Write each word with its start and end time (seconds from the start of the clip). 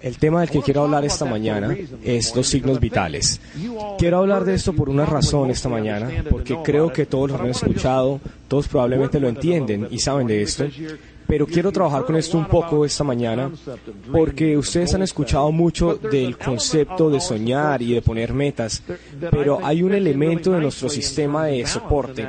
El 0.00 0.18
tema 0.18 0.40
del 0.40 0.50
que 0.50 0.60
quiero 0.60 0.82
hablar 0.82 1.04
esta 1.04 1.24
mañana 1.24 1.74
es 2.02 2.36
los 2.36 2.46
signos 2.46 2.78
vitales. 2.78 3.40
Quiero 3.98 4.18
hablar 4.18 4.44
de 4.44 4.54
esto 4.54 4.74
por 4.74 4.90
una 4.90 5.06
razón 5.06 5.50
esta 5.50 5.68
mañana, 5.68 6.10
porque 6.30 6.58
creo 6.62 6.92
que 6.92 7.06
todos 7.06 7.30
lo 7.30 7.38
han 7.38 7.46
escuchado, 7.46 8.20
todos 8.46 8.68
probablemente 8.68 9.18
lo 9.18 9.28
entienden 9.28 9.88
y 9.90 9.98
saben 9.98 10.26
de 10.26 10.42
esto, 10.42 10.66
pero 11.26 11.46
quiero 11.46 11.72
trabajar 11.72 12.04
con 12.04 12.16
esto 12.16 12.36
un 12.36 12.46
poco 12.46 12.84
esta 12.84 13.02
mañana, 13.02 13.50
porque 14.12 14.58
ustedes 14.58 14.94
han 14.94 15.02
escuchado 15.02 15.50
mucho 15.52 15.94
del 15.94 16.36
concepto 16.36 17.08
de 17.08 17.20
soñar 17.20 17.80
y 17.80 17.94
de 17.94 18.02
poner 18.02 18.34
metas, 18.34 18.82
pero 19.30 19.64
hay 19.64 19.82
un 19.82 19.94
elemento 19.94 20.52
de 20.52 20.60
nuestro 20.60 20.90
sistema 20.90 21.46
de 21.46 21.66
soporte 21.66 22.28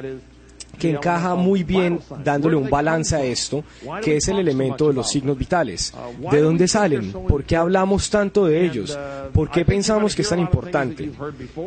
que 0.76 0.92
encaja 0.92 1.36
muy 1.36 1.64
bien 1.64 2.00
dándole 2.24 2.56
un 2.56 2.70
balance 2.70 3.16
a 3.16 3.24
esto, 3.24 3.64
que 4.02 4.18
es 4.18 4.28
el 4.28 4.40
elemento 4.40 4.88
de 4.88 4.94
los 4.94 5.10
signos 5.10 5.38
vitales. 5.38 5.94
¿De 6.32 6.42
dónde 6.42 6.68
salen? 6.68 7.12
¿Por 7.12 7.44
qué 7.44 7.56
hablamos 7.56 8.10
tanto 8.10 8.46
de 8.46 8.66
ellos? 8.66 8.98
¿Por 9.34 9.50
qué 9.50 9.66
pensamos 9.66 10.16
que 10.16 10.22
es 10.22 10.30
tan 10.30 10.40
importante? 10.40 11.12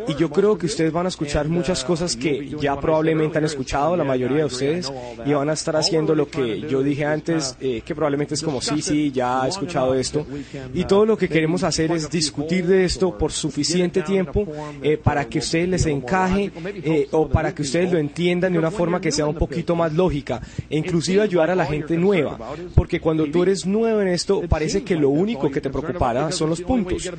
Y 0.08 0.14
yo 0.14 0.30
creo 0.30 0.56
que 0.56 0.66
ustedes 0.66 0.92
van 0.92 1.06
a 1.06 1.08
escuchar 1.08 1.48
muchas 1.48 1.84
cosas 1.84 2.16
que 2.16 2.56
ya 2.60 2.78
probablemente 2.80 3.38
han 3.38 3.44
escuchado, 3.44 3.96
la 3.96 4.04
mayoría 4.04 4.38
de 4.38 4.44
ustedes, 4.44 4.92
y 5.24 5.32
van 5.32 5.50
a 5.50 5.52
estar 5.52 5.76
haciendo 5.76 6.14
lo 6.14 6.28
que 6.28 6.60
yo 6.62 6.82
dije 6.82 7.04
antes, 7.04 7.56
eh, 7.60 7.82
que 7.84 7.94
probablemente 7.94 8.34
es 8.34 8.42
como, 8.42 8.60
sí, 8.60 8.82
sí, 8.82 9.10
ya 9.10 9.44
he 9.46 9.48
escuchado 9.48 9.94
esto. 9.94 10.26
Y 10.74 10.84
todo 10.84 11.04
lo 11.04 11.16
que 11.16 11.28
queremos 11.28 11.62
hacer 11.62 11.92
es 11.92 12.10
discutir 12.10 12.66
de 12.66 12.84
esto 12.84 13.16
por 13.16 13.32
suficiente 13.32 14.02
tiempo 14.02 14.46
eh, 14.82 14.96
para 14.96 15.24
que 15.26 15.38
ustedes 15.38 15.68
les 15.68 15.86
encaje 15.86 16.50
eh, 16.64 17.08
o 17.12 17.28
para 17.28 17.54
que 17.54 17.62
ustedes 17.62 17.92
lo 17.92 17.98
entiendan 17.98 18.52
de 18.52 18.58
una 18.58 18.70
forma 18.70 18.97
que 19.00 19.12
sea 19.12 19.26
un 19.26 19.34
poquito 19.34 19.74
más 19.74 19.92
lógica 19.92 20.40
e 20.68 20.76
inclusive 20.76 21.22
ayudar 21.22 21.50
a 21.50 21.54
la 21.54 21.66
gente 21.66 21.96
nueva, 21.96 22.38
porque 22.74 23.00
cuando 23.00 23.26
tú 23.26 23.42
eres 23.42 23.66
nuevo 23.66 24.00
en 24.00 24.08
esto 24.08 24.42
parece 24.48 24.82
que 24.82 24.96
lo 24.96 25.10
único 25.10 25.50
que 25.50 25.60
te 25.60 25.70
preocupará 25.70 26.30
son 26.32 26.50
los 26.50 26.60
puntos. 26.60 27.10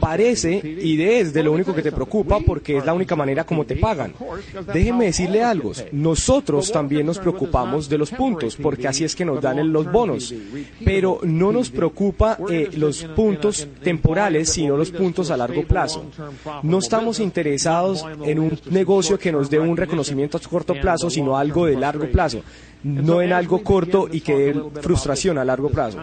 Parece 0.00 0.60
y 0.64 1.00
es 1.00 1.32
de 1.32 1.42
lo 1.42 1.52
único 1.52 1.74
que 1.74 1.82
te 1.82 1.92
preocupa 1.92 2.40
porque 2.40 2.78
es 2.78 2.84
la 2.84 2.94
única 2.94 3.16
manera 3.16 3.44
como 3.44 3.64
te 3.64 3.76
pagan. 3.76 4.14
Déjenme 4.72 5.06
decirle 5.06 5.42
algo, 5.42 5.72
nosotros 5.92 6.72
también 6.72 7.06
nos 7.06 7.18
preocupamos 7.18 7.88
de 7.88 7.98
los 7.98 8.10
puntos 8.10 8.56
porque 8.56 8.88
así 8.88 9.04
es 9.04 9.14
que 9.14 9.24
nos 9.24 9.40
dan 9.40 9.72
los 9.72 9.90
bonos, 9.90 10.34
pero 10.84 11.20
no 11.22 11.52
nos 11.52 11.70
preocupa 11.70 12.38
eh, 12.50 12.70
los 12.76 13.04
puntos 13.04 13.66
temporales 13.82 14.50
sino 14.50 14.76
los 14.76 14.90
puntos 14.90 15.30
a 15.30 15.36
largo 15.36 15.62
plazo. 15.64 16.04
No 16.62 16.78
estamos 16.78 17.20
interesados 17.20 18.04
en 18.24 18.38
un 18.38 18.58
negocio 18.70 19.18
que 19.18 19.32
nos 19.32 19.50
dé 19.50 19.58
un 19.58 19.76
reconocimiento 19.76 20.36
a 20.36 20.40
corto 20.40 20.74
plazo, 20.74 21.10
sino 21.10 21.25
algo 21.34 21.64
de 21.64 21.76
largo 21.76 22.06
plazo, 22.10 22.42
no 22.84 23.22
en 23.22 23.32
algo 23.32 23.62
corto 23.62 24.06
y 24.10 24.20
que 24.20 24.36
dé 24.36 24.62
frustración 24.82 25.38
a 25.38 25.44
largo 25.44 25.70
plazo. 25.70 25.98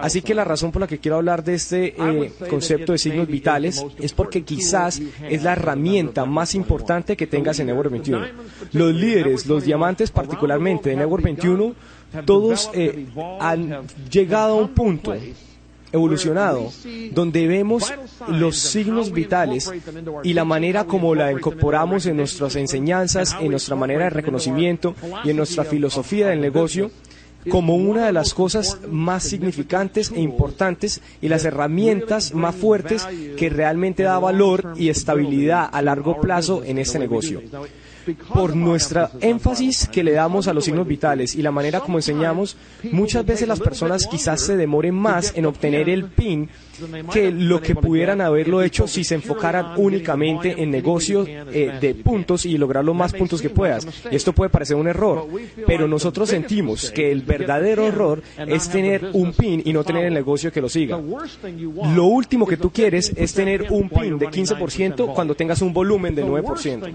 Así 0.00 0.20
que 0.20 0.34
la 0.34 0.44
razón 0.44 0.70
por 0.70 0.80
la 0.80 0.86
que 0.86 0.98
quiero 0.98 1.16
hablar 1.16 1.42
de 1.42 1.54
este 1.54 1.94
eh, 1.98 2.32
concepto 2.50 2.92
de 2.92 2.98
signos 2.98 3.26
vitales 3.26 3.84
es 3.98 4.12
porque 4.12 4.42
quizás 4.42 5.00
es 5.28 5.42
la 5.42 5.52
herramienta 5.52 6.26
más 6.26 6.54
importante 6.54 7.16
que 7.16 7.26
tengas 7.26 7.58
en 7.60 7.68
Network 7.68 7.90
21. 7.90 8.26
Los 8.72 8.94
líderes, 8.94 9.46
los 9.46 9.64
diamantes 9.64 10.10
particularmente 10.10 10.90
de 10.90 10.96
Network 10.96 11.24
21, 11.24 11.74
todos 12.24 12.70
eh, 12.74 13.06
han 13.40 13.86
llegado 14.10 14.58
a 14.58 14.62
un 14.62 14.68
punto 14.68 15.14
evolucionado, 15.92 16.70
donde 17.12 17.46
vemos 17.46 17.92
los 18.28 18.58
signos 18.58 19.12
vitales 19.12 19.70
y 20.22 20.34
la 20.34 20.44
manera 20.44 20.84
como 20.84 21.14
la 21.14 21.32
incorporamos 21.32 22.06
en 22.06 22.16
nuestras 22.16 22.56
enseñanzas, 22.56 23.36
en 23.40 23.50
nuestra 23.50 23.76
manera 23.76 24.04
de 24.04 24.10
reconocimiento 24.10 24.94
y 25.24 25.30
en 25.30 25.36
nuestra 25.36 25.64
filosofía 25.64 26.28
del 26.28 26.40
negocio 26.40 26.90
como 27.50 27.76
una 27.76 28.06
de 28.06 28.12
las 28.12 28.34
cosas 28.34 28.78
más 28.90 29.22
significantes 29.22 30.10
e 30.10 30.20
importantes 30.20 31.00
y 31.22 31.28
las 31.28 31.44
herramientas 31.44 32.34
más 32.34 32.54
fuertes 32.54 33.06
que 33.36 33.48
realmente 33.48 34.02
da 34.02 34.18
valor 34.18 34.74
y 34.76 34.88
estabilidad 34.88 35.68
a 35.72 35.80
largo 35.80 36.20
plazo 36.20 36.62
en 36.64 36.78
este 36.78 36.98
negocio 36.98 37.40
por 38.14 38.54
nuestra 38.54 39.10
énfasis 39.20 39.88
que 39.88 40.04
le 40.04 40.12
damos 40.12 40.48
a 40.48 40.52
los 40.52 40.64
signos 40.64 40.86
vitales 40.86 41.34
y 41.34 41.42
la 41.42 41.50
manera 41.50 41.80
como 41.80 41.98
enseñamos, 41.98 42.56
muchas 42.92 43.24
veces 43.24 43.48
las 43.48 43.60
personas 43.60 44.06
quizás 44.06 44.40
se 44.40 44.56
demoren 44.56 44.94
más 44.94 45.32
en 45.36 45.46
obtener 45.46 45.88
el 45.88 46.04
PIN 46.04 46.48
que 47.12 47.30
lo 47.30 47.60
que 47.60 47.74
pudieran 47.74 48.20
haberlo 48.20 48.62
hecho 48.62 48.86
si 48.86 49.04
se 49.04 49.16
enfocaran 49.16 49.72
únicamente 49.76 50.62
en 50.62 50.70
negocios 50.70 51.28
eh, 51.28 51.72
de 51.80 51.94
puntos 51.94 52.46
y 52.46 52.56
lograr 52.56 52.84
los 52.84 52.94
más 52.94 53.12
puntos 53.12 53.42
que 53.42 53.50
puedas. 53.50 53.86
Esto 54.10 54.32
puede 54.32 54.50
parecer 54.50 54.76
un 54.76 54.88
error, 54.88 55.26
pero 55.66 55.88
nosotros 55.88 56.28
sentimos 56.28 56.90
que 56.90 57.10
el 57.10 57.22
verdadero 57.22 57.86
error 57.86 58.22
es 58.36 58.68
tener 58.68 59.10
un 59.12 59.32
PIN 59.32 59.62
y 59.64 59.72
no 59.72 59.84
tener 59.84 60.06
el 60.06 60.14
negocio 60.14 60.52
que 60.52 60.60
lo 60.60 60.68
siga. 60.68 61.00
Lo 61.94 62.04
último 62.04 62.46
que 62.46 62.56
tú 62.56 62.70
quieres 62.70 63.12
es 63.16 63.32
tener 63.34 63.66
un 63.70 63.88
PIN 63.88 64.18
de 64.18 64.28
15% 64.28 65.14
cuando 65.14 65.34
tengas 65.34 65.62
un 65.62 65.72
volumen 65.72 66.14
del 66.14 66.26
9%. 66.26 66.92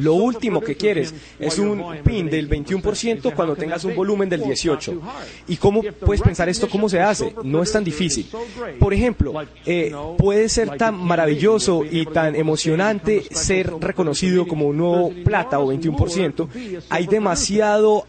Lo 0.00 0.14
último 0.34 0.60
que 0.60 0.76
quieres 0.76 1.14
es 1.38 1.58
un 1.58 1.82
PIN 2.04 2.28
del 2.30 2.48
21% 2.48 3.34
cuando 3.34 3.56
tengas 3.56 3.84
un 3.84 3.94
volumen 3.94 4.28
del 4.28 4.42
18%. 4.42 5.00
¿Y 5.48 5.56
cómo 5.56 5.82
puedes 5.82 6.22
pensar 6.22 6.48
esto? 6.48 6.68
¿Cómo 6.68 6.88
se 6.88 7.00
hace? 7.00 7.34
No 7.42 7.62
es 7.62 7.72
tan 7.72 7.84
difícil. 7.84 8.28
Por 8.78 8.94
ejemplo, 8.94 9.34
eh, 9.66 9.92
puede 10.18 10.48
ser 10.48 10.76
tan 10.76 10.94
maravilloso 10.94 11.84
y 11.88 12.06
tan 12.06 12.34
emocionante 12.34 13.22
ser 13.30 13.72
reconocido 13.80 14.46
como 14.46 14.66
un 14.66 14.76
nuevo 14.76 15.12
plata 15.24 15.58
o 15.58 15.72
21%. 15.72 16.48
Hay 16.88 17.06
demasiado 17.06 18.04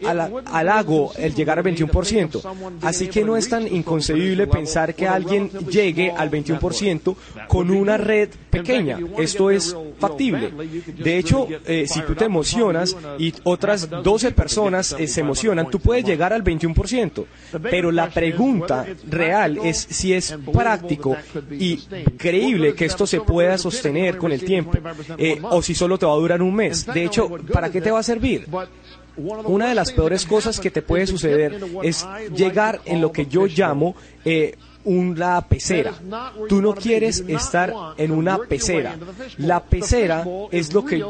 halago 0.46 1.12
el 1.16 1.34
llegar 1.34 1.58
al 1.58 1.64
21%. 1.64 2.42
Así 2.82 3.08
que 3.08 3.24
no 3.24 3.36
es 3.36 3.48
tan 3.48 3.66
inconcebible 3.66 4.46
pensar 4.46 4.94
que 4.94 5.06
alguien 5.06 5.50
llegue 5.70 6.10
al 6.10 6.30
21% 6.30 7.16
con 7.48 7.70
una 7.70 7.96
red 7.96 8.28
pequeña. 8.50 8.98
Esto 9.18 9.50
es 9.50 9.76
factible. 9.98 10.52
De 10.98 11.18
hecho, 11.18 11.46
eh, 11.66 11.86
si 11.86 12.00
tú 12.06 12.14
te 12.14 12.24
emocionas 12.24 12.96
y 13.18 13.32
otras 13.44 13.88
12 13.88 14.32
personas 14.32 14.94
eh, 14.98 15.06
se 15.06 15.20
emocionan, 15.20 15.70
tú 15.70 15.80
puedes 15.80 16.04
llegar 16.04 16.32
al 16.32 16.44
21%. 16.44 17.24
Pero 17.62 17.90
la 17.90 18.10
pregunta 18.10 18.86
real 19.08 19.58
es 19.64 19.78
si 19.78 20.12
es 20.12 20.36
práctico 20.52 21.16
y 21.50 21.78
creíble 22.16 22.74
que 22.74 22.86
esto 22.86 23.06
se 23.06 23.20
pueda 23.20 23.58
sostener 23.58 24.18
con 24.18 24.32
el 24.32 24.44
tiempo, 24.44 24.72
eh, 25.18 25.40
o 25.42 25.62
si 25.62 25.74
solo 25.74 25.98
te 25.98 26.06
va 26.06 26.12
a 26.12 26.16
durar 26.16 26.42
un 26.42 26.54
mes. 26.54 26.86
De 26.86 27.04
hecho, 27.04 27.28
¿para 27.52 27.70
qué 27.70 27.80
te 27.80 27.90
va 27.90 28.00
a 28.00 28.02
servir? 28.02 28.46
Una 29.16 29.68
de 29.68 29.74
las 29.74 29.92
peores 29.92 30.26
cosas 30.26 30.58
que 30.58 30.70
te 30.70 30.82
puede 30.82 31.06
suceder 31.06 31.60
es 31.82 32.06
llegar 32.34 32.80
en 32.84 33.00
lo 33.00 33.12
que 33.12 33.26
yo 33.26 33.46
llamo 33.46 33.94
eh, 34.24 34.56
una 34.84 35.40
pecera. 35.42 35.94
Tú 36.48 36.60
no 36.60 36.74
quieres 36.74 37.24
estar 37.26 37.72
en 37.96 38.10
una 38.10 38.38
pecera. 38.38 38.96
La 39.38 39.62
pecera 39.62 40.24
es 40.50 40.72
lo 40.72 40.84
que 40.84 41.04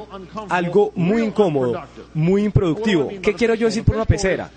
algo 0.48 0.92
muy 0.94 1.22
incómodo, 1.22 1.82
muy 2.14 2.44
improductivo. 2.44 3.10
¿Qué 3.22 3.34
quiero 3.34 3.54
yo 3.54 3.66
decir 3.66 3.84
por 3.84 3.96
una 3.96 4.04
pecera? 4.04 4.50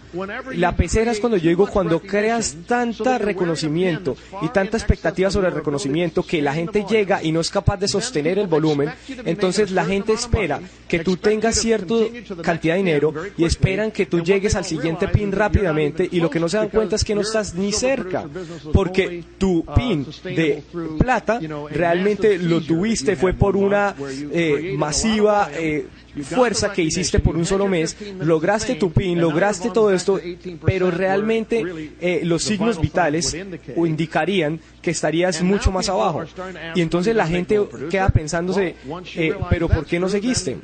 La 0.53 0.75
pecera 0.75 1.11
es 1.11 1.19
cuando 1.19 1.37
yo 1.37 1.49
digo 1.49 1.67
cuando 1.67 1.99
creas 1.99 2.55
tanta 2.67 3.17
reconocimiento 3.17 4.15
y 4.41 4.49
tanta 4.49 4.77
expectativa 4.77 5.29
sobre 5.29 5.47
el 5.47 5.53
reconocimiento 5.53 6.23
que 6.23 6.41
la 6.41 6.53
gente 6.53 6.85
llega 6.89 7.21
y 7.23 7.31
no 7.31 7.39
es 7.39 7.49
capaz 7.49 7.77
de 7.77 7.87
sostener 7.87 8.39
el 8.39 8.47
volumen, 8.47 8.91
entonces 9.25 9.71
la 9.71 9.85
gente 9.85 10.13
espera 10.13 10.59
que 10.87 10.99
tú 10.99 11.17
tengas 11.17 11.55
cierta 11.55 11.93
cantidad 12.41 12.75
de 12.75 12.79
dinero 12.79 13.13
y 13.37 13.45
esperan 13.45 13.91
que 13.91 14.05
tú 14.05 14.21
llegues 14.21 14.55
al 14.55 14.65
siguiente 14.65 15.07
pin 15.07 15.31
rápidamente 15.31 16.07
y 16.11 16.19
lo 16.19 16.29
que 16.29 16.39
no 16.39 16.49
se 16.49 16.57
dan 16.57 16.69
cuenta 16.69 16.95
es 16.95 17.03
que 17.03 17.15
no 17.15 17.21
estás 17.21 17.55
ni 17.55 17.71
cerca, 17.71 18.25
porque 18.73 19.06
tu 19.37 19.65
pin 19.75 20.05
de 20.23 20.63
plata 20.97 21.39
realmente 21.69 22.37
lo 22.37 22.61
tuviste 22.61 23.15
fue 23.15 23.33
por 23.33 23.55
una 23.55 23.95
eh, 24.31 24.75
masiva 24.77 25.49
eh, 25.53 25.87
fuerza 26.23 26.71
que 26.71 26.81
hiciste 26.81 27.19
por 27.19 27.35
un 27.35 27.45
solo 27.45 27.67
mes, 27.67 27.95
lograste 28.19 28.75
tu 28.75 28.91
PIN, 28.91 29.19
lograste 29.19 29.69
todo 29.69 29.91
esto, 29.93 30.19
pero 30.65 30.91
realmente 30.91 31.63
eh, 31.99 32.21
los 32.23 32.43
signos 32.43 32.79
vitales 32.79 33.35
indicarían 33.75 34.59
que 34.81 34.91
estarías 34.91 35.41
mucho 35.41 35.71
más 35.71 35.89
abajo. 35.89 36.23
Y 36.75 36.81
entonces 36.81 37.15
la 37.15 37.27
gente 37.27 37.59
queda 37.89 38.09
pensándose, 38.09 38.75
eh, 39.15 39.35
pero 39.49 39.67
¿por 39.67 39.85
qué 39.85 39.99
no 39.99 40.09
seguiste? 40.09 40.57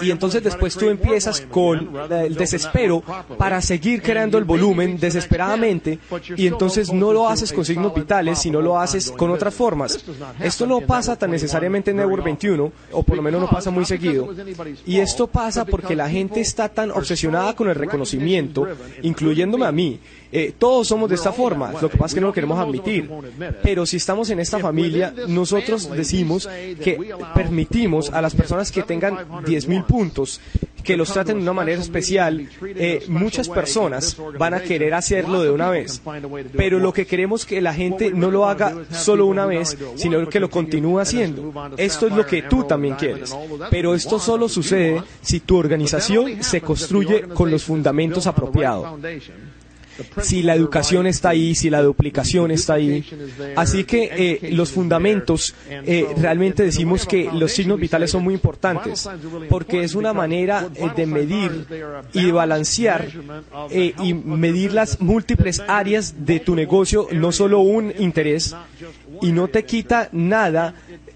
Y 0.00 0.10
entonces 0.10 0.42
después 0.42 0.76
tú 0.76 0.88
empiezas 0.88 1.40
con 1.42 1.90
el 2.10 2.34
desespero 2.34 3.02
para 3.38 3.60
seguir 3.60 4.02
creando 4.02 4.38
el 4.38 4.44
volumen 4.44 4.98
desesperadamente 4.98 5.98
y 6.36 6.46
entonces 6.46 6.92
no 6.92 7.12
lo 7.12 7.28
haces 7.28 7.52
con 7.52 7.64
signos 7.64 7.94
vitales, 7.94 8.38
sino 8.38 8.60
lo 8.60 8.78
haces 8.78 9.10
con 9.10 9.30
otras 9.30 9.54
formas. 9.54 10.04
Esto 10.40 10.66
no 10.66 10.80
pasa 10.80 11.16
tan 11.16 11.30
necesariamente 11.30 11.90
en 11.90 11.98
Network 11.98 12.24
21, 12.24 12.72
o 12.92 13.02
por 13.02 13.16
lo 13.16 13.22
menos 13.22 13.40
no 13.40 13.48
pasa 13.48 13.70
muy 13.70 13.84
seguido, 13.84 14.28
y 14.86 15.00
esto 15.00 15.26
pasa 15.26 15.64
porque 15.64 15.94
la 15.96 16.08
gente 16.08 16.40
está 16.40 16.68
tan 16.68 16.90
obsesionada 16.90 17.54
con 17.54 17.68
el 17.68 17.74
reconocimiento, 17.74 18.66
incluyéndome 19.02 19.66
a 19.66 19.72
mí. 19.72 20.00
Eh, 20.36 20.52
todos 20.58 20.88
somos 20.88 21.08
de 21.08 21.14
esta 21.14 21.32
forma, 21.32 21.72
lo 21.80 21.88
que 21.88 21.96
pasa 21.96 22.06
es 22.06 22.14
que 22.14 22.20
no 22.20 22.26
lo 22.26 22.32
queremos 22.32 22.58
admitir. 22.58 23.08
Pero 23.62 23.86
si 23.86 23.98
estamos 23.98 24.28
en 24.30 24.40
esta 24.40 24.58
familia, 24.58 25.14
nosotros 25.28 25.88
decimos 25.92 26.48
que 26.82 26.98
permitimos 27.36 28.10
a 28.10 28.20
las 28.20 28.34
personas 28.34 28.72
que 28.72 28.82
tengan 28.82 29.14
10.000 29.14 29.86
puntos 29.86 30.40
que 30.82 30.96
los 30.96 31.12
traten 31.12 31.36
de 31.36 31.42
una 31.42 31.52
manera 31.52 31.80
especial, 31.80 32.48
eh, 32.62 33.04
muchas 33.06 33.48
personas 33.48 34.16
van 34.36 34.54
a 34.54 34.60
querer 34.60 34.92
hacerlo 34.94 35.40
de 35.40 35.50
una 35.50 35.70
vez. 35.70 36.02
Pero 36.56 36.80
lo 36.80 36.92
que 36.92 37.06
queremos 37.06 37.46
que 37.46 37.60
la 37.60 37.72
gente 37.72 38.10
no 38.10 38.30
lo 38.30 38.46
haga 38.46 38.74
solo 38.90 39.26
una 39.26 39.46
vez, 39.46 39.78
sino 39.94 40.28
que 40.28 40.40
lo 40.40 40.50
continúe 40.50 40.98
haciendo. 40.98 41.52
Esto 41.76 42.08
es 42.08 42.12
lo 42.12 42.26
que 42.26 42.42
tú 42.42 42.64
también 42.64 42.96
quieres. 42.96 43.34
Pero 43.70 43.94
esto 43.94 44.18
solo 44.18 44.48
sucede 44.48 45.00
si 45.22 45.40
tu 45.40 45.56
organización 45.56 46.42
se 46.42 46.60
construye 46.60 47.22
con 47.22 47.52
los 47.52 47.62
fundamentos 47.62 48.26
apropiados 48.26 48.98
si 50.22 50.42
la 50.42 50.54
educación 50.54 51.06
está 51.06 51.30
ahí, 51.30 51.54
si 51.54 51.70
la 51.70 51.82
duplicación 51.82 52.50
está 52.50 52.74
ahí. 52.74 53.04
Así 53.56 53.84
que 53.84 54.10
eh, 54.12 54.50
los 54.52 54.70
fundamentos, 54.70 55.54
eh, 55.68 56.06
realmente 56.16 56.62
decimos 56.62 57.06
que 57.06 57.30
los 57.32 57.52
signos 57.52 57.78
vitales 57.78 58.10
son 58.10 58.24
muy 58.24 58.34
importantes, 58.34 59.08
porque 59.48 59.82
es 59.82 59.94
una 59.94 60.12
manera 60.12 60.68
eh, 60.74 60.90
de 60.96 61.06
medir 61.06 61.66
y 62.12 62.24
de 62.24 62.32
balancear 62.32 63.08
y 63.70 64.14
medir 64.14 64.72
las 64.72 65.00
múltiples 65.00 65.62
áreas 65.66 66.14
de 66.26 66.40
tu 66.40 66.54
negocio, 66.54 67.08
no 67.12 67.32
solo 67.32 67.60
un 67.60 67.92
interés, 67.98 68.54
y 69.22 69.32
no 69.32 69.48
te 69.48 69.64
quita 69.64 70.08
nada 70.12 70.74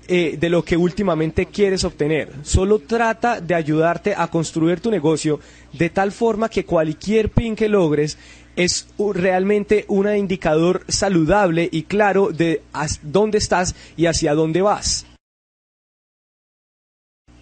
de 0.09 0.49
lo 0.49 0.65
que 0.65 0.77
últimamente 0.77 1.47
quieres 1.47 1.85
obtener. 1.85 2.33
Solo 2.43 2.79
trata 2.79 3.43
de 3.43 3.55
ayudarte 3.55 4.15
a 4.17 4.27
construir 4.29 4.81
tu 4.81 4.91
negocio 4.91 5.39
de 5.75 5.91
tal 5.91 6.13
forma 6.13 6.49
que 6.49 6.65
cualquier 6.65 7.29
pin 7.29 7.55
que 7.55 7.69
logres 7.69 8.17
es 8.57 8.89
realmente 8.99 9.85
un 9.89 10.09
indicador 10.09 10.83
saludable 10.89 11.69
y 11.71 11.83
claro 11.83 12.31
de 12.33 12.63
dónde 13.03 13.37
estás 13.37 13.77
y 13.99 14.07
hacia 14.07 14.35
dónde 14.35 14.63
vas. 14.63 15.05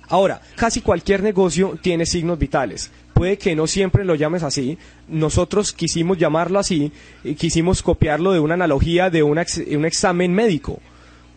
Ahora, 0.09 0.41
casi 0.57 0.81
cualquier 0.81 1.23
negocio 1.23 1.79
tiene 1.81 2.05
signos 2.05 2.39
vitales. 2.39 2.91
Puede 3.15 3.39
que 3.39 3.55
no 3.55 3.69
siempre 3.69 4.05
lo 4.05 4.17
llames 4.17 4.43
así. 4.43 4.77
Nosotros 5.09 5.73
quisimos 5.73 6.19
llamarlo 6.19 6.59
así 6.59 6.91
y 7.23 7.35
quisimos 7.37 7.83
copiarlo 7.83 8.33
de 8.33 8.41
una 8.41 8.55
analogía 8.55 9.09
de 9.09 9.23
un 9.23 9.39
examen 9.39 10.35
médico 10.35 10.81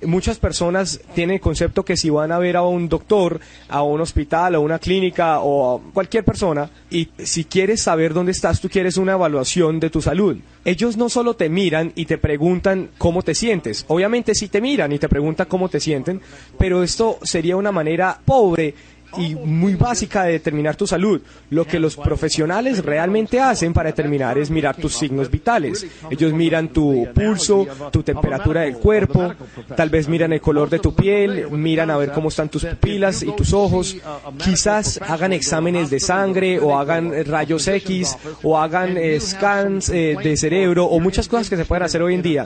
muchas 0.05 0.37
personas 0.37 0.99
tienen 1.13 1.35
el 1.35 1.41
concepto 1.41 1.83
que 1.83 1.97
si 1.97 2.09
van 2.09 2.31
a 2.31 2.39
ver 2.39 2.57
a 2.57 2.63
un 2.63 2.89
doctor, 2.89 3.39
a 3.67 3.83
un 3.83 4.01
hospital, 4.01 4.55
a 4.55 4.59
una 4.59 4.79
clínica 4.79 5.39
o 5.39 5.77
a 5.77 5.93
cualquier 5.93 6.23
persona, 6.23 6.69
y 6.89 7.09
si 7.19 7.45
quieres 7.45 7.81
saber 7.81 8.13
dónde 8.13 8.31
estás, 8.31 8.61
tú 8.61 8.69
quieres 8.69 8.97
una 8.97 9.13
evaluación 9.13 9.79
de 9.79 9.89
tu 9.89 10.01
salud. 10.01 10.37
Ellos 10.65 10.97
no 10.97 11.09
solo 11.09 11.35
te 11.35 11.49
miran 11.49 11.91
y 11.95 12.05
te 12.05 12.17
preguntan 12.17 12.89
cómo 12.97 13.21
te 13.23 13.35
sientes, 13.35 13.85
obviamente 13.87 14.35
sí 14.35 14.47
te 14.47 14.61
miran 14.61 14.91
y 14.91 14.99
te 14.99 15.09
preguntan 15.09 15.47
cómo 15.47 15.69
te 15.69 15.79
sienten, 15.79 16.21
pero 16.57 16.83
esto 16.83 17.17
sería 17.23 17.55
una 17.55 17.71
manera 17.71 18.19
pobre 18.25 18.75
y 19.17 19.35
muy 19.35 19.75
básica 19.75 20.23
de 20.23 20.33
determinar 20.33 20.75
tu 20.75 20.85
salud. 20.87 21.21
Lo 21.49 21.65
que 21.65 21.79
los 21.79 21.95
profesionales 21.95 22.83
realmente 22.83 23.39
hacen 23.39 23.73
para 23.73 23.89
determinar 23.89 24.37
es 24.37 24.49
mirar 24.49 24.75
tus 24.75 24.95
signos 24.95 25.29
vitales. 25.29 25.85
Ellos 26.09 26.33
miran 26.33 26.69
tu 26.69 27.07
pulso, 27.13 27.67
tu 27.91 28.03
temperatura 28.03 28.61
del 28.61 28.75
cuerpo, 28.77 29.33
tal 29.75 29.89
vez 29.89 30.07
miran 30.07 30.33
el 30.33 30.41
color 30.41 30.69
de 30.69 30.79
tu 30.79 30.93
piel, 30.93 31.49
miran 31.51 31.89
a 31.91 31.97
ver 31.97 32.11
cómo 32.11 32.29
están 32.29 32.49
tus 32.49 32.65
pupilas 32.65 33.23
y 33.23 33.31
tus 33.35 33.53
ojos. 33.53 33.97
Quizás 34.43 34.99
hagan 35.01 35.33
exámenes 35.33 35.89
de 35.89 35.99
sangre 35.99 36.59
o 36.59 36.77
hagan 36.77 37.13
rayos 37.25 37.67
X 37.67 38.17
o 38.43 38.57
hagan 38.57 38.97
eh, 38.97 39.19
scans 39.19 39.89
eh, 39.89 40.15
de 40.21 40.37
cerebro 40.37 40.85
o 40.85 40.99
muchas 40.99 41.27
cosas 41.27 41.49
que 41.49 41.57
se 41.57 41.65
pueden 41.65 41.83
hacer 41.83 42.01
hoy 42.01 42.15
en 42.15 42.21
día. 42.21 42.45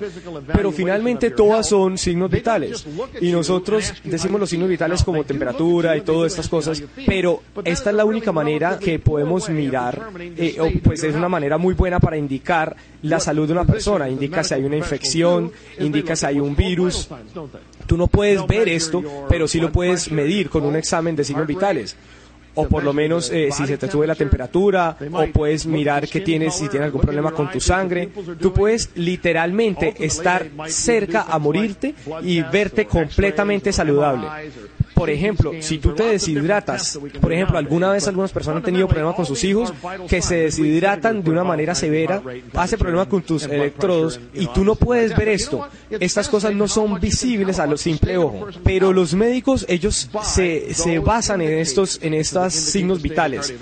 Pero 0.54 0.71
finalmente 0.71 1.31
todas 1.31 1.68
son 1.68 1.98
signos 1.98 2.30
vitales. 2.30 2.86
Y 3.21 3.31
nosotros 3.31 3.94
decimos 4.04 4.39
los 4.39 4.50
signos 4.50 4.69
vitales 4.69 5.04
como 5.04 5.24
temperatura 5.24 5.98
y 5.98 6.01
todas 6.01 6.31
estas 6.31 6.48
cosas, 6.48 6.52
pero 7.05 7.41
esta 7.63 7.89
es 7.89 7.95
la 7.95 8.05
única 8.05 8.31
manera 8.31 8.79
que 8.79 9.00
podemos 9.00 9.50
mirar, 9.50 10.09
eh, 10.19 10.81
pues 10.83 11.03
es 11.03 11.15
una 11.15 11.29
manera 11.29 11.57
muy 11.57 11.73
buena 11.73 12.00
para 12.00 12.17
indicar 12.17 12.75
la 13.01 13.19
salud 13.19 13.47
de 13.47 13.53
una 13.53 13.65
persona, 13.65 14.09
indica 14.09 14.44
si 14.44 14.53
hay 14.53 14.63
una 14.63 14.77
infección, 14.77 15.51
indica 15.79 16.15
si 16.15 16.25
hay 16.25 16.39
un 16.39 16.55
virus. 16.55 17.09
Tú 17.85 17.97
no 17.97 18.07
puedes 18.07 18.45
ver 18.47 18.69
esto, 18.69 19.03
pero 19.29 19.47
sí 19.47 19.59
lo 19.59 19.71
puedes 19.71 20.11
medir 20.11 20.50
con 20.50 20.63
un 20.65 20.75
examen 20.75 21.15
de 21.15 21.23
signos 21.23 21.47
vitales 21.47 21.95
o 22.55 22.67
por 22.67 22.83
lo 22.83 22.94
menos 22.94 23.31
eh, 23.31 23.50
si 23.51 23.65
se 23.65 23.77
te 23.77 23.89
sube 23.89 24.05
la 24.07 24.15
temperatura, 24.15 24.95
o 25.11 25.27
puedes 25.27 25.65
mirar 25.65 26.07
que 26.07 26.21
tienes, 26.21 26.55
si 26.55 26.67
tienes 26.69 26.88
algún 26.88 27.01
problema 27.01 27.31
con 27.31 27.51
tu 27.51 27.59
sangre. 27.59 28.09
Tú 28.39 28.53
puedes 28.53 28.91
literalmente 28.95 29.94
estar 30.00 30.47
cerca 30.67 31.23
a 31.23 31.39
morirte 31.39 31.95
y 32.21 32.41
verte 32.41 32.85
completamente 32.85 33.71
saludable. 33.71 34.27
Por 35.03 35.09
ejemplo, 35.09 35.51
si 35.59 35.79
tú 35.79 35.94
te 35.94 36.03
deshidratas, 36.03 36.97
por 37.19 37.33
ejemplo, 37.33 37.57
alguna 37.57 37.91
vez 37.91 38.07
algunas 38.07 38.31
personas 38.31 38.59
han 38.59 38.63
tenido 38.63 38.88
problemas 38.88 39.15
con 39.15 39.25
sus 39.25 39.44
hijos 39.44 39.73
que 40.07 40.21
se 40.21 40.35
deshidratan 40.35 41.21
de 41.21 41.29
una 41.29 41.44
manera 41.44 41.75
severa, 41.75 42.23
hace 42.53 42.77
problemas 42.77 43.07
con 43.07 43.21
tus 43.21 43.44
electrodos 43.44 44.21
y 44.33 44.47
tú 44.47 44.63
no 44.63 44.75
puedes 44.75 45.13
ver 45.17 45.27
esto. 45.27 45.67
Estas 45.89 46.29
cosas 46.29 46.55
no 46.55 46.69
son 46.69 47.01
visibles 47.01 47.59
a 47.59 47.67
lo 47.67 47.75
simple 47.75 48.15
ojo, 48.15 48.47
pero 48.63 48.94
los 48.94 49.13
médicos 49.13 49.65
ellos 49.67 50.09
se, 50.23 50.73
se 50.73 51.00
basan 51.00 51.41
en 51.41 51.59
estos 51.59 52.00
en 52.01 52.13
estos 52.13 52.53
signos 52.53 53.01
vitales 53.01 53.53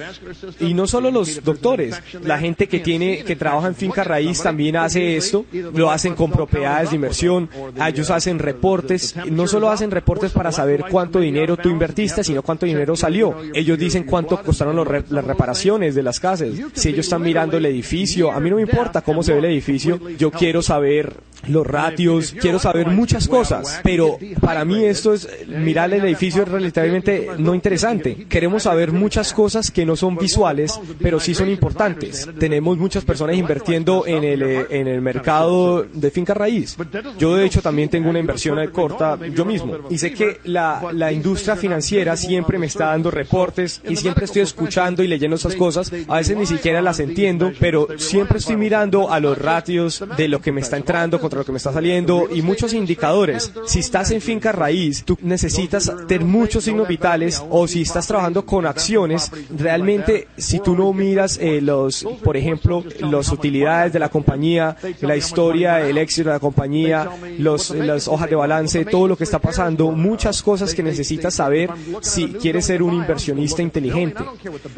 y 0.59 0.75
no 0.75 0.85
solo 0.85 1.09
los 1.09 1.43
doctores, 1.43 1.99
la 2.21 2.37
gente 2.37 2.67
que 2.67 2.81
tiene 2.81 3.23
que 3.23 3.35
trabaja 3.35 3.67
en 3.67 3.73
finca 3.73 4.03
raíz 4.03 4.43
también 4.43 4.75
hace 4.75 5.17
esto, 5.17 5.43
lo 5.73 5.89
hacen 5.89 6.13
con 6.13 6.29
propiedades 6.29 6.91
de 6.91 6.97
inversión, 6.97 7.49
ellos 7.83 8.11
hacen 8.11 8.37
reportes, 8.37 9.15
no 9.25 9.47
solo 9.47 9.71
hacen 9.71 9.89
reportes 9.89 10.31
para 10.31 10.51
saber 10.51 10.85
cuánto 10.91 11.17
dinero 11.17 11.30
tú 11.61 11.69
invertiste, 11.69 12.23
sino 12.23 12.41
cuánto 12.41 12.65
dinero 12.65 12.95
salió. 12.95 13.35
Ellos 13.53 13.77
dicen 13.77 14.03
cuánto 14.03 14.41
costaron 14.41 14.75
las 14.75 15.25
reparaciones 15.25 15.95
de 15.95 16.03
las 16.03 16.19
casas. 16.19 16.49
Si 16.73 16.89
ellos 16.89 17.05
están 17.05 17.21
mirando 17.21 17.57
el 17.57 17.65
edificio, 17.65 18.31
a 18.31 18.39
mí 18.39 18.49
no 18.49 18.55
me 18.57 18.63
importa 18.63 19.01
cómo 19.01 19.23
se 19.23 19.33
ve 19.33 19.39
el 19.39 19.45
edificio, 19.45 19.99
yo 20.17 20.31
quiero 20.31 20.61
saber 20.61 21.15
los 21.47 21.65
ratios, 21.65 22.35
quiero 22.39 22.59
saber 22.59 22.87
muchas 22.87 23.27
cosas, 23.27 23.79
pero 23.83 24.17
para 24.39 24.65
mí 24.65 24.85
esto 24.85 25.13
es, 25.13 25.27
mirar 25.47 25.93
el 25.93 26.05
edificio 26.05 26.43
es 26.43 26.47
relativamente 26.47 27.29
no 27.37 27.55
interesante. 27.55 28.25
Queremos 28.29 28.63
saber 28.63 28.91
muchas 28.91 29.33
cosas 29.33 29.71
que 29.71 29.85
no 29.85 29.95
son 29.95 30.17
visuales, 30.17 30.79
pero 30.99 31.19
sí 31.19 31.33
son 31.33 31.49
importantes. 31.49 32.29
Tenemos 32.39 32.77
muchas 32.77 33.03
personas 33.03 33.35
invirtiendo 33.35 34.05
en 34.05 34.23
el, 34.23 34.41
eh, 34.41 34.67
en 34.69 34.87
el 34.87 35.01
mercado 35.01 35.83
de 35.83 36.11
finca 36.11 36.33
raíz. 36.33 36.77
Yo 37.17 37.35
de 37.35 37.45
hecho 37.45 37.61
también 37.61 37.89
tengo 37.89 38.09
una 38.09 38.19
inversión 38.19 38.59
corta 38.71 39.17
yo 39.33 39.45
mismo 39.45 39.77
y 39.89 39.97
sé 39.97 40.13
que 40.13 40.39
la, 40.43 40.81
la 40.93 41.11
industria 41.11 41.55
financiera 41.55 42.15
siempre 42.15 42.57
me 42.57 42.65
está 42.65 42.87
dando 42.87 43.11
reportes 43.11 43.81
y 43.87 43.95
siempre 43.95 44.25
estoy 44.25 44.41
escuchando 44.41 45.03
y 45.03 45.07
leyendo 45.07 45.35
esas 45.35 45.55
cosas. 45.55 45.91
A 46.07 46.17
veces 46.17 46.37
ni 46.37 46.45
siquiera 46.45 46.81
las 46.81 46.99
entiendo, 46.99 47.51
pero 47.59 47.87
siempre 47.97 48.39
estoy 48.39 48.57
mirando 48.57 49.11
a 49.11 49.19
los 49.19 49.37
ratios 49.37 50.03
de 50.17 50.27
lo 50.27 50.41
que 50.41 50.51
me 50.51 50.61
está 50.61 50.77
entrando 50.77 51.19
lo 51.39 51.45
que 51.45 51.51
me 51.51 51.57
está 51.57 51.73
saliendo 51.73 52.27
y 52.33 52.41
muchos 52.41 52.73
indicadores. 52.73 53.51
Si 53.65 53.79
estás 53.79 54.11
en 54.11 54.21
finca 54.21 54.51
raíz, 54.51 55.03
tú 55.03 55.17
necesitas 55.21 55.91
tener 56.07 56.25
muchos 56.25 56.63
signos 56.63 56.87
vitales 56.87 57.41
o 57.49 57.67
si 57.67 57.81
estás 57.81 58.07
trabajando 58.07 58.45
con 58.45 58.65
acciones, 58.65 59.31
realmente 59.55 60.27
si 60.37 60.59
tú 60.59 60.75
no 60.75 60.93
miras 60.93 61.37
eh, 61.41 61.61
los, 61.61 62.05
por 62.23 62.37
ejemplo, 62.37 62.83
las 62.99 63.31
utilidades 63.31 63.93
de 63.93 63.99
la 63.99 64.09
compañía, 64.09 64.77
la 65.01 65.15
historia, 65.15 65.81
el 65.81 65.97
éxito 65.97 66.29
de 66.29 66.35
la 66.35 66.39
compañía, 66.39 67.09
los, 67.37 67.71
las 67.71 68.07
hojas 68.07 68.29
de 68.29 68.35
balance, 68.35 68.85
todo 68.85 69.07
lo 69.07 69.17
que 69.17 69.23
está 69.23 69.39
pasando, 69.39 69.91
muchas 69.91 70.41
cosas 70.41 70.73
que 70.73 70.83
necesitas 70.83 71.35
saber 71.35 71.69
si 72.01 72.27
quieres 72.33 72.65
ser 72.65 72.83
un 72.83 72.93
inversionista 72.93 73.61
inteligente. 73.61 74.23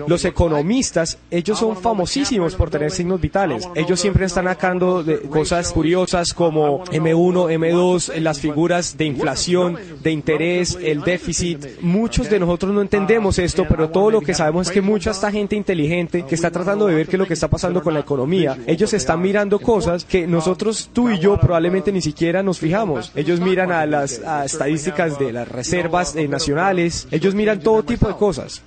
Los 0.08 0.26
economistas, 0.26 1.18
ellos 1.30 1.60
son 1.60 1.78
famosísimos 1.78 2.56
por 2.56 2.70
tener 2.70 2.92
signos 2.92 3.20
vitales. 3.20 3.68
Ellos 3.76 4.00
siempre 4.00 4.26
están 4.26 4.46
sacando 4.46 5.04
cosas 5.30 5.72
curiosas 5.72 6.34
como 6.44 6.84
M1, 6.84 7.58
M2, 7.58 8.20
las 8.20 8.42
figuras 8.42 8.98
de 8.98 9.06
inflación, 9.06 9.78
de 10.02 10.12
interés, 10.12 10.78
el 10.82 11.00
déficit. 11.02 11.80
Muchos 11.80 12.30
de 12.30 12.38
nosotros 12.38 12.74
no 12.74 12.82
entendemos 12.82 13.40
esto, 13.40 13.66
pero 13.66 13.90
todo 13.90 14.12
lo 14.12 14.20
que 14.20 14.34
sabemos 14.34 14.68
es 14.68 14.74
que 14.74 14.82
mucha 14.82 15.12
esta 15.12 15.32
gente 15.32 15.56
inteligente 15.56 16.26
que 16.26 16.36
está 16.36 16.52
tratando 16.52 16.88
de 16.88 16.96
ver 16.96 17.08
qué 17.08 17.16
es 17.16 17.20
lo 17.20 17.26
que 17.26 17.34
está 17.34 17.48
pasando 17.48 17.82
con 17.82 17.94
la 17.94 18.02
economía, 18.02 18.58
ellos 18.68 18.94
están 18.94 19.22
mirando 19.22 19.58
cosas 19.58 20.04
que 20.04 20.28
nosotros, 20.28 20.90
tú 20.92 21.10
y 21.10 21.18
yo, 21.18 21.40
probablemente 21.40 21.94
ni 21.94 22.02
siquiera 22.02 22.44
nos 22.44 22.60
fijamos. 22.60 23.14
Ellos 23.16 23.40
miran 23.40 23.72
a 23.72 23.86
las 23.86 24.20
estadísticas 24.44 25.18
de 25.18 25.32
las 25.32 25.48
reservas 25.48 26.14
eh, 26.18 26.28
nacionales, 26.28 27.08
ellos 27.10 27.36
miran 27.36 27.62
todo 27.62 27.84
tipo 27.84 28.10
de 28.10 28.16
cosas. 28.16 28.64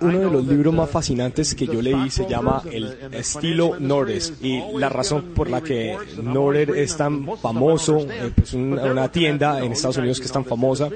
Uno 0.00 0.18
de 0.20 0.30
los 0.30 0.46
libros 0.46 0.72
más 0.72 0.88
fascinantes 0.88 1.56
que 1.56 1.66
yo 1.66 1.82
leí 1.82 2.08
se 2.08 2.28
llama 2.28 2.62
El 2.70 2.96
estilo 3.10 3.80
Nordes 3.80 4.34
y 4.40 4.60
la 4.78 4.88
razón 4.88 5.32
por 5.34 5.50
la 5.50 5.60
que 5.60 5.96
Norder 6.22 6.83
es 6.84 6.96
tan 6.96 7.26
famoso, 7.38 7.98
eh, 7.98 8.30
pues 8.34 8.54
una, 8.54 9.10
tienda 9.10 9.64
en 9.64 9.72
Estados 9.72 9.98
Unidos 9.98 10.18
que 10.18 10.26
es 10.26 10.32
tan 10.32 10.44
famosa 10.44 10.88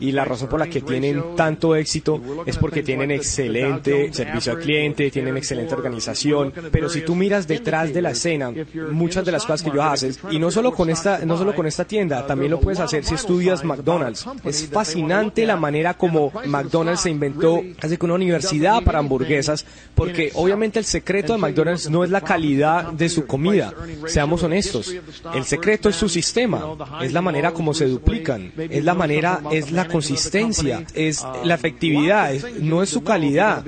y 0.00 0.12
la 0.12 0.24
razón 0.24 0.48
por 0.48 0.60
la 0.60 0.68
que 0.68 0.80
tienen 0.80 1.22
tanto 1.36 1.74
éxito 1.74 2.20
es 2.46 2.56
porque 2.56 2.82
tienen 2.82 3.10
excelente 3.10 4.12
servicio 4.12 4.52
al 4.52 4.58
cliente, 4.58 5.10
tienen 5.10 5.36
excelente 5.36 5.74
organización, 5.74 6.52
pero 6.70 6.88
si 6.88 7.02
tú 7.02 7.14
miras 7.14 7.46
detrás 7.46 7.92
de 7.92 8.02
la 8.02 8.10
escena, 8.10 8.52
muchas 8.90 9.24
de 9.24 9.32
las 9.32 9.42
cosas 9.42 9.62
que 9.62 9.70
ellos 9.70 9.84
hacen, 9.84 10.14
y 10.30 10.38
no 10.38 10.50
solo 10.50 10.72
con 10.72 10.90
esta, 10.90 11.24
no 11.24 11.36
solo 11.36 11.54
con 11.54 11.66
esta 11.66 11.84
tienda, 11.84 12.26
también 12.26 12.50
lo 12.50 12.60
puedes 12.60 12.80
hacer 12.80 13.04
si 13.04 13.14
estudias 13.14 13.64
McDonald's. 13.64 14.26
Es 14.44 14.68
fascinante 14.68 15.46
la 15.46 15.56
manera 15.56 15.94
como 15.94 16.32
McDonald's 16.46 17.02
se 17.02 17.10
inventó 17.10 17.62
casi 17.78 17.96
que 17.96 18.04
una 18.04 18.14
universidad 18.14 18.82
para 18.82 18.98
hamburguesas, 18.98 19.64
porque 19.94 20.30
obviamente 20.34 20.78
el 20.78 20.84
secreto 20.84 21.32
de 21.32 21.38
McDonald's 21.38 21.90
no 21.90 22.04
es 22.04 22.10
la 22.10 22.20
calidad 22.20 22.92
de 22.92 23.08
su 23.08 23.26
comida, 23.26 23.72
seamos 24.06 24.42
honestos. 24.42 24.94
El 25.34 25.44
secreto 25.44 25.88
es 25.88 25.96
su 25.96 26.08
sistema, 26.08 26.62
es 27.02 27.12
la 27.12 27.22
manera 27.22 27.52
como 27.52 27.74
se 27.74 27.86
duplican, 27.86 28.52
es 28.56 28.84
la 28.84 28.94
manera, 28.94 29.40
es 29.50 29.72
la 29.72 29.88
consistencia, 29.88 30.84
es 30.94 31.24
la 31.44 31.54
efectividad, 31.54 32.32
no 32.60 32.82
es 32.82 32.90
su 32.90 33.02
calidad. 33.02 33.64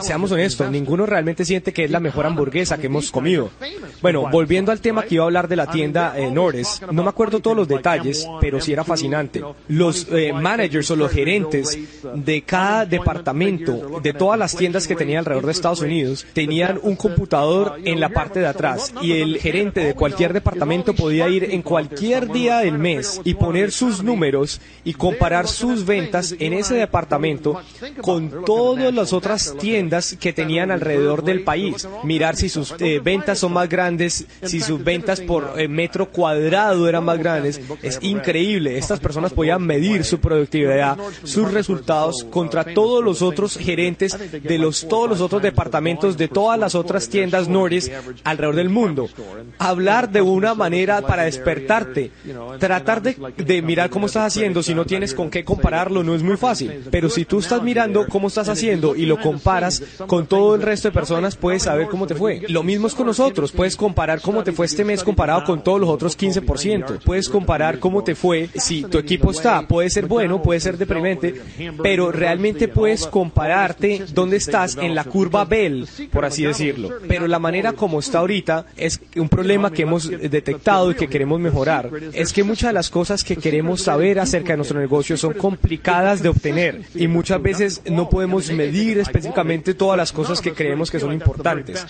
Seamos 0.00 0.30
honestos, 0.32 0.70
ninguno 0.70 1.06
realmente 1.06 1.44
siente 1.44 1.72
que 1.72 1.84
es 1.84 1.90
la 1.90 2.00
mejor 2.00 2.26
hamburguesa 2.26 2.78
que 2.78 2.86
hemos 2.86 3.10
comido. 3.10 3.50
Bueno, 4.02 4.28
volviendo 4.30 4.72
al 4.72 4.80
tema 4.80 5.04
que 5.04 5.16
iba 5.16 5.24
a 5.24 5.26
hablar 5.26 5.48
de 5.48 5.56
la 5.56 5.66
tienda 5.66 6.14
eh, 6.16 6.30
no 6.30 7.02
me 7.02 7.08
acuerdo 7.08 7.40
todos 7.40 7.56
los 7.56 7.68
detalles, 7.68 8.26
pero 8.40 8.60
sí 8.60 8.72
era 8.72 8.84
fascinante. 8.84 9.42
Los 9.68 10.06
eh, 10.10 10.32
managers 10.32 10.90
o 10.90 10.96
los 10.96 11.10
gerentes 11.10 11.78
de 12.14 12.42
cada 12.42 12.86
departamento, 12.86 14.00
de 14.02 14.12
todas 14.12 14.38
las 14.38 14.56
tiendas 14.56 14.86
que 14.86 14.96
tenía 14.96 15.18
alrededor 15.18 15.46
de 15.46 15.52
Estados 15.52 15.80
Unidos, 15.80 16.26
tenían 16.32 16.78
un 16.82 16.96
computador 16.96 17.78
en 17.84 18.00
la 18.00 18.08
parte 18.08 18.40
de 18.40 18.46
atrás 18.46 18.92
y 19.02 19.12
el 19.12 19.38
gerente 19.38 19.80
de 19.80 19.94
cualquier 19.94 20.32
departamento 20.32 20.93
podía 20.94 21.28
ir 21.28 21.44
en 21.44 21.62
cualquier 21.62 22.30
día 22.30 22.58
del 22.58 22.78
mes 22.78 23.20
y 23.24 23.34
poner 23.34 23.70
sus 23.72 24.02
números 24.02 24.60
y 24.84 24.94
comparar 24.94 25.48
sus 25.48 25.84
ventas 25.84 26.34
en 26.38 26.52
ese 26.52 26.74
departamento 26.74 27.60
con 28.00 28.44
todas 28.44 28.92
las 28.92 29.12
otras 29.12 29.54
tiendas 29.58 30.16
que 30.18 30.32
tenían 30.32 30.70
alrededor 30.70 31.24
del 31.24 31.42
país. 31.42 31.88
Mirar 32.02 32.36
si 32.36 32.48
sus 32.48 32.74
eh, 32.78 33.00
ventas 33.02 33.38
son 33.38 33.52
más 33.52 33.68
grandes, 33.68 34.26
si 34.42 34.60
sus 34.60 34.82
ventas 34.82 35.20
por 35.20 35.54
eh, 35.56 35.68
metro 35.68 36.10
cuadrado 36.10 36.88
eran 36.88 37.04
más 37.04 37.18
grandes. 37.18 37.60
Es 37.82 37.98
increíble. 38.02 38.78
Estas 38.78 39.00
personas 39.00 39.32
podían 39.32 39.64
medir 39.64 40.04
su 40.04 40.18
productividad, 40.18 40.98
sus 41.22 41.52
resultados 41.52 42.24
contra 42.24 42.64
todos 42.64 43.02
los 43.02 43.22
otros 43.22 43.56
gerentes 43.56 44.16
de 44.42 44.58
los, 44.58 44.86
todos 44.88 45.08
los 45.08 45.20
otros 45.20 45.42
departamentos 45.42 46.16
de 46.16 46.28
todas 46.28 46.58
las 46.58 46.74
otras 46.74 47.08
tiendas 47.08 47.48
Norris 47.48 47.90
alrededor 48.24 48.56
del 48.56 48.70
mundo. 48.70 49.08
Hablar 49.58 50.10
de 50.10 50.20
una 50.20 50.54
manera 50.54 50.83
para 51.06 51.24
despertarte. 51.24 52.10
Tratar 52.58 53.02
de, 53.02 53.16
de 53.36 53.62
mirar 53.62 53.90
cómo 53.90 54.06
estás 54.06 54.26
haciendo 54.26 54.62
si 54.62 54.74
no 54.74 54.84
tienes 54.84 55.14
con 55.14 55.30
qué 55.30 55.44
compararlo 55.44 56.02
no 56.02 56.14
es 56.14 56.22
muy 56.22 56.36
fácil. 56.36 56.84
Pero 56.90 57.08
si 57.08 57.24
tú 57.24 57.38
estás 57.38 57.62
mirando 57.62 58.06
cómo 58.08 58.28
estás 58.28 58.48
haciendo 58.48 58.94
y 58.96 59.06
lo 59.06 59.20
comparas 59.20 59.82
con 60.06 60.26
todo 60.26 60.54
el 60.54 60.62
resto 60.62 60.88
de 60.88 60.92
personas, 60.92 61.36
puedes 61.36 61.64
saber 61.64 61.88
cómo 61.88 62.06
te 62.06 62.14
fue. 62.14 62.42
Lo 62.48 62.62
mismo 62.62 62.86
es 62.86 62.94
con 62.94 63.06
nosotros. 63.06 63.52
Puedes 63.52 63.76
comparar 63.76 64.20
cómo 64.20 64.42
te 64.42 64.52
fue 64.52 64.66
este 64.66 64.84
mes 64.84 65.02
comparado 65.02 65.44
con 65.44 65.62
todos 65.62 65.80
los 65.80 65.88
otros 65.88 66.18
15%. 66.18 67.00
Puedes 67.04 67.28
comparar 67.28 67.78
cómo 67.78 68.02
te 68.04 68.14
fue 68.14 68.48
si 68.54 68.82
tu 68.84 68.98
equipo 68.98 69.30
está. 69.30 69.66
Puede 69.66 69.90
ser 69.90 70.06
bueno, 70.06 70.42
puede 70.42 70.60
ser 70.60 70.78
deprimente, 70.78 71.40
pero 71.82 72.12
realmente 72.12 72.68
puedes 72.68 73.06
compararte 73.06 74.04
dónde 74.12 74.36
estás 74.36 74.76
en 74.76 74.94
la 74.94 75.04
curva 75.04 75.44
Bell, 75.44 75.86
por 76.12 76.24
así 76.24 76.44
decirlo. 76.44 76.90
Pero 77.08 77.26
la 77.26 77.38
manera 77.38 77.72
como 77.72 78.00
está 78.00 78.18
ahorita 78.18 78.66
es 78.76 79.00
un 79.16 79.28
problema 79.28 79.70
que 79.70 79.82
hemos 79.82 80.08
detectado 80.08 80.63
y 80.64 80.94
que 80.94 81.08
queremos 81.08 81.38
mejorar. 81.40 81.90
Es 82.12 82.32
que 82.32 82.42
muchas 82.42 82.70
de 82.70 82.72
las 82.72 82.88
cosas 82.88 83.22
que 83.22 83.36
queremos 83.36 83.82
saber 83.82 84.18
acerca 84.18 84.54
de 84.54 84.56
nuestro 84.56 84.80
negocio 84.80 85.16
son 85.16 85.34
complicadas 85.34 86.22
de 86.22 86.30
obtener 86.30 86.82
y 86.94 87.06
muchas 87.06 87.42
veces 87.42 87.82
no 87.90 88.08
podemos 88.08 88.50
medir 88.50 88.98
específicamente 88.98 89.74
todas 89.74 89.98
las 89.98 90.12
cosas 90.12 90.40
que 90.40 90.52
creemos 90.52 90.90
que 90.90 90.98
son 90.98 91.12
importantes. 91.12 91.84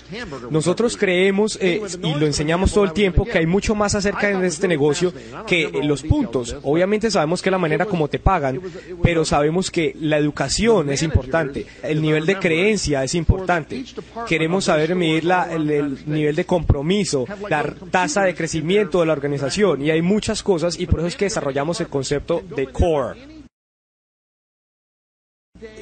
Nosotros 0.50 0.96
creemos 0.96 1.56
eh, 1.60 1.80
y 2.02 2.14
lo 2.14 2.26
enseñamos 2.26 2.72
todo 2.72 2.84
el 2.84 2.92
tiempo 2.92 3.24
que 3.24 3.38
hay 3.38 3.46
mucho 3.46 3.74
más 3.74 3.94
acerca 3.94 4.28
de 4.28 4.46
este 4.46 4.66
negocio 4.66 5.12
que 5.46 5.70
los 5.84 6.02
puntos. 6.02 6.56
Obviamente 6.62 7.10
sabemos 7.10 7.42
que 7.42 7.50
la 7.50 7.58
manera 7.58 7.86
como 7.86 8.08
te 8.08 8.18
pagan, 8.18 8.60
pero 9.02 9.24
sabemos 9.24 9.70
que 9.70 9.94
la 10.00 10.18
educación 10.18 10.90
es 10.90 11.02
importante, 11.02 11.66
el 11.82 12.02
nivel 12.02 12.26
de 12.26 12.38
creencia 12.38 13.04
es 13.04 13.14
importante. 13.14 13.84
Queremos 14.26 14.64
saber 14.64 14.96
medir 14.96 15.30
el, 15.50 15.98
nivel 16.06 16.34
de 16.34 16.44
compromiso, 16.44 17.24
la 17.48 17.62
tasa 17.90 18.22
de 18.22 18.34
crecimiento 18.34 18.63
de 18.64 19.06
la 19.06 19.12
organización 19.12 19.82
y 19.84 19.90
hay 19.90 20.02
muchas 20.02 20.42
cosas 20.42 20.78
y 20.78 20.86
por 20.86 21.00
eso 21.00 21.08
es 21.08 21.16
que 21.16 21.26
desarrollamos 21.26 21.80
el 21.80 21.88
concepto 21.88 22.42
de 22.56 22.66
core 22.66 23.34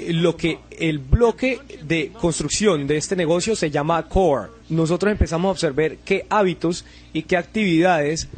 lo 0.09 0.37
que 0.37 0.59
el 0.79 0.99
bloque 0.99 1.59
de 1.83 2.13
construcción 2.13 2.87
de 2.87 2.97
este 2.99 3.17
negocio 3.17 3.57
se 3.57 3.71
llama 3.71 4.09
core. 4.09 4.51
Nosotros 4.69 5.11
empezamos 5.11 5.49
a 5.49 5.53
observar 5.53 5.97
qué 6.05 6.27
hábitos 6.29 6.85
y 7.13 7.23
qué 7.23 7.37
actividades 7.37 8.29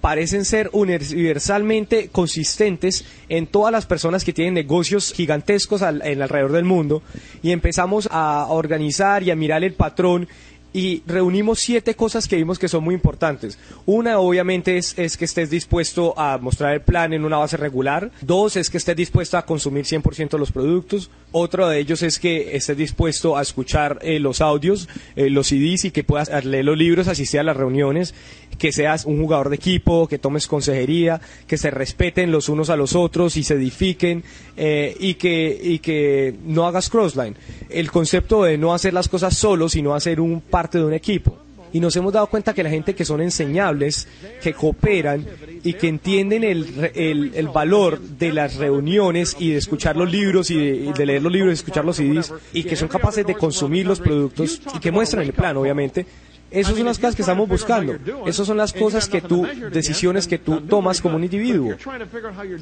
parecen 0.00 0.44
ser 0.44 0.70
universalmente 0.72 2.08
consistentes 2.08 3.04
en 3.28 3.46
todas 3.46 3.70
las 3.70 3.86
personas 3.86 4.24
que 4.24 4.32
tienen 4.32 4.54
negocios 4.54 5.12
gigantescos 5.12 5.82
en 5.82 6.22
alrededor 6.22 6.52
del 6.52 6.64
mundo 6.64 7.02
y 7.42 7.52
empezamos 7.52 8.08
a 8.10 8.46
organizar 8.48 9.22
y 9.22 9.30
a 9.30 9.36
mirar 9.36 9.62
el 9.62 9.74
patrón 9.74 10.26
y 10.72 11.02
reunimos 11.06 11.58
siete 11.58 11.94
cosas 11.94 12.28
que 12.28 12.36
vimos 12.36 12.58
que 12.58 12.68
son 12.68 12.84
muy 12.84 12.94
importantes. 12.94 13.58
Una, 13.86 14.18
obviamente, 14.18 14.78
es, 14.78 14.98
es, 14.98 15.16
que 15.16 15.24
estés 15.24 15.50
dispuesto 15.50 16.18
a 16.18 16.38
mostrar 16.38 16.74
el 16.74 16.82
plan 16.82 17.12
en 17.12 17.24
una 17.24 17.38
base 17.38 17.56
regular. 17.56 18.10
Dos, 18.20 18.56
es 18.56 18.70
que 18.70 18.78
estés 18.78 18.96
dispuesto 18.96 19.36
a 19.36 19.44
consumir 19.44 19.84
100% 19.84 20.38
los 20.38 20.52
productos. 20.52 21.10
Otro 21.32 21.68
de 21.68 21.78
ellos 21.78 22.02
es 22.02 22.18
que 22.18 22.56
estés 22.56 22.76
dispuesto 22.76 23.36
a 23.36 23.42
escuchar 23.42 23.98
eh, 24.02 24.20
los 24.20 24.40
audios, 24.40 24.88
eh, 25.16 25.30
los 25.30 25.48
CDs 25.48 25.84
y 25.86 25.90
que 25.90 26.04
puedas 26.04 26.44
leer 26.44 26.64
los 26.64 26.78
libros, 26.78 27.08
asistir 27.08 27.40
a 27.40 27.44
las 27.44 27.56
reuniones, 27.56 28.14
que 28.60 28.72
seas 28.72 29.06
un 29.06 29.18
jugador 29.18 29.48
de 29.48 29.56
equipo, 29.56 30.06
que 30.06 30.18
tomes 30.18 30.46
consejería, 30.46 31.18
que 31.46 31.56
se 31.56 31.70
respeten 31.70 32.30
los 32.30 32.50
unos 32.50 32.68
a 32.68 32.76
los 32.76 32.94
otros 32.94 33.38
y 33.38 33.42
se 33.42 33.54
edifiquen 33.54 34.22
eh, 34.54 34.94
y, 35.00 35.14
que, 35.14 35.58
y 35.60 35.78
que 35.78 36.36
no 36.44 36.66
hagas 36.66 36.90
crossline. 36.90 37.36
El 37.70 37.90
concepto 37.90 38.44
de 38.44 38.58
no 38.58 38.74
hacer 38.74 38.92
las 38.92 39.08
cosas 39.08 39.34
solo, 39.34 39.70
sino 39.70 39.94
hacer 39.94 40.20
un 40.20 40.42
parte 40.42 40.76
de 40.76 40.84
un 40.84 40.92
equipo. 40.92 41.38
Y 41.72 41.80
nos 41.80 41.96
hemos 41.96 42.12
dado 42.12 42.26
cuenta 42.26 42.52
que 42.52 42.62
la 42.62 42.68
gente 42.68 42.94
que 42.94 43.06
son 43.06 43.22
enseñables, 43.22 44.08
que 44.42 44.52
cooperan 44.52 45.24
y 45.64 45.72
que 45.74 45.88
entienden 45.88 46.44
el, 46.44 46.90
el, 46.94 47.32
el 47.34 47.48
valor 47.48 47.98
de 47.98 48.32
las 48.32 48.56
reuniones 48.56 49.36
y 49.38 49.52
de 49.52 49.56
escuchar 49.56 49.96
los 49.96 50.10
libros 50.10 50.50
y 50.50 50.56
de, 50.92 51.06
leer 51.06 51.22
los 51.22 51.32
libros 51.32 51.52
y 51.52 51.54
escuchar 51.54 51.84
los 51.84 51.96
CDs 51.96 52.34
y 52.52 52.64
que 52.64 52.76
son 52.76 52.88
capaces 52.88 53.24
de 53.24 53.34
consumir 53.34 53.86
los 53.86 54.00
productos 54.00 54.60
y 54.74 54.80
que 54.80 54.90
muestran 54.90 55.22
el 55.22 55.32
plan, 55.32 55.56
obviamente, 55.56 56.04
esas 56.50 56.76
son 56.76 56.84
las 56.86 56.98
cosas 56.98 57.14
que 57.16 57.22
estamos 57.22 57.48
buscando. 57.48 57.96
Esas 58.26 58.46
son 58.46 58.56
las 58.56 58.72
cosas 58.72 59.08
que 59.08 59.20
tú, 59.20 59.46
decisiones 59.72 60.26
que 60.26 60.38
tú 60.38 60.60
tomas 60.62 61.00
como 61.00 61.16
un 61.16 61.24
individuo. 61.24 61.74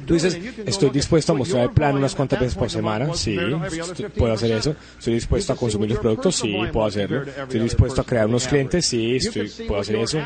Tú 0.05 0.13
dices, 0.13 0.39
estoy 0.65 0.89
dispuesto 0.89 1.33
a 1.33 1.35
mostrar 1.35 1.63
el 1.63 1.71
plan 1.71 1.95
unas 1.95 2.15
cuantas 2.15 2.39
veces 2.39 2.55
por 2.55 2.69
semana. 2.69 3.13
Sí, 3.13 3.37
puedo 4.17 4.33
hacer 4.33 4.51
eso. 4.51 4.75
Estoy 4.97 5.15
dispuesto 5.15 5.53
a 5.53 5.55
consumir 5.55 5.89
los 5.89 5.99
productos. 5.99 6.35
Sí, 6.35 6.55
puedo 6.71 6.85
hacerlo. 6.85 7.23
Estoy 7.23 7.59
dispuesto 7.61 8.01
a 8.01 8.03
crear 8.03 8.27
unos 8.27 8.47
clientes. 8.47 8.85
Sí, 8.85 9.15
estoy, 9.15 9.49
puedo 9.67 9.81
hacer 9.81 9.95
eso. 9.97 10.19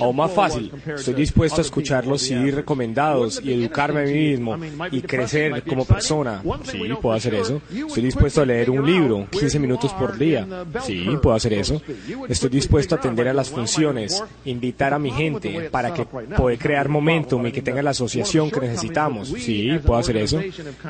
Aún 0.00 0.16
más 0.16 0.32
fácil. 0.32 0.72
Estoy 0.86 1.14
dispuesto 1.14 1.60
a 1.60 1.62
escuchar 1.62 2.06
los 2.06 2.22
CD 2.22 2.50
recomendados 2.50 3.40
y 3.42 3.52
educarme 3.52 4.00
a 4.00 4.04
mí 4.04 4.12
mismo 4.12 4.58
y 4.90 5.02
crecer 5.02 5.62
como 5.64 5.84
persona. 5.84 6.42
Sí, 6.64 6.80
puedo 7.00 7.14
hacer 7.14 7.34
eso. 7.34 7.60
Estoy 7.70 8.02
dispuesto 8.02 8.42
a 8.42 8.46
leer 8.46 8.70
un 8.70 8.84
libro 8.84 9.26
15 9.30 9.58
minutos 9.58 9.92
por 9.92 10.18
día. 10.18 10.46
Sí, 10.84 11.06
puedo 11.22 11.36
hacer 11.36 11.54
eso. 11.54 11.80
Estoy 12.28 12.50
dispuesto 12.50 12.96
a 12.96 13.00
atender 13.04 13.28
a 13.28 13.34
las 13.34 13.50
funciones, 13.50 14.22
invitar 14.44 14.94
a 14.94 14.98
mi 14.98 15.10
gente 15.10 15.68
para 15.70 15.92
que 15.92 16.06
pueda 16.06 16.56
crear 16.58 16.88
momentum 16.88 17.46
y 17.46 17.52
que 17.52 17.62
tenga 17.62 17.82
la 17.82 17.90
asociación 17.90 18.50
que 18.50 18.60
necesitamos. 18.60 19.28
Sí, 19.28 19.78
puedo 19.84 20.00
hacer 20.00 20.16
eso. 20.16 20.40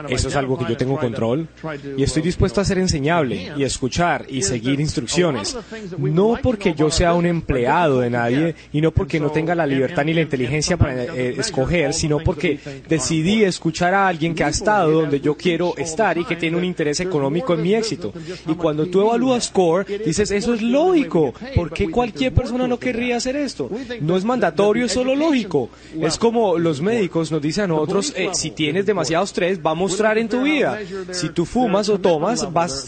Eso 0.09 0.29
es 0.29 0.37
algo 0.37 0.59
que 0.59 0.67
yo 0.69 0.77
tengo 0.77 0.99
control. 0.99 1.49
Y 1.97 2.03
estoy 2.03 2.23
dispuesto 2.23 2.61
a 2.61 2.65
ser 2.65 2.79
enseñable 2.79 3.53
y 3.57 3.65
escuchar 3.65 4.27
y 4.29 4.43
seguir 4.43 4.81
instrucciones. 4.81 5.57
No 5.99 6.39
porque 6.43 6.75
yo 6.75 6.91
sea 6.91 7.15
un 7.15 7.27
empleado 7.27 8.01
de 8.01 8.11
nadie 8.11 8.55
y 8.73 8.81
no 8.81 8.93
porque 8.93 9.19
no 9.19 9.31
tenga 9.31 9.55
la 9.55 9.67
libertad 9.67 10.05
ni 10.05 10.15
la 10.15 10.21
inteligencia 10.21 10.77
para 10.77 11.05
eh, 11.05 11.35
escoger, 11.39 11.95
sino 11.95 12.19
porque 12.21 12.61
decidí 12.89 13.45
escuchar 13.45 13.95
a 13.95 14.09
alguien 14.09 14.35
que 14.35 14.45
ha 14.45 14.49
estado 14.49 14.91
donde 14.91 15.21
yo 15.21 15.37
quiero 15.37 15.77
estar 15.77 16.17
y 16.19 16.25
que 16.25 16.37
tiene 16.37 16.57
un 16.57 16.65
interés 16.65 17.01
económico 17.01 17.55
en 17.55 17.63
mi 17.63 17.75
éxito. 17.75 18.13
Y 18.47 18.55
cuando 18.55 18.87
tú 18.87 19.01
evalúas 19.01 19.51
Core, 19.51 19.99
dices, 20.05 20.31
eso 20.31 20.55
es 20.55 20.63
lógico. 20.63 21.33
¿Por 21.55 21.73
qué 21.73 21.91
cualquier 22.05 22.35
persona 22.35 22.67
no 22.67 22.79
querría 22.79 23.17
hacer 23.17 23.37
esto. 23.37 23.71
No 24.01 24.17
es 24.17 24.25
mandatorio, 24.25 24.87
es 24.87 24.93
solo 24.93 25.15
lógico. 25.15 25.71
Es 26.01 26.19
como 26.19 26.59
los 26.59 26.81
médicos 26.83 27.33
nos 27.33 27.41
dicen 27.41 27.65
a 27.65 27.67
nosotros, 27.69 28.13
eh, 28.17 28.31
si 28.35 28.51
tienes 28.51 28.85
demasiado 28.85 29.25
estrés, 29.25 29.59
va 29.65 29.71
a 29.71 29.75
mostrar 29.75 30.19
en 30.19 30.29
tu 30.29 30.43
vida. 30.43 30.79
Si 31.13 31.31
tú 31.31 31.47
fumas 31.47 31.89
o 31.89 31.99
tomas, 31.99 32.43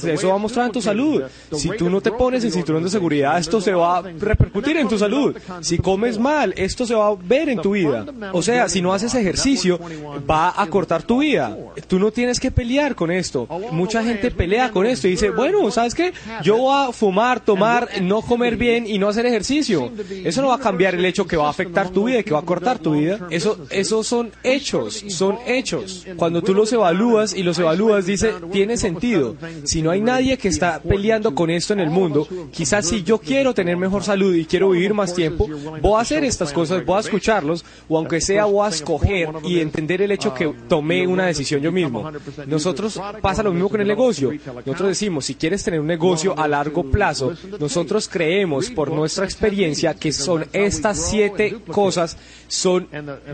eso 0.05 0.29
va 0.29 0.35
a 0.35 0.39
mostrar 0.39 0.67
en 0.67 0.73
tu 0.73 0.83
salud. 0.83 1.23
Si 1.53 1.71
tú 1.71 1.89
no 1.89 2.01
te 2.01 2.13
pones 2.13 2.45
en 2.45 2.53
cinturón 2.53 2.83
de 2.83 2.91
seguridad, 2.91 3.39
esto 3.39 3.61
se 3.61 3.73
va 3.73 3.99
a 3.99 4.03
repercutir 4.03 4.77
en 4.77 4.89
tu 4.89 4.99
salud. 4.99 5.37
Si 5.61 5.79
comes 5.79 6.19
mal, 6.19 6.53
esto 6.57 6.87
se 6.87 6.95
va 6.95 7.09
a 7.09 7.15
ver 7.15 7.49
en 7.49 7.61
tu 7.61 7.73
vida. 7.73 8.05
O 8.33 8.43
sea, 8.43 8.69
si 8.69 8.83
no 8.83 8.93
haces 8.93 9.15
ejercicio, 9.15 9.81
va 10.29 10.61
a 10.61 10.67
cortar 10.67 11.03
tu 11.03 11.21
vida. 11.21 11.57
Tú 11.89 11.99
no 11.99 12.11
tienes 12.11 12.39
que 12.39 12.51
pelear 12.51 12.95
con 12.95 13.11
esto. 13.11 13.49
Mucha 13.73 14.03
gente 14.03 14.31
pelea 14.31 14.71
con 14.71 14.85
esto 14.85 15.07
y 15.09 15.13
dice, 15.13 15.31
bueno, 15.31 15.71
¿sabes 15.71 15.95
qué? 15.95 16.13
Yo 16.43 16.59
voy 16.59 16.89
a 16.89 16.93
fumar, 16.93 17.41
tomar, 17.41 17.89
no 18.03 18.21
comer 18.23 18.57
bien 18.57 18.87
y 18.87 18.99
no 18.99 19.06
hacer 19.11 19.27
ejercicio. 19.27 19.91
Eso 20.25 20.43
no 20.43 20.49
va 20.49 20.57
a 20.57 20.61
cambiar 20.61 20.95
el 20.95 21.05
hecho 21.05 21.27
que 21.27 21.37
va 21.37 21.47
a 21.47 21.51
afectar 21.51 21.91
tu 21.91 22.05
vida 22.05 22.21
y 22.21 22.25
que 22.25 22.33
va 22.33 22.41
a 22.41 22.43
cortar 22.43 22.79
tu 22.79 22.95
vida. 22.95 23.27
Eso, 23.31 23.59
esos 23.71 24.07
son 24.07 24.31
hechos, 24.43 25.05
son 25.09 25.39
hechos. 25.47 26.07
Cuando 26.17 26.43
tú 26.43 26.55
los 26.55 26.73
evalúas 26.73 27.35
y 27.35 27.43
los 27.43 27.59
evalúas, 27.59 28.07
dice, 28.07 28.35
tiene 28.53 28.77
sentido. 28.77 29.37
Si 29.65 29.83
no 29.83 29.91
hay 29.91 30.01
nadie 30.01 30.39
que 30.39 30.49
está 30.49 30.81
peleando 30.81 31.35
con 31.35 31.51
esto 31.51 31.73
en 31.73 31.81
el 31.81 31.91
mundo, 31.91 32.29
quizás 32.53 32.89
si 32.89 33.03
yo 33.03 33.19
quiero 33.19 33.55
tener 33.55 33.77
mejor 33.77 34.03
salud 34.03 34.35
y 34.35 34.45
quiero 34.45 34.71
vivir 34.71 34.95
más 34.95 35.15
tiempo, 35.15 35.49
voy 35.81 35.99
a 35.99 36.03
hacer 36.03 36.25
estas 36.25 36.53
cosas, 36.53 36.85
voy 36.85 36.97
a 36.97 37.01
escucharlos, 37.01 37.65
o 37.89 37.99
aunque 37.99 38.21
sea 38.21 38.45
voy 38.45 38.67
a 38.67 38.71
escoger 38.71 39.29
y 39.45 39.61
entender 39.61 40.03
el 40.03 40.11
hecho 40.11 40.35
que 40.35 40.53
tomé 40.69 41.07
una 41.07 41.27
decisión 41.27 41.61
yo 41.61 41.73
mismo. 41.73 42.11
Nosotros 42.47 43.01
pasa 43.21 43.43
lo 43.43 43.53
mismo 43.53 43.69
con 43.69 43.81
el 43.81 43.89
negocio. 43.89 44.33
Nosotros 44.65 44.89
decimos, 44.89 45.25
si 45.25 45.35
quieres 45.35 45.63
tener 45.63 45.81
un 45.81 45.87
negocio 45.87 46.39
a 46.39 46.49
largo 46.49 46.85
plazo, 46.85 47.35
nosotros 47.59 48.09
creemos 48.09 48.71
por 48.71 48.91
nuestra 48.97 49.25
experiencia 49.25 49.95
que 49.95 50.13
son 50.13 50.47
estas 50.53 51.11
siete 51.11 51.59
cosas, 51.71 52.17
son 52.49 52.89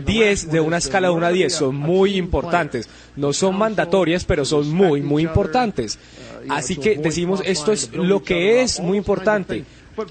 diez 0.05 0.51
de 0.51 0.59
una 0.59 0.77
escala 0.77 1.07
de 1.07 1.13
una 1.13 1.27
a 1.27 1.31
diez, 1.31 1.53
son 1.53 1.75
muy 1.75 2.17
importantes. 2.17 2.87
No 3.15 3.33
son 3.33 3.57
mandatorias, 3.57 4.25
pero 4.25 4.45
son 4.45 4.69
muy, 4.71 5.01
muy 5.01 5.23
importantes. 5.23 5.97
Así 6.49 6.75
que 6.75 6.97
decimos, 6.97 7.41
esto 7.45 7.71
es 7.71 7.91
lo 7.93 8.21
que 8.23 8.61
es 8.61 8.79
muy 8.79 8.97
importante. 8.97 9.63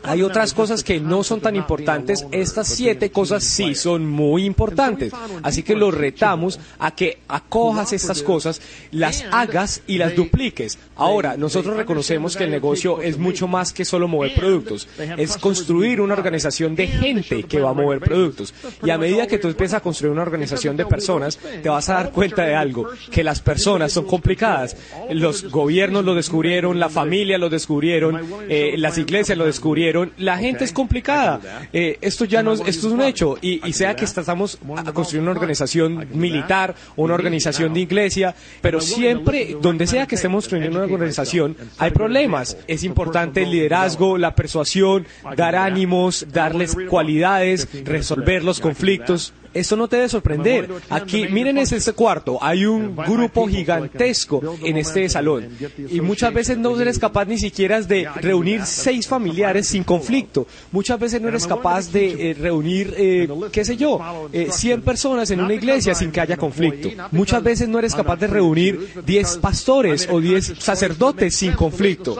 Hay 0.04 0.22
otras 0.22 0.54
cosas 0.54 0.84
que 0.84 1.00
no 1.00 1.24
son 1.24 1.40
tan 1.40 1.56
importantes. 1.56 2.26
Estas 2.30 2.68
siete 2.68 3.10
cosas 3.10 3.44
sí 3.44 3.74
son 3.74 4.06
muy 4.06 4.44
importantes. 4.44 5.12
Así 5.42 5.62
que 5.62 5.74
lo 5.74 5.90
retamos 5.90 6.60
a 6.78 6.94
que 6.94 7.18
acojas 7.28 7.92
estas 7.92 8.22
cosas, 8.22 8.60
las 8.90 9.24
hagas 9.32 9.82
y 9.86 9.98
las 9.98 10.14
dupliques. 10.14 10.78
Ahora, 10.96 11.36
nosotros 11.36 11.76
reconocemos 11.76 12.36
que 12.36 12.44
el 12.44 12.50
negocio 12.50 13.00
es 13.00 13.18
mucho 13.18 13.48
más 13.48 13.72
que 13.72 13.84
solo 13.84 14.08
mover 14.08 14.34
productos. 14.34 14.88
Es 15.16 15.36
construir 15.36 16.00
una 16.00 16.14
organización 16.14 16.74
de 16.76 16.86
gente 16.86 17.42
que 17.44 17.60
va 17.60 17.70
a 17.70 17.74
mover 17.74 18.00
productos. 18.00 18.54
Y 18.82 18.90
a 18.90 18.98
medida 18.98 19.26
que 19.26 19.38
tú 19.38 19.48
empiezas 19.48 19.78
a 19.78 19.82
construir 19.82 20.12
una 20.12 20.22
organización 20.22 20.76
de 20.76 20.86
personas, 20.86 21.38
te 21.62 21.68
vas 21.68 21.88
a 21.88 21.94
dar 21.94 22.12
cuenta 22.12 22.44
de 22.44 22.54
algo, 22.54 22.88
que 23.10 23.24
las 23.24 23.40
personas 23.40 23.92
son 23.92 24.06
complicadas. 24.06 24.76
Los 25.10 25.50
gobiernos 25.50 26.04
lo 26.04 26.14
descubrieron, 26.14 26.78
la 26.78 26.88
familia 26.88 27.38
lo 27.38 27.50
descubrieron, 27.50 28.20
eh, 28.48 28.74
las 28.76 28.98
iglesias 28.98 29.36
lo 29.36 29.44
descubrieron 29.44 29.71
la 30.18 30.38
gente 30.38 30.64
es 30.64 30.72
complicada. 30.72 31.40
Eh, 31.72 31.98
esto 32.00 32.24
ya 32.24 32.42
no 32.42 32.52
es, 32.52 32.60
esto 32.60 32.88
es 32.88 32.92
un 32.92 33.02
hecho. 33.02 33.36
Y, 33.40 33.72
sea 33.72 33.96
que 33.96 34.04
estamos 34.04 34.58
a 34.76 34.92
construir 34.92 35.22
una 35.22 35.30
organización 35.32 36.06
militar 36.12 36.74
una 36.96 37.14
organización 37.14 37.74
de 37.74 37.80
iglesia, 37.80 38.34
pero 38.60 38.80
siempre, 38.80 39.56
donde 39.60 39.86
sea 39.86 40.06
que 40.06 40.16
estemos 40.16 40.44
construyendo 40.44 40.82
una 40.82 40.92
organización, 40.92 41.56
hay 41.78 41.90
problemas. 41.90 42.56
Es 42.66 42.84
importante 42.84 43.42
el 43.42 43.50
liderazgo, 43.50 44.18
la 44.18 44.34
persuasión, 44.34 45.06
dar 45.36 45.56
ánimos, 45.56 46.26
darles 46.32 46.76
cualidades, 46.88 47.68
resolver 47.84 48.44
los 48.44 48.60
conflictos. 48.60 49.32
Esto 49.54 49.76
no 49.76 49.88
te 49.88 49.96
debe 49.96 50.08
sorprender. 50.08 50.68
Aquí, 50.88 51.26
miren 51.28 51.58
este 51.58 51.92
cuarto, 51.92 52.38
hay 52.40 52.64
un 52.64 52.96
grupo 52.96 53.46
gigantesco 53.46 54.40
en 54.62 54.76
este 54.76 55.08
salón 55.08 55.48
y 55.88 56.00
muchas 56.00 56.32
veces 56.32 56.58
no 56.58 56.78
eres 56.80 56.98
capaz 56.98 57.24
ni 57.26 57.38
siquiera 57.38 57.80
de 57.80 58.08
reunir 58.16 58.64
seis 58.64 59.06
familiares 59.06 59.68
sin 59.68 59.84
conflicto. 59.84 60.46
Muchas 60.70 60.98
veces 60.98 61.20
no 61.20 61.28
eres 61.28 61.46
capaz 61.46 61.90
de 61.92 62.30
eh, 62.30 62.34
reunir, 62.34 62.94
eh, 62.96 63.28
qué 63.50 63.64
sé 63.64 63.76
yo, 63.76 64.28
eh, 64.32 64.48
100 64.50 64.82
personas 64.82 65.30
en 65.30 65.40
una 65.40 65.54
iglesia 65.54 65.94
sin 65.94 66.10
que 66.10 66.20
haya 66.20 66.36
conflicto. 66.36 66.88
Muchas 67.10 67.42
veces 67.42 67.68
no 67.68 67.78
eres 67.78 67.94
capaz 67.94 68.16
de 68.16 68.26
reunir 68.26 69.02
10 69.04 69.38
pastores 69.38 70.08
o 70.10 70.20
10 70.20 70.54
sacerdotes 70.58 71.34
sin 71.34 71.52
conflicto. 71.52 72.16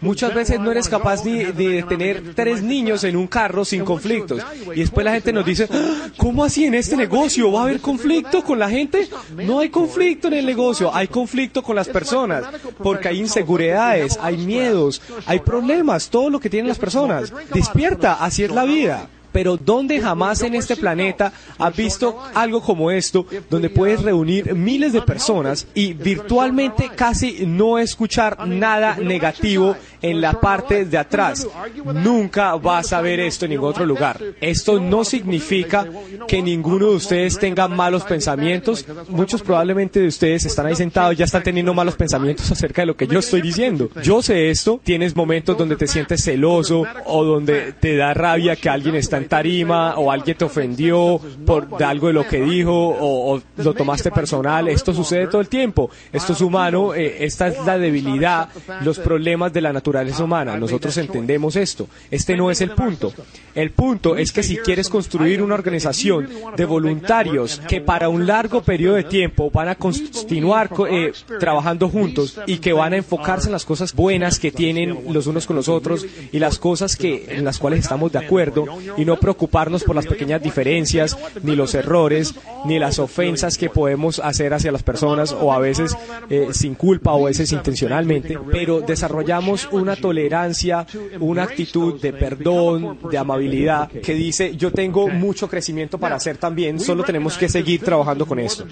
Muchas 0.00 0.34
veces 0.34 0.60
no 0.60 0.70
eres 0.70 0.88
capaz 0.88 1.22
de, 1.22 1.52
de 1.52 1.82
tener 1.82 2.34
tres 2.34 2.62
niños 2.62 3.04
en 3.04 3.16
un 3.16 3.26
carro 3.26 3.64
sin 3.64 3.84
conflictos. 3.84 4.42
Y 4.74 4.80
después 4.80 5.04
la 5.04 5.12
gente 5.12 5.32
nos 5.32 5.44
dice, 5.44 5.68
ah, 5.70 6.08
¿cómo 6.16 6.44
así 6.44 6.64
en 6.64 6.74
este 6.74 6.96
negocio? 6.96 7.50
¿Va 7.50 7.60
a 7.60 7.64
haber 7.64 7.80
conflicto 7.80 8.42
con 8.42 8.58
la 8.58 8.68
gente? 8.68 9.08
No 9.36 9.60
hay 9.60 9.70
conflicto 9.70 10.28
en 10.28 10.34
el 10.34 10.46
negocio, 10.46 10.94
hay 10.94 11.08
conflicto 11.08 11.62
con 11.62 11.76
las 11.76 11.88
personas. 11.88 12.44
Porque 12.82 13.08
hay 13.08 13.20
inseguridades, 13.20 14.18
hay 14.20 14.36
miedos, 14.36 15.00
hay 15.26 15.40
problemas, 15.40 16.10
todo 16.10 16.30
lo 16.30 16.40
que 16.40 16.50
tienen 16.50 16.68
las 16.68 16.78
personas. 16.78 17.32
Despierta, 17.52 18.14
así 18.14 18.44
es 18.44 18.50
la 18.50 18.64
vida 18.64 19.08
pero 19.34 19.56
¿dónde 19.56 20.00
jamás 20.00 20.42
en 20.42 20.54
este 20.54 20.76
planeta 20.76 21.32
has 21.58 21.74
visto 21.74 22.22
algo 22.34 22.62
como 22.62 22.92
esto, 22.92 23.26
donde 23.50 23.68
puedes 23.68 24.00
reunir 24.00 24.54
miles 24.54 24.92
de 24.92 25.02
personas 25.02 25.66
y 25.74 25.92
virtualmente 25.92 26.88
casi 26.94 27.44
no 27.44 27.80
escuchar 27.80 28.46
nada 28.46 28.96
negativo 28.96 29.74
en 30.00 30.20
la 30.20 30.38
parte 30.40 30.84
de 30.84 30.98
atrás? 30.98 31.48
Nunca 31.84 32.54
vas 32.54 32.92
a 32.92 33.00
ver 33.00 33.18
esto 33.18 33.46
en 33.46 33.50
ningún 33.50 33.70
otro 33.70 33.84
lugar. 33.84 34.20
Esto 34.40 34.78
no 34.78 35.04
significa 35.04 35.84
que 36.28 36.40
ninguno 36.40 36.90
de 36.90 36.94
ustedes 36.94 37.36
tenga 37.36 37.66
malos 37.66 38.04
pensamientos. 38.04 38.86
Muchos 39.08 39.42
probablemente 39.42 39.98
de 39.98 40.06
ustedes 40.06 40.44
están 40.44 40.66
ahí 40.66 40.76
sentados, 40.76 41.16
ya 41.16 41.24
están 41.24 41.42
teniendo 41.42 41.74
malos 41.74 41.96
pensamientos 41.96 42.52
acerca 42.52 42.82
de 42.82 42.86
lo 42.86 42.96
que 42.96 43.08
yo 43.08 43.18
estoy 43.18 43.42
diciendo. 43.42 43.90
Yo 44.00 44.22
sé 44.22 44.50
esto, 44.50 44.80
tienes 44.84 45.16
momentos 45.16 45.58
donde 45.58 45.74
te 45.74 45.88
sientes 45.88 46.22
celoso 46.22 46.84
o 47.04 47.24
donde 47.24 47.72
te 47.72 47.96
da 47.96 48.14
rabia 48.14 48.54
que 48.54 48.68
alguien 48.68 48.94
está 48.94 49.23
tarima 49.24 49.94
o 49.96 50.10
alguien 50.10 50.36
te 50.36 50.44
ofendió 50.44 51.20
por 51.46 51.82
algo 51.82 52.08
de 52.08 52.12
lo 52.12 52.26
que 52.26 52.40
dijo 52.40 52.72
o, 52.72 53.40
lo 53.56 53.74
tomaste 53.74 54.10
personal. 54.10 54.68
Esto 54.68 54.92
sucede 54.92 55.26
todo 55.26 55.40
el 55.40 55.48
tiempo. 55.48 55.90
Esto 56.12 56.32
es 56.32 56.40
humano. 56.40 56.94
Eh, 56.94 57.24
esta 57.24 57.48
es 57.48 57.64
la 57.64 57.78
debilidad, 57.78 58.48
los 58.82 58.98
problemas 58.98 59.52
de 59.52 59.60
la 59.60 59.72
naturaleza 59.72 60.24
humana. 60.24 60.56
Nosotros 60.56 60.96
entendemos 60.96 61.56
esto. 61.56 61.88
Este 62.10 62.36
no 62.36 62.50
es 62.50 62.60
el 62.60 62.70
punto. 62.70 63.12
El 63.54 63.70
punto 63.70 64.16
es 64.16 64.32
que 64.32 64.42
si 64.42 64.56
quieres 64.56 64.88
construir 64.88 65.42
una 65.42 65.54
organización 65.54 66.28
de 66.56 66.64
voluntarios 66.64 67.60
que 67.68 67.80
para 67.80 68.08
un 68.08 68.26
largo 68.26 68.62
periodo 68.62 68.96
de 68.96 69.04
tiempo 69.04 69.50
van 69.50 69.68
a 69.68 69.74
continuar 69.74 70.70
eh, 70.90 71.12
trabajando 71.38 71.88
juntos 71.88 72.40
y 72.46 72.58
que 72.58 72.72
van 72.72 72.92
a 72.92 72.96
enfocarse 72.96 73.48
en 73.48 73.52
las 73.52 73.64
cosas 73.64 73.94
buenas 73.94 74.38
que 74.38 74.50
tienen 74.50 75.04
los 75.12 75.26
unos 75.26 75.46
con 75.46 75.56
los 75.56 75.68
otros 75.68 76.06
y 76.32 76.38
las 76.38 76.58
cosas 76.58 76.96
que 76.96 77.26
en 77.28 77.44
las 77.44 77.58
cuales 77.58 77.80
estamos 77.80 78.12
de 78.12 78.18
acuerdo 78.18 78.66
y 78.96 79.04
no 79.04 79.13
preocuparnos 79.16 79.84
por 79.84 79.96
las 79.96 80.06
pequeñas 80.06 80.42
diferencias, 80.42 81.16
ni 81.42 81.56
los 81.56 81.74
errores, 81.74 82.34
ni 82.64 82.78
las 82.78 82.98
ofensas 82.98 83.58
que 83.58 83.70
podemos 83.70 84.18
hacer 84.18 84.54
hacia 84.54 84.72
las 84.72 84.82
personas 84.82 85.32
o 85.32 85.52
a 85.52 85.58
veces 85.58 85.96
eh, 86.30 86.48
sin 86.52 86.74
culpa 86.74 87.12
o 87.12 87.26
a 87.26 87.28
veces 87.28 87.52
intencionalmente, 87.52 88.38
pero 88.50 88.80
desarrollamos 88.80 89.68
una 89.72 89.96
tolerancia, 89.96 90.86
una 91.20 91.44
actitud 91.44 92.00
de 92.00 92.12
perdón, 92.12 92.98
de 93.10 93.18
amabilidad, 93.18 93.90
que 93.90 94.14
dice 94.14 94.56
yo 94.56 94.70
tengo 94.70 95.08
mucho 95.08 95.48
crecimiento 95.48 95.98
para 95.98 96.16
hacer 96.16 96.36
también, 96.36 96.80
solo 96.80 97.04
tenemos 97.04 97.36
que 97.36 97.48
seguir 97.48 97.82
trabajando 97.82 98.26
con 98.26 98.38
esto. 98.38 98.64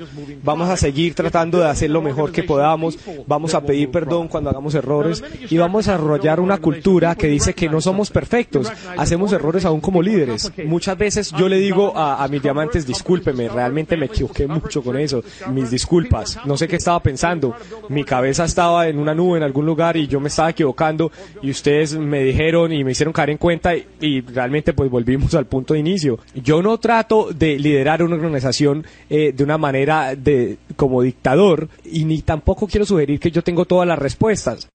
Vamos 0.43 0.69
a 0.69 0.77
seguir 0.77 1.15
tratando 1.15 1.59
de 1.61 1.69
hacer 1.69 1.91
lo 1.91 2.03
mejor 2.03 2.33
que 2.33 2.43
podamos, 2.43 2.99
vamos 3.27 3.55
a 3.55 3.61
pedir 3.63 3.91
perdón 3.91 4.29
cuando 4.29 4.51
hagamos 4.51 4.75
errores 4.75 5.23
y 5.49 5.57
vamos 5.59 5.89
a 5.89 5.93
desarrollar 5.93 6.41
una 6.41 6.59
cultura 6.59 7.15
que 7.15 7.27
dice 7.27 7.55
que 7.55 7.69
no 7.69 7.81
somos 7.81 8.11
perfectos, 8.11 8.71
hacemos 8.97 9.33
errores 9.33 9.65
aún 9.65 9.81
como 9.81 10.03
líderes 10.03 10.32
Muchas 10.65 10.99
veces 10.99 11.33
yo 11.33 11.49
le 11.49 11.57
digo 11.57 11.93
a, 11.97 12.27
mis 12.29 12.43
diamantes, 12.43 12.87
discúlpeme, 12.87 13.49
realmente 13.49 13.97
me 13.97 14.07
equivoqué 14.07 14.47
mucho 14.47 14.83
con 14.83 14.97
eso, 14.97 15.23
mis 15.51 15.71
disculpas, 15.71 16.39
no 16.45 16.57
sé 16.57 16.69
qué 16.69 16.77
estaba 16.77 17.01
pensando, 17.01 17.55
mi 17.89 18.05
cabeza 18.05 18.45
estaba 18.45 18.89
en 18.89 18.99
una 18.99 19.15
nube 19.15 19.39
en 19.39 19.43
algún 19.43 19.67
lugar 19.67 19.97
y 19.97 20.07
yo 20.07 20.21
me 20.21 20.29
estaba 20.29 20.51
equivocando 20.51 21.11
y 21.43 21.51
ustedes 21.51 21.97
me 21.97 22.23
dijeron 22.23 22.73
y 22.73 22.85
me 22.85 22.93
hicieron 22.93 23.13
caer 23.13 23.31
en 23.31 23.39
cuenta 23.39 23.75
y, 23.75 24.21
realmente 24.23 24.73
pues 24.73 24.91
volvimos 24.91 25.35
al 25.35 25.47
punto 25.47 25.75
de 25.75 25.81
inicio. 25.81 26.19
Yo 26.35 26.63
no 26.63 26.79
trato 26.79 27.29
de 27.33 27.59
liderar 27.59 28.03
una 28.03 28.17
organización 28.17 28.87
eh, 29.11 29.33
de 29.35 29.45
una 29.45 29.59
manera 29.59 30.15
de 30.15 30.59
como 30.77 31.03
dictador 31.03 31.69
y 31.85 32.05
ni 32.05 32.23
tampoco 32.23 32.67
quiero 32.67 32.87
sugerir 32.87 33.21
que 33.21 33.31
yo 33.31 33.43
tengo 33.43 33.65
todas 33.65 33.87
las 33.87 33.99
respuestas. 33.99 34.69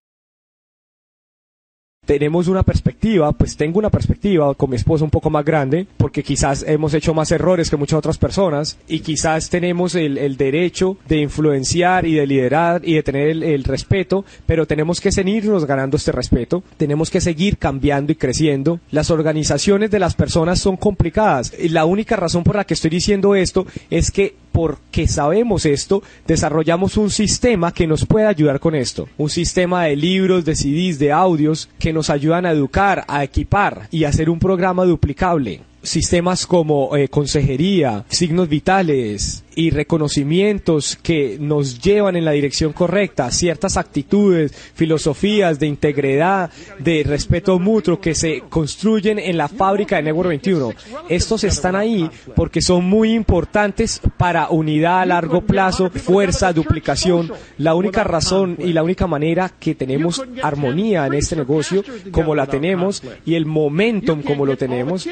Tenemos 2.07 2.47
una 2.47 2.63
perspectiva, 2.63 3.31
pues 3.33 3.55
tengo 3.55 3.77
una 3.77 3.91
perspectiva 3.91 4.55
con 4.55 4.71
mi 4.71 4.77
esposa 4.77 5.03
un 5.03 5.11
poco 5.11 5.29
más 5.29 5.45
grande, 5.45 5.85
porque 5.97 6.23
quizás 6.23 6.63
hemos 6.67 6.95
hecho 6.95 7.13
más 7.13 7.31
errores 7.31 7.69
que 7.69 7.77
muchas 7.77 7.99
otras 7.99 8.17
personas 8.17 8.79
y 8.87 9.01
quizás 9.01 9.49
tenemos 9.49 9.93
el, 9.93 10.37
derecho 10.37 10.97
de 11.07 11.17
influenciar 11.17 12.05
y 12.05 12.15
de 12.15 12.25
liderar 12.25 12.81
y 12.83 12.95
de 12.95 13.03
tener 13.03 13.29
el, 13.29 13.43
el, 13.43 13.63
respeto, 13.63 14.23
pero 14.45 14.65
tenemos 14.65 15.01
que 15.01 15.11
seguirnos 15.11 15.65
ganando 15.65 15.97
este 15.97 16.11
respeto, 16.11 16.63
tenemos 16.77 17.09
que 17.09 17.21
seguir 17.21 17.57
cambiando 17.57 18.11
y 18.11 18.15
creciendo. 18.15 18.79
Las 18.89 19.11
organizaciones 19.11 19.91
de 19.91 19.99
las 19.99 20.15
personas 20.15 20.59
son 20.59 20.77
complicadas 20.77 21.51
la 21.69 21.85
única 21.85 22.15
razón 22.15 22.43
por 22.43 22.55
la 22.55 22.63
que 22.63 22.73
estoy 22.73 22.89
diciendo 22.89 23.35
esto 23.35 23.65
es 23.89 24.11
que 24.11 24.35
porque 24.57 25.07
sabemos 25.07 25.67
esto, 25.67 26.01
desarrollamos 26.25 26.97
un 26.97 27.11
sistema 27.11 27.71
que 27.71 27.85
nos 27.85 28.07
puede 28.07 28.25
ayudar 28.25 28.59
con 28.59 28.73
esto. 28.73 29.07
Un 29.15 29.29
sistema 29.29 29.83
de 29.83 29.95
libros, 29.95 30.45
de 30.45 30.55
CDs, 30.55 30.97
de 30.97 31.11
audios 31.11 31.69
que 31.77 31.93
nos 31.93 32.09
ayudan 32.09 32.47
a 32.47 32.53
educar, 32.53 33.05
a 33.07 33.23
equipar 33.23 33.87
y 33.91 34.03
a 34.03 34.09
hacer 34.09 34.31
un 34.31 34.39
programa 34.39 34.83
duplicable 34.83 35.61
sistemas 35.83 36.45
como 36.45 36.97
eh, 36.97 37.07
consejería, 37.07 38.03
signos 38.09 38.49
vitales 38.49 39.45
y 39.57 39.71
reconocimientos 39.71 40.99
que 41.01 41.37
nos 41.39 41.81
llevan 41.81 42.15
en 42.15 42.25
la 42.25 42.31
dirección 42.31 42.73
correcta, 42.73 43.31
ciertas 43.31 43.75
actitudes, 43.75 44.53
filosofías 44.75 45.59
de 45.59 45.65
integridad, 45.65 46.51
de 46.77 47.03
respeto 47.03 47.57
mutuo 47.57 47.99
que 47.99 48.13
se 48.13 48.43
construyen 48.49 49.17
en 49.17 49.35
la 49.35 49.47
fábrica 49.47 49.95
de 49.95 50.03
Network 50.03 50.29
21. 50.29 50.73
Estos 51.09 51.43
están 51.43 51.75
ahí 51.75 52.07
porque 52.35 52.61
son 52.61 52.85
muy 52.85 53.13
importantes 53.13 53.99
para 54.17 54.49
unidad 54.49 55.01
a 55.01 55.05
largo 55.07 55.41
plazo, 55.41 55.89
fuerza, 55.89 56.53
duplicación. 56.53 57.31
La 57.57 57.73
única 57.73 58.03
razón 58.03 58.57
y 58.59 58.73
la 58.73 58.83
única 58.83 59.07
manera 59.07 59.51
que 59.59 59.73
tenemos 59.73 60.21
armonía 60.43 61.07
en 61.07 61.15
este 61.15 61.35
negocio 61.35 61.83
como 62.11 62.35
la 62.35 62.45
tenemos 62.45 63.01
y 63.25 63.33
el 63.33 63.47
momentum 63.47 64.21
como 64.21 64.45
lo 64.45 64.55
tenemos 64.55 65.07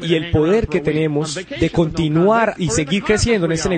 y 0.00 0.14
el 0.14 0.30
poder 0.30 0.68
que 0.68 0.80
tenemos 0.80 1.34
de 1.34 1.68
continuar 1.68 2.54
y 2.56 2.70
seguir 2.70 3.02
creciendo 3.02 3.44
en 3.44 3.52
este 3.52 3.68
negocio 3.68 3.73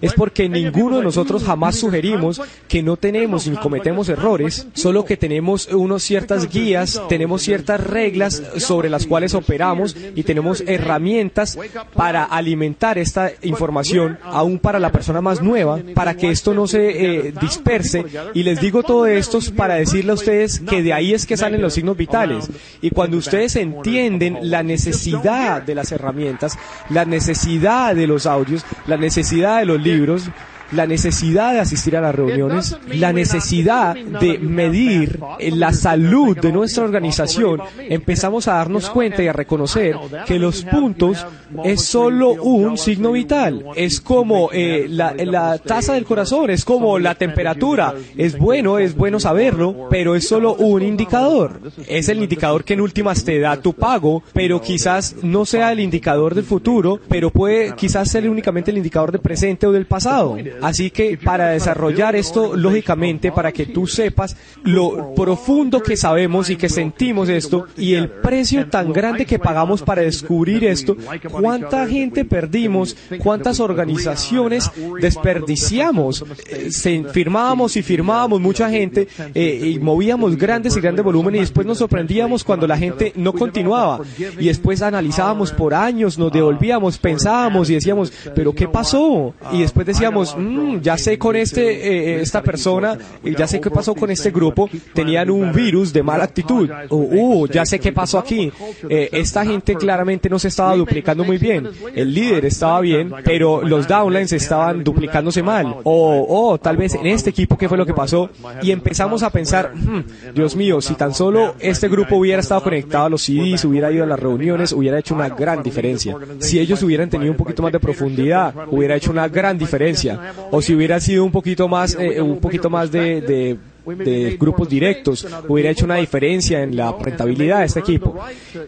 es 0.00 0.12
porque 0.14 0.48
ninguno 0.48 0.98
de 0.98 1.04
nosotros 1.04 1.44
jamás 1.44 1.76
sugerimos 1.76 2.40
que 2.68 2.82
no 2.82 2.96
tenemos 2.96 3.46
ni 3.46 3.56
cometemos 3.56 4.08
errores, 4.08 4.66
solo 4.74 5.04
que 5.04 5.16
tenemos 5.16 5.68
unas 5.68 6.02
ciertas 6.02 6.48
guías, 6.48 7.00
tenemos 7.08 7.42
ciertas 7.42 7.80
reglas 7.80 8.42
sobre 8.56 8.90
las 8.90 9.06
cuales 9.06 9.34
operamos 9.34 9.96
y 10.14 10.22
tenemos 10.22 10.62
herramientas 10.66 11.58
para 11.94 12.24
alimentar 12.24 12.98
esta 12.98 13.32
información 13.42 14.18
aún 14.22 14.58
para 14.58 14.78
la 14.78 14.92
persona 14.92 15.20
más 15.20 15.42
nueva, 15.42 15.80
para 15.94 16.16
que 16.16 16.30
esto 16.30 16.54
no 16.54 16.66
se 16.66 17.28
eh, 17.28 17.32
disperse. 17.40 18.04
Y 18.34 18.42
les 18.42 18.60
digo 18.60 18.82
todo 18.82 19.06
esto 19.06 19.38
para 19.56 19.74
decirle 19.74 20.12
a 20.12 20.14
ustedes 20.14 20.60
que 20.60 20.82
de 20.82 20.92
ahí 20.92 21.14
es 21.14 21.26
que 21.26 21.36
salen 21.36 21.62
los 21.62 21.74
signos 21.74 21.96
vitales. 21.96 22.48
Y 22.80 22.90
cuando 22.90 23.16
ustedes 23.16 23.56
entienden 23.56 24.38
la 24.42 24.62
necesidad 24.62 25.62
de 25.62 25.74
las 25.74 25.92
herramientas, 25.92 26.58
la 26.88 27.04
necesidad 27.04 27.94
de 27.94 28.06
los 28.06 28.26
audios, 28.26 28.64
la 28.86 28.96
necesidad 28.96 29.21
de 29.30 29.66
los 29.66 29.80
libros, 29.80 30.30
la 30.72 30.86
necesidad 30.86 31.52
de 31.52 31.60
asistir 31.60 31.96
a 31.96 32.00
las 32.00 32.14
reuniones, 32.14 32.76
la 32.88 33.12
necesidad 33.12 33.94
de 33.94 34.38
medir 34.38 35.20
la 35.38 35.72
salud 35.72 36.38
de 36.38 36.52
nuestra 36.52 36.84
organización, 36.84 37.60
empezamos 37.78 38.48
a 38.48 38.54
darnos 38.54 38.90
cuenta 38.90 39.22
y 39.22 39.28
a 39.28 39.32
reconocer 39.32 39.96
que 40.26 40.38
los 40.38 40.64
puntos 40.64 41.26
es 41.64 41.82
solo 41.82 42.32
un 42.32 42.78
signo 42.78 43.12
vital. 43.12 43.64
Es 43.76 44.00
como 44.00 44.50
eh, 44.52 44.86
la, 44.88 45.14
la 45.14 45.58
tasa 45.58 45.94
del 45.94 46.04
corazón, 46.04 46.50
es 46.50 46.64
como 46.64 46.98
la 46.98 47.14
temperatura. 47.14 47.94
Es 48.16 48.38
bueno, 48.38 48.78
es 48.78 48.96
bueno 48.96 49.20
saberlo, 49.20 49.88
pero 49.90 50.14
es 50.14 50.26
solo 50.26 50.54
un 50.54 50.82
indicador. 50.82 51.60
Es 51.86 52.08
el 52.08 52.22
indicador 52.22 52.64
que 52.64 52.74
en 52.74 52.80
últimas 52.80 53.24
te 53.24 53.38
da 53.38 53.56
tu 53.56 53.74
pago, 53.74 54.22
pero 54.32 54.60
quizás 54.60 55.16
no 55.22 55.44
sea 55.44 55.72
el 55.72 55.80
indicador 55.80 56.34
del 56.34 56.44
futuro, 56.44 57.00
pero 57.08 57.30
puede 57.30 57.74
quizás 57.74 58.10
ser 58.10 58.28
únicamente 58.28 58.70
el 58.70 58.78
indicador 58.78 59.12
del 59.12 59.20
presente 59.20 59.66
o 59.66 59.72
del 59.72 59.86
pasado. 59.86 60.36
Así 60.62 60.90
que 60.90 61.18
para 61.18 61.48
desarrollar 61.48 62.16
esto, 62.16 62.56
lógicamente, 62.56 63.32
para 63.32 63.52
que 63.52 63.66
tú 63.66 63.86
sepas 63.86 64.36
lo 64.64 65.14
profundo 65.14 65.82
que 65.82 65.96
sabemos 65.96 66.50
y 66.50 66.56
que 66.56 66.68
sentimos 66.68 67.28
esto 67.28 67.66
y 67.76 67.94
el 67.94 68.08
precio 68.08 68.68
tan 68.68 68.92
grande 68.92 69.26
que 69.26 69.38
pagamos 69.38 69.82
para 69.82 70.02
descubrir 70.02 70.64
esto, 70.64 70.96
cuánta 71.30 71.86
gente 71.86 72.24
perdimos, 72.24 72.96
cuántas 73.18 73.60
organizaciones 73.60 74.70
desperdiciamos, 75.00 76.24
se, 76.70 77.04
firmábamos 77.04 77.76
y 77.76 77.82
firmábamos 77.82 78.40
mucha 78.40 78.70
gente 78.70 79.08
eh, 79.34 79.72
y 79.74 79.78
movíamos 79.78 80.36
grandes 80.36 80.76
y 80.76 80.80
grandes 80.80 81.04
volúmenes 81.04 81.38
y 81.38 81.42
después 81.42 81.66
nos 81.66 81.78
sorprendíamos 81.78 82.44
cuando 82.44 82.66
la 82.66 82.78
gente 82.78 83.12
no 83.16 83.32
continuaba 83.32 84.00
y 84.38 84.46
después 84.46 84.82
analizábamos 84.82 85.52
por 85.52 85.74
años, 85.74 86.18
nos 86.18 86.32
devolvíamos, 86.32 86.98
pensábamos 86.98 87.70
y 87.70 87.74
decíamos, 87.74 88.12
pero 88.34 88.54
¿qué 88.54 88.68
pasó? 88.68 89.34
Y 89.52 89.60
después 89.60 89.86
decíamos, 89.86 90.36
mmm, 90.42 90.80
ya 90.80 90.96
sé 90.98 91.18
con 91.18 91.36
este, 91.36 91.62
eh, 91.62 92.20
esta 92.20 92.42
persona, 92.42 92.98
ya 93.24 93.46
sé 93.46 93.60
qué 93.60 93.70
pasó 93.70 93.94
con 93.94 94.10
este 94.10 94.30
grupo, 94.30 94.68
tenían 94.94 95.30
un 95.30 95.52
virus 95.52 95.92
de 95.92 96.02
mala 96.02 96.24
actitud. 96.24 96.68
Uh, 96.90 97.46
ya 97.46 97.64
sé 97.64 97.78
qué 97.78 97.92
pasó 97.92 98.18
aquí. 98.18 98.52
Eh, 98.88 99.08
esta 99.12 99.44
gente 99.44 99.74
claramente 99.74 100.28
no 100.28 100.38
se 100.38 100.48
estaba 100.48 100.76
duplicando 100.76 101.24
muy 101.24 101.38
bien. 101.38 101.68
El 101.94 102.14
líder 102.14 102.44
estaba 102.46 102.80
bien, 102.80 103.12
pero 103.24 103.62
los 103.62 103.86
downlines 103.86 104.32
estaban 104.32 104.82
duplicándose 104.84 105.42
mal. 105.42 105.66
O, 105.84 106.26
oh, 106.28 106.58
tal 106.58 106.76
vez 106.76 106.94
en 106.94 107.06
este 107.06 107.30
equipo, 107.30 107.56
¿qué 107.56 107.68
fue 107.68 107.78
lo 107.78 107.86
que 107.86 107.94
pasó? 107.94 108.30
Y 108.62 108.70
empezamos 108.70 109.22
a 109.22 109.30
pensar, 109.30 109.72
hmm, 109.74 110.34
Dios 110.34 110.56
mío, 110.56 110.80
si 110.80 110.94
tan 110.94 111.14
solo 111.14 111.54
este 111.58 111.88
grupo 111.88 112.16
hubiera 112.16 112.40
estado 112.40 112.62
conectado 112.62 113.06
a 113.06 113.10
los 113.10 113.22
CDs, 113.22 113.64
hubiera 113.64 113.90
ido 113.90 114.04
a 114.04 114.06
las 114.06 114.18
reuniones, 114.18 114.72
hubiera 114.72 114.98
hecho 114.98 115.14
una 115.14 115.28
gran 115.28 115.62
diferencia. 115.62 116.16
Si 116.38 116.58
ellos 116.58 116.82
hubieran 116.82 117.10
tenido 117.10 117.32
un 117.32 117.36
poquito 117.36 117.62
más 117.62 117.72
de 117.72 117.80
profundidad, 117.80 118.54
hubiera 118.70 118.96
hecho 118.96 119.10
una 119.10 119.28
gran 119.28 119.58
diferencia. 119.58 120.31
O 120.50 120.62
si 120.62 120.74
hubiera 120.74 121.00
sido 121.00 121.24
un 121.24 121.32
poquito 121.32 121.68
más, 121.68 121.96
eh, 121.98 122.20
un 122.20 122.38
poquito 122.40 122.70
más 122.70 122.90
de, 122.90 123.20
de 123.20 123.58
de 123.84 124.36
grupos 124.38 124.68
directos 124.68 125.26
hubiera 125.48 125.70
hecho 125.70 125.84
una 125.84 125.96
diferencia 125.96 126.62
en 126.62 126.76
la 126.76 126.92
rentabilidad 126.92 127.60
de 127.60 127.66
este 127.66 127.80
equipo. 127.80 128.18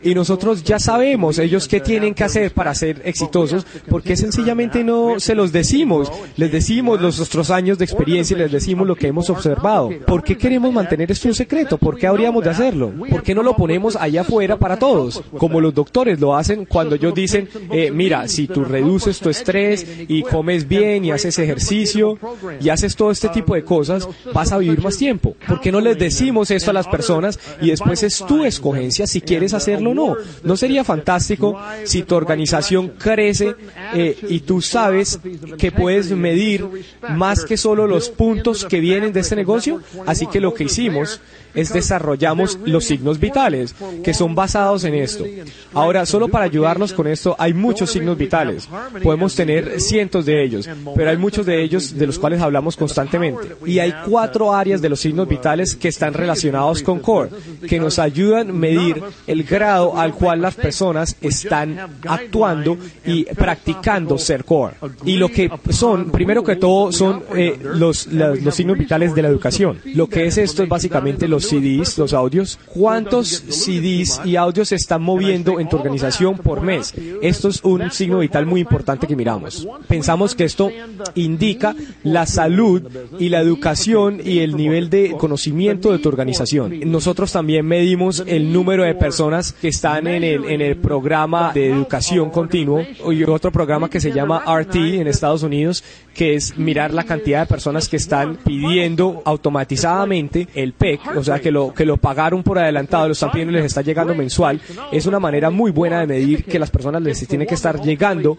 Y 0.03 0.15
nosotros 0.15 0.65
ya 0.65 0.79
sabemos 0.79 1.39
ellos 1.39 1.69
qué 1.69 1.81
tienen 1.81 2.15
que 2.15 2.25
hacer 2.25 2.53
para 2.53 2.75
ser 2.75 3.03
exitosos, 3.05 3.67
porque 3.89 4.17
sencillamente 4.17 4.83
no 4.83 5.21
se 5.21 5.35
los 5.35 5.53
decimos, 5.53 6.11
les 6.37 6.51
decimos 6.51 7.01
los 7.01 7.19
nuestros 7.19 7.51
años 7.51 7.79
de 7.79 7.85
experiencia 7.85 8.37
y 8.37 8.41
les 8.41 8.53
decimos 8.53 8.87
lo 8.87 8.97
que 8.97 9.07
hemos 9.09 9.31
observado. 9.31 9.91
¿Por 10.07 10.23
qué 10.23 10.37
queremos 10.37 10.73
mantener 10.73 11.11
esto 11.11 11.29
un 11.29 11.35
secreto? 11.35 11.79
¿Por 11.79 11.97
qué 11.97 12.07
habríamos 12.07 12.43
de 12.45 12.51
hacerlo? 12.51 12.93
¿Por 13.11 13.23
qué 13.23 13.35
no 13.35 13.43
lo 13.43 13.57
ponemos 13.57 13.97
allá 13.97 14.23
afuera 14.23 14.59
para 14.59 14.79
todos? 14.79 15.23
Como 15.39 15.61
los 15.61 15.75
doctores 15.75 16.21
lo 16.21 16.37
hacen 16.37 16.65
cuando 16.65 16.97
ellos 16.97 17.15
dicen, 17.15 17.49
eh, 17.71 17.91
mira, 17.91 18.29
si 18.29 18.47
tú 18.47 18.65
reduces 18.65 19.21
tu 19.21 19.31
estrés 19.31 19.87
y 20.09 20.23
comes 20.23 20.67
bien 20.67 21.05
y 21.05 21.13
haces 21.13 21.39
ejercicio 21.39 22.19
y 22.61 22.69
haces 22.69 22.97
todo 22.97 23.11
este 23.11 23.29
tipo 23.29 23.55
de 23.55 23.65
cosas, 23.65 24.09
vas 24.33 24.53
a 24.53 24.59
vivir 24.59 24.83
más 24.83 24.97
tiempo 24.97 25.04
tiempo? 25.05 25.37
¿Por 25.47 25.61
qué 25.61 25.71
no 25.71 25.83
les 25.83 25.99
decimos 25.99 26.51
esto 26.51 26.71
a 26.71 26.73
las 26.73 26.89
personas 26.89 27.39
y 27.61 27.69
después 27.69 28.03
es 28.03 28.25
tu 28.27 28.43
escogencia 28.43 29.07
si 29.07 29.21
quieres 29.21 29.53
hacerlo 29.53 29.91
o 29.91 29.95
no? 29.95 30.17
¿No 30.43 30.57
sería 30.57 30.83
fantástico 30.83 31.61
si 31.85 32.05
tu 32.05 32.15
organización 32.15 32.95
crece 32.99 33.55
eh, 33.93 34.17
y 34.31 34.41
tú 34.41 34.63
sabes 34.63 35.21
que 35.59 35.71
puedes 35.71 36.11
medir 36.13 36.67
más 37.11 37.45
que 37.45 37.59
solo 37.59 37.87
los 37.87 38.09
puntos 38.09 38.65
que 38.65 38.81
vienen 38.81 39.13
de 39.13 39.21
este 39.21 39.37
negocio? 39.37 39.83
Así 40.07 40.27
que 40.27 40.41
lo 40.41 40.55
que 40.55 40.65
hicimos 40.65 41.21
es 41.55 41.73
desarrollamos 41.73 42.59
los 42.65 42.85
signos 42.85 43.21
vitales, 43.21 43.75
que 44.03 44.13
son 44.13 44.35
basados 44.35 44.85
en 44.85 44.95
esto. 44.95 45.25
Ahora, 45.73 46.05
solo 46.05 46.29
para 46.29 46.47
ayudarnos 46.47 46.93
con 46.93 47.07
esto, 47.07 47.37
hay 47.39 47.55
muchos 47.55 47.91
signos 47.91 48.19
vitales. 48.19 48.69
Podemos 49.03 49.35
tener 49.35 49.81
cientos 49.81 50.27
de 50.27 50.45
ellos, 50.45 50.69
pero 50.97 51.11
hay 51.11 51.17
muchos 51.17 51.47
de 51.47 51.63
ellos 51.63 51.97
de 51.97 52.07
los 52.07 52.19
cuales 52.19 52.41
hablamos 52.41 52.77
constantemente. 52.77 53.57
Y 53.65 53.79
hay 53.79 53.95
cuatro 54.09 54.53
áreas 54.53 54.83
de 54.83 54.89
los 54.89 54.94
signos 55.01 55.29
vitales 55.29 55.75
que 55.75 55.89
están 55.89 56.15
relacionados 56.15 56.83
con 56.83 57.01
core, 57.01 57.31
que 57.69 57.79
nos 57.79 57.99
ayudan 57.99 58.51
a 58.51 58.53
medir 58.53 59.03
el 59.27 59.45
grado 59.45 59.97
al 59.97 60.15
cual 60.15 60.43
las 60.43 60.55
personas 60.55 61.17
están 61.21 61.79
actuando 62.07 62.79
y 63.07 63.25
practicando 63.25 64.19
ser 64.19 64.45
core. 64.45 64.75
Y 65.05 65.17
lo 65.17 65.29
que 65.29 65.51
son, 65.71 66.11
primero 66.11 66.43
que 66.43 66.57
todo, 66.57 66.93
son 66.93 67.23
eh, 67.35 67.59
los, 67.63 68.07
los, 68.09 68.41
los 68.43 68.55
signos 68.55 68.79
vitales 68.79 69.15
de 69.15 69.23
la 69.23 69.29
educación. 69.29 69.81
Lo 69.85 70.09
que 70.09 70.27
es 70.27 70.39
esto 70.39 70.63
es 70.63 70.69
básicamente 70.69 71.29
los 71.29 71.49
CDs, 71.49 71.99
los 71.99 72.13
audios, 72.13 72.59
cuántos 72.67 73.29
CDs 73.29 74.21
y 74.25 74.37
audios 74.37 74.69
se 74.69 74.77
están 74.77 75.03
moviendo 75.03 75.61
en 75.61 75.69
tu 75.69 75.77
organización 75.77 76.39
por 76.39 76.61
mes. 76.61 76.95
Esto 77.23 77.49
es 77.49 77.63
un 77.63 77.91
signo 77.91 78.19
vital 78.19 78.47
muy 78.47 78.61
importante 78.61 79.07
que 79.07 79.17
miramos. 79.17 79.67
Pensamos 79.89 80.35
que 80.35 80.45
esto 80.45 80.71
indica 81.15 81.75
la 82.03 82.27
salud 82.27 82.83
y 83.19 83.29
la 83.29 83.41
educación 83.41 84.21
y 84.25 84.41
el 84.41 84.57
nivel 84.57 84.84
de 84.91 85.13
conocimiento 85.13 85.93
de 85.93 85.99
tu 85.99 86.09
organización. 86.09 86.81
Nosotros 86.91 87.33
también 87.33 87.67
medimos 87.67 88.23
el 88.27 88.53
número 88.53 88.85
de 88.85 88.95
personas 88.95 89.53
que 89.53 89.69
están 89.69 90.07
en 90.07 90.25
el, 90.25 90.45
en 90.45 90.61
el 90.61 90.77
programa 90.77 91.53
de 91.53 91.71
educación 91.71 92.31
continuo 92.31 92.83
y 93.11 93.25
otro 93.25 93.51
programa 93.51 93.89
que 93.89 94.01
se 94.01 94.13
llama 94.13 94.45
RT 94.47 94.77
en 94.77 95.07
Estados 95.07 95.43
Unidos, 95.43 95.85
que 96.15 96.35
es 96.35 96.57
mirar 96.57 96.93
la 96.93 97.05
cantidad 97.05 97.41
de 97.41 97.47
personas 97.47 97.89
que 97.89 97.97
están 97.97 98.37
pidiendo 98.37 99.23
automatizadamente 99.25 100.49
el 100.55 100.73
PEC, 100.73 101.17
o 101.17 101.25
sea, 101.25 101.41
que 101.41 101.51
lo, 101.51 101.75
que 101.75 101.85
lo 101.85 101.97
pagaron 101.97 102.43
por 102.43 102.59
adelantado, 102.59 103.07
lo 103.07 103.13
están 103.13 103.33
pidiendo 103.33 103.53
y 103.53 103.57
les 103.57 103.67
está 103.67 103.83
llegando 103.83 104.15
mensual. 104.15 104.61
Es 104.93 105.07
una 105.07 105.21
manera 105.21 105.51
muy 105.51 105.71
buena 105.71 106.01
de 106.01 106.07
medir 106.07 106.45
que 106.45 106.59
las 106.59 106.71
personas 106.71 107.03
les 107.03 107.27
tienen 107.27 107.47
que 107.47 107.55
estar 107.55 107.81
llegando 107.81 108.39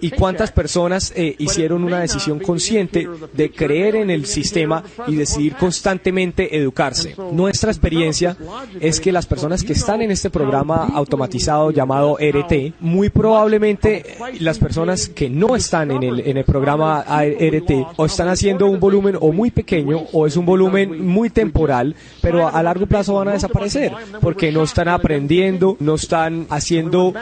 y 0.00 0.10
cuántas 0.10 0.52
personas 0.52 1.12
eh, 1.16 1.34
hicieron 1.38 1.84
una 1.84 2.00
decisión 2.00 2.38
consciente 2.40 3.08
de 3.32 3.50
creer 3.50 3.96
en 3.96 4.10
el 4.10 4.26
sistema 4.26 4.82
y 5.06 5.16
decidir 5.16 5.56
constantemente 5.68 6.56
educarse. 6.56 7.14
Nuestra 7.30 7.70
experiencia 7.70 8.34
es 8.80 9.00
que 9.00 9.12
las 9.12 9.26
personas 9.26 9.62
que 9.62 9.74
están 9.74 10.00
en 10.00 10.10
este 10.10 10.30
programa 10.30 10.88
automatizado 10.94 11.70
llamado 11.72 12.16
RT, 12.16 12.80
muy 12.80 13.10
probablemente 13.10 14.16
las 14.40 14.58
personas 14.58 15.10
que 15.10 15.28
no 15.28 15.56
están 15.56 15.90
en 15.90 16.02
el, 16.04 16.20
en 16.20 16.38
el 16.38 16.44
programa 16.44 17.02
RT 17.02 17.70
o 17.96 18.06
están 18.06 18.28
haciendo 18.28 18.64
un 18.64 18.80
volumen 18.80 19.18
o 19.20 19.30
muy 19.30 19.50
pequeño 19.50 20.06
o 20.12 20.26
es 20.26 20.38
un 20.38 20.46
volumen 20.46 21.06
muy 21.06 21.28
temporal, 21.28 21.94
pero 22.22 22.48
a 22.48 22.62
largo 22.62 22.86
plazo 22.86 23.12
van 23.12 23.28
a 23.28 23.32
desaparecer 23.32 23.92
porque 24.22 24.50
no 24.50 24.62
están 24.62 24.88
aprendiendo, 24.88 25.76
no 25.80 25.96
están 25.96 26.46
haciendo 26.48 27.12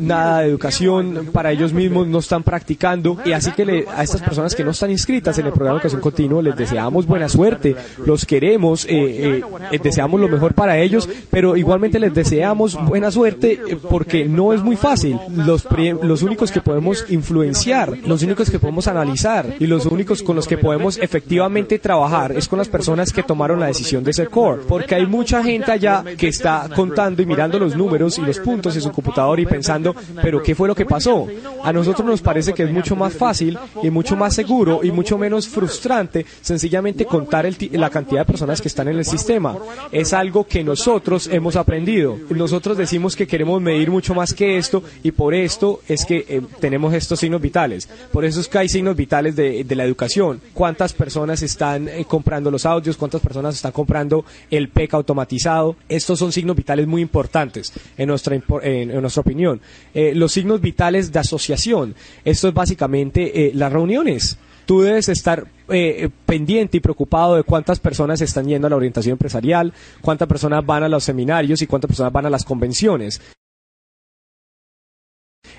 nada 0.00 0.42
de 0.42 0.46
educación 0.46 1.30
para 1.32 1.50
ellos 1.50 1.72
mismos, 1.72 2.06
no 2.06 2.20
están 2.20 2.44
practicando 2.44 3.18
y 3.24 3.32
así 3.32 3.50
que 3.50 3.84
a 3.92 4.04
estas 4.04 4.22
personas 4.22 4.54
que 4.54 4.62
no 4.62 4.70
están 4.70 4.92
inscritas 4.92 5.36
en 5.40 5.46
el 5.46 5.52
programa 5.52 5.74
de 5.74 5.78
educación 5.78 6.00
continuo 6.00 6.40
les 6.40 6.54
deseamos 6.54 7.04
buena 7.16 7.28
suerte, 7.28 7.74
los 8.04 8.26
queremos, 8.26 8.84
eh, 8.84 8.88
eh, 8.90 9.42
eh, 9.72 9.78
deseamos 9.82 10.20
lo 10.20 10.28
mejor 10.28 10.54
para 10.54 10.78
ellos, 10.78 11.08
pero 11.30 11.56
igualmente 11.56 11.98
les 11.98 12.14
deseamos 12.14 12.76
buena 12.86 13.10
suerte 13.10 13.60
porque 13.88 14.24
no 14.24 14.52
es 14.52 14.62
muy 14.62 14.76
fácil. 14.76 15.18
Los, 15.34 15.66
los 16.02 16.22
únicos 16.22 16.50
que 16.50 16.60
podemos 16.60 17.04
influenciar, 17.08 17.96
los 18.06 18.22
únicos 18.22 18.50
que 18.50 18.58
podemos 18.58 18.88
analizar 18.88 19.54
y 19.58 19.66
los 19.66 19.86
únicos 19.86 20.22
con 20.22 20.36
los 20.36 20.46
que 20.46 20.58
podemos 20.58 20.98
efectivamente 20.98 21.78
trabajar 21.78 22.32
es 22.32 22.48
con 22.48 22.58
las 22.58 22.68
personas 22.68 23.12
que 23.12 23.22
tomaron 23.22 23.60
la 23.60 23.66
decisión 23.66 24.04
de 24.04 24.12
ser 24.12 24.28
core, 24.28 24.62
porque 24.68 24.94
hay 24.94 25.06
mucha 25.06 25.42
gente 25.42 25.72
allá 25.72 26.04
que 26.16 26.28
está 26.28 26.68
contando 26.74 27.22
y 27.22 27.26
mirando 27.26 27.58
los 27.58 27.76
números 27.76 28.18
y 28.18 28.22
los 28.22 28.38
puntos 28.38 28.74
en 28.76 28.82
su 28.82 28.92
computador 28.92 29.40
y 29.40 29.46
pensando, 29.46 29.94
pero 30.22 30.42
¿qué 30.42 30.54
fue 30.54 30.68
lo 30.68 30.74
que 30.74 30.86
pasó? 30.86 31.26
A 31.62 31.72
nosotros 31.72 32.06
nos 32.06 32.22
parece 32.22 32.52
que 32.52 32.64
es 32.64 32.70
mucho 32.70 32.96
más 32.96 33.14
fácil 33.14 33.58
y 33.82 33.90
mucho 33.90 34.16
más 34.16 34.34
seguro 34.34 34.80
y 34.82 34.90
mucho 34.90 35.18
menos 35.18 35.48
frustrante 35.48 36.26
sencillamente 36.40 37.04
contar 37.04 37.46
la 37.72 37.85
cantidad 37.90 38.20
de 38.20 38.24
personas 38.26 38.60
que 38.60 38.68
están 38.68 38.88
en 38.88 38.98
el 38.98 39.04
sistema. 39.04 39.56
Es 39.92 40.12
algo 40.12 40.44
que 40.44 40.64
nosotros 40.64 41.28
hemos 41.28 41.56
aprendido. 41.56 42.18
Nosotros 42.30 42.76
decimos 42.76 43.16
que 43.16 43.26
queremos 43.26 43.60
medir 43.60 43.90
mucho 43.90 44.14
más 44.14 44.34
que 44.34 44.58
esto 44.58 44.82
y 45.02 45.12
por 45.12 45.34
esto 45.34 45.80
es 45.88 46.04
que 46.04 46.24
eh, 46.28 46.42
tenemos 46.60 46.94
estos 46.94 47.20
signos 47.20 47.40
vitales. 47.40 47.88
Por 48.12 48.24
eso 48.24 48.40
es 48.40 48.48
que 48.48 48.58
hay 48.58 48.68
signos 48.68 48.96
vitales 48.96 49.36
de, 49.36 49.64
la 49.76 49.84
educación. 49.84 50.40
¿Cuántas 50.54 50.94
personas 50.94 51.42
están 51.42 51.88
eh, 51.88 52.06
comprando 52.08 52.50
los 52.50 52.64
audios? 52.64 52.96
¿Cuántas 52.96 53.20
personas 53.20 53.54
están 53.54 53.72
comprando 53.72 54.24
el 54.50 54.68
PEC 54.68 54.94
automatizado? 54.94 55.76
Estos 55.88 56.18
son 56.18 56.32
signos 56.32 56.56
vitales 56.56 56.86
muy 56.86 57.02
importantes 57.02 57.72
en 57.98 58.08
nuestra, 58.08 58.40
en, 58.62 59.00
nuestra 59.00 59.20
opinión. 59.20 59.60
Eh, 59.92 60.12
los 60.14 60.32
signos 60.32 60.60
vitales 60.60 61.12
de 61.12 61.18
asociación. 61.18 61.94
Esto 62.24 62.48
es 62.48 62.54
básicamente 62.54 63.50
las 63.54 63.72
reuniones 63.72 64.38
tú 64.66 64.82
debes 64.82 65.08
estar 65.08 65.46
eh, 65.68 66.10
pendiente 66.26 66.76
y 66.76 66.80
preocupado 66.80 67.36
de 67.36 67.44
cuántas 67.44 67.80
personas 67.80 68.20
están 68.20 68.46
yendo 68.46 68.66
a 68.66 68.70
la 68.70 68.76
orientación 68.76 69.12
empresarial, 69.12 69.72
cuántas 70.00 70.28
personas 70.28 70.66
van 70.66 70.82
a 70.82 70.88
los 70.88 71.04
seminarios 71.04 71.62
y 71.62 71.66
cuántas 71.66 71.88
personas 71.88 72.12
van 72.12 72.26
a 72.26 72.30
las 72.30 72.44
convenciones. 72.44 73.20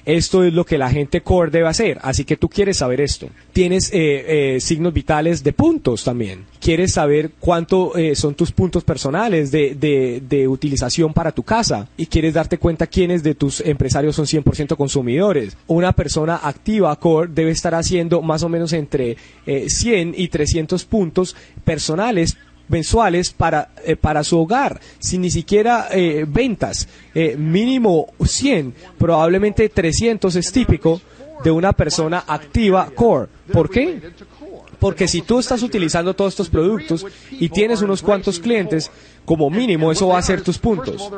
Esto 0.08 0.46
es 0.46 0.54
lo 0.54 0.66
que 0.66 0.78
la 0.78 0.90
gente 0.90 1.20
core 1.20 1.52
debe 1.52 1.68
hacer, 1.68 2.00
así 2.02 2.24
que 2.24 2.38
tú 2.38 2.48
quieres 2.48 2.78
saber 2.78 3.02
esto. 3.02 3.28
Tienes 3.52 3.92
eh, 3.92 4.56
eh, 4.56 4.60
signos 4.62 4.94
vitales 4.94 5.44
de 5.44 5.52
puntos 5.52 6.06
también. 6.06 6.46
Quieres 6.62 6.94
saber 6.94 7.32
cuánto 7.42 7.98
eh, 7.98 8.16
son 8.16 8.34
tus 8.34 8.54
puntos 8.54 8.86
personales 8.86 9.52
de, 9.52 9.76
de, 9.76 10.24
de, 10.26 10.48
utilización 10.48 11.14
para 11.14 11.34
tu 11.34 11.44
casa 11.44 11.90
y 11.98 12.06
quieres 12.06 12.36
darte 12.36 12.58
cuenta 12.58 12.88
quiénes 12.88 13.22
de 13.22 13.36
tus 13.36 13.60
empresarios 13.60 14.16
son 14.16 14.26
100% 14.26 14.78
consumidores. 14.78 15.58
Una 15.68 15.92
persona 15.92 16.40
activa 16.42 16.96
core 16.96 17.30
debe 17.34 17.52
estar 17.52 17.76
haciendo 17.76 18.22
más 18.22 18.44
o 18.44 18.50
menos 18.50 18.72
entre 18.72 19.18
100 19.46 20.14
y 20.16 20.30
300 20.30 20.86
puntos 20.86 21.36
personales 21.66 22.38
mensuales 22.70 23.32
para, 23.32 23.70
eh, 23.86 23.96
para 23.96 24.24
su 24.24 24.40
hogar, 24.40 24.80
sin 25.00 25.22
ni 25.22 25.32
siquiera 25.32 25.88
eh, 25.92 26.26
ventas, 26.28 26.88
eh, 27.14 27.36
mínimo 27.38 28.14
100, 28.24 28.74
probablemente 28.98 29.70
300 29.70 30.36
es 30.36 30.52
típico 30.52 31.02
de 31.44 31.52
una 31.52 31.74
persona 31.74 32.24
activa 32.28 32.90
core. 32.94 33.28
¿Por 33.52 33.70
qué? 33.70 34.02
Porque 34.80 35.08
si 35.08 35.22
tú 35.22 35.40
estás 35.40 35.64
utilizando 35.64 36.14
todos 36.14 36.34
estos 36.34 36.50
productos 36.50 37.06
y 37.32 37.50
tienes 37.50 37.82
unos 37.82 38.02
cuantos 38.02 38.40
clientes, 38.40 38.92
como 39.26 39.50
mínimo 39.50 39.92
eso 39.92 40.08
va 40.08 40.20
a 40.20 40.22
ser 40.22 40.42
tus 40.42 40.58
puntos. 40.58 41.12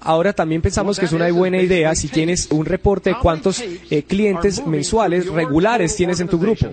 Ahora 0.00 0.32
también 0.32 0.62
pensamos 0.62 0.98
que 0.98 1.06
es 1.06 1.12
una 1.12 1.30
buena 1.32 1.60
idea 1.60 1.94
si 1.94 2.08
tienes 2.08 2.48
un 2.50 2.64
reporte 2.64 3.10
de 3.10 3.16
cuántos 3.18 3.60
eh, 3.60 4.02
clientes 4.04 4.64
mensuales 4.64 5.26
regulares 5.26 5.96
tienes 5.96 6.20
en 6.20 6.28
tu 6.28 6.38
grupo. 6.38 6.66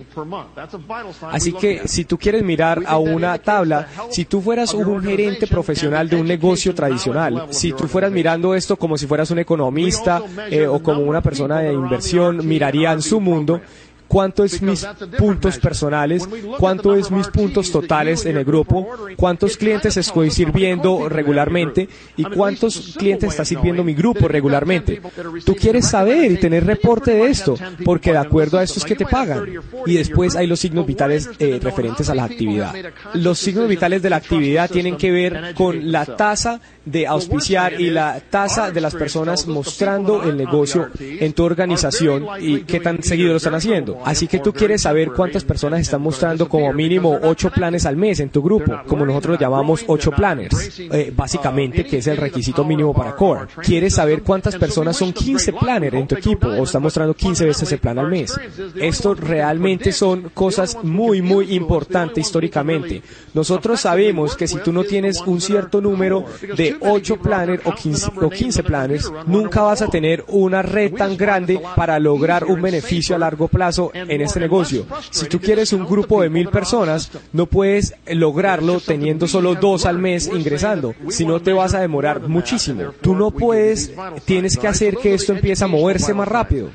Así 1.32 1.54
que 1.54 1.88
si 1.88 2.06
tú 2.06 2.18
quieres 2.18 2.44
mirar 2.44 2.84
a 2.86 2.98
una 2.98 3.38
tabla, 3.40 3.88
si 4.12 4.26
tú 4.26 4.42
fueras 4.42 4.74
un 4.74 5.02
gerente 5.04 5.48
profesional 5.48 6.08
de 6.08 6.18
un 6.18 6.28
negocio 6.28 6.76
tradicional, 6.76 7.48
si 7.50 7.74
tú 7.74 7.88
fueras 7.88 8.12
mirando 8.12 8.54
esto 8.54 8.78
como 8.78 8.98
si 8.98 9.08
fueras 9.08 9.32
un 9.32 9.40
economista 9.40 10.22
eh, 10.50 10.68
o 10.68 10.82
como 10.82 11.02
una 11.02 11.22
persona 11.22 11.60
de 11.60 11.74
inversión, 11.74 12.46
mirarían 12.48 13.02
su 13.02 13.20
mundo 13.20 13.62
cuánto 14.08 14.44
es 14.44 14.62
mis 14.62 14.86
puntos 15.18 15.58
personales, 15.60 16.28
cuánto 16.60 16.96
es 16.96 17.12
mis 17.12 17.28
puntos 17.28 17.72
totales 17.72 18.26
en 18.26 18.38
el 18.38 18.46
grupo, 18.46 18.88
cuántos 19.16 19.58
clientes 19.58 19.98
estoy 19.98 20.32
sirviendo 20.32 21.10
regularmente 21.10 21.90
y 22.18 22.24
cuántos 22.24 22.96
clientes 22.98 23.32
está 23.32 23.46
sirviendo 23.46 23.84
mi 23.84 23.94
grupo 23.94 24.28
regularmente. 24.28 25.02
Tú 25.46 25.56
quieres 25.56 25.88
saber 25.88 26.32
y 26.32 26.38
tener 26.38 26.66
reporte 26.66 27.12
de 27.12 27.28
esto, 27.28 27.56
porque 27.84 28.12
de 28.12 28.18
acuerdo 28.18 28.58
a 28.58 28.64
esto 28.64 28.80
es 28.80 28.86
que 28.86 28.96
te 28.96 29.06
pagan. 29.06 29.46
Y 29.86 29.96
después 29.96 30.36
hay 30.36 30.48
los 30.48 30.60
signos 30.60 30.86
vitales 30.86 31.30
eh, 31.40 31.60
referentes 31.62 32.10
a 32.10 32.16
la 32.16 32.24
actividad. 32.24 32.74
Los 33.14 33.40
signos 33.40 33.68
vitales 33.68 34.02
de 34.02 34.10
la 34.10 34.18
actividad 34.18 34.70
tienen 34.70 34.98
que 34.98 35.12
ver 35.12 35.54
con 35.56 35.92
la 35.92 36.06
tasa 36.06 36.62
de 36.86 37.08
auspiciar 37.08 37.80
y 37.82 37.90
la 37.90 38.22
tasa 38.30 38.72
de 38.72 38.82
las 38.82 38.94
personas 38.94 39.48
mostrando 39.48 40.24
el 40.24 40.38
negocio 40.38 40.90
en 41.00 41.34
tu 41.34 41.44
organización 41.44 42.28
y 42.40 42.62
qué 42.62 42.80
tan 42.80 43.02
seguido 43.04 43.32
lo 43.32 43.38
están 43.38 43.56
haciendo. 43.56 43.95
Así 44.04 44.28
que 44.28 44.40
tú 44.40 44.54
quieres 44.54 44.82
saber 44.82 45.12
cuántas 45.12 45.44
personas 45.44 45.82
están 45.82 46.02
mostrando 46.02 46.50
como 46.50 46.72
mínimo 46.74 47.20
ocho 47.24 47.50
planes 47.50 47.86
al 47.86 47.96
mes 47.96 48.20
en 48.20 48.30
tu 48.30 48.42
grupo, 48.42 48.80
como 48.88 49.06
nosotros 49.06 49.40
llamamos 49.40 49.84
ocho 49.88 50.12
planners, 50.12 50.80
eh, 50.80 51.12
básicamente, 51.16 51.86
que 51.86 51.98
es 51.98 52.08
el 52.08 52.18
requisito 52.18 52.64
mínimo 52.64 52.94
para 52.94 53.16
Core. 53.16 53.48
Quieres 53.62 53.96
saber 53.96 54.22
cuántas 54.24 54.56
personas 54.56 54.98
son 54.98 55.14
15 55.14 55.54
planners 55.54 55.96
en 55.96 56.08
tu 56.08 56.16
equipo 56.16 56.48
o 56.48 56.64
están 56.64 56.82
mostrando 56.82 57.14
15 57.14 57.46
veces 57.46 57.72
el 57.72 57.80
plan 57.80 58.00
al 58.00 58.10
mes. 58.10 58.34
Esto 58.76 59.14
realmente 59.14 59.92
son 59.92 60.30
cosas 60.34 60.78
muy, 60.84 61.22
muy 61.22 61.54
importantes 61.56 62.26
históricamente. 62.26 63.02
Nosotros 63.34 63.82
sabemos 63.82 64.36
que 64.36 64.48
si 64.48 64.58
tú 64.58 64.72
no 64.72 64.84
tienes 64.84 65.22
un 65.22 65.42
cierto 65.42 65.82
número 65.82 66.26
de 66.56 66.78
8 66.80 67.18
planners 67.18 67.66
o 67.66 67.74
15, 67.74 68.12
o 68.22 68.30
15 68.30 68.64
planners, 68.64 69.12
nunca 69.26 69.62
vas 69.62 69.82
a 69.82 69.88
tener 69.88 70.24
una 70.28 70.62
red 70.62 70.94
tan 70.94 71.18
grande 71.18 71.60
para 71.76 72.00
lograr 72.00 72.46
un 72.46 72.62
beneficio 72.62 73.16
a 73.16 73.20
largo 73.20 73.48
plazo 73.48 73.85
en 73.94 74.22
este 74.22 74.40
negocio. 74.40 74.86
Si 75.10 75.28
tú 75.28 75.40
quieres 75.40 75.74
un 75.74 75.86
grupo 75.86 76.22
de 76.22 76.30
mil 76.30 76.50
personas, 76.50 77.12
no 77.34 77.46
puedes 77.46 77.94
lograrlo 78.08 78.80
teniendo 78.80 79.28
solo 79.28 79.56
dos 79.56 79.86
al 79.86 79.98
mes 79.98 80.28
ingresando, 80.28 80.94
si 81.10 81.26
no 81.26 81.42
te 81.42 81.54
vas 81.54 81.74
a 81.74 81.80
demorar 81.80 82.28
muchísimo. 82.28 82.94
Tú 83.02 83.16
no 83.16 83.32
puedes, 83.32 83.94
tienes 84.26 84.58
que 84.58 84.68
hacer 84.68 84.98
que 84.98 85.14
esto 85.14 85.34
empiece 85.34 85.64
a 85.64 85.68
moverse 85.68 86.14
más 86.14 86.28
rápido. 86.28 86.70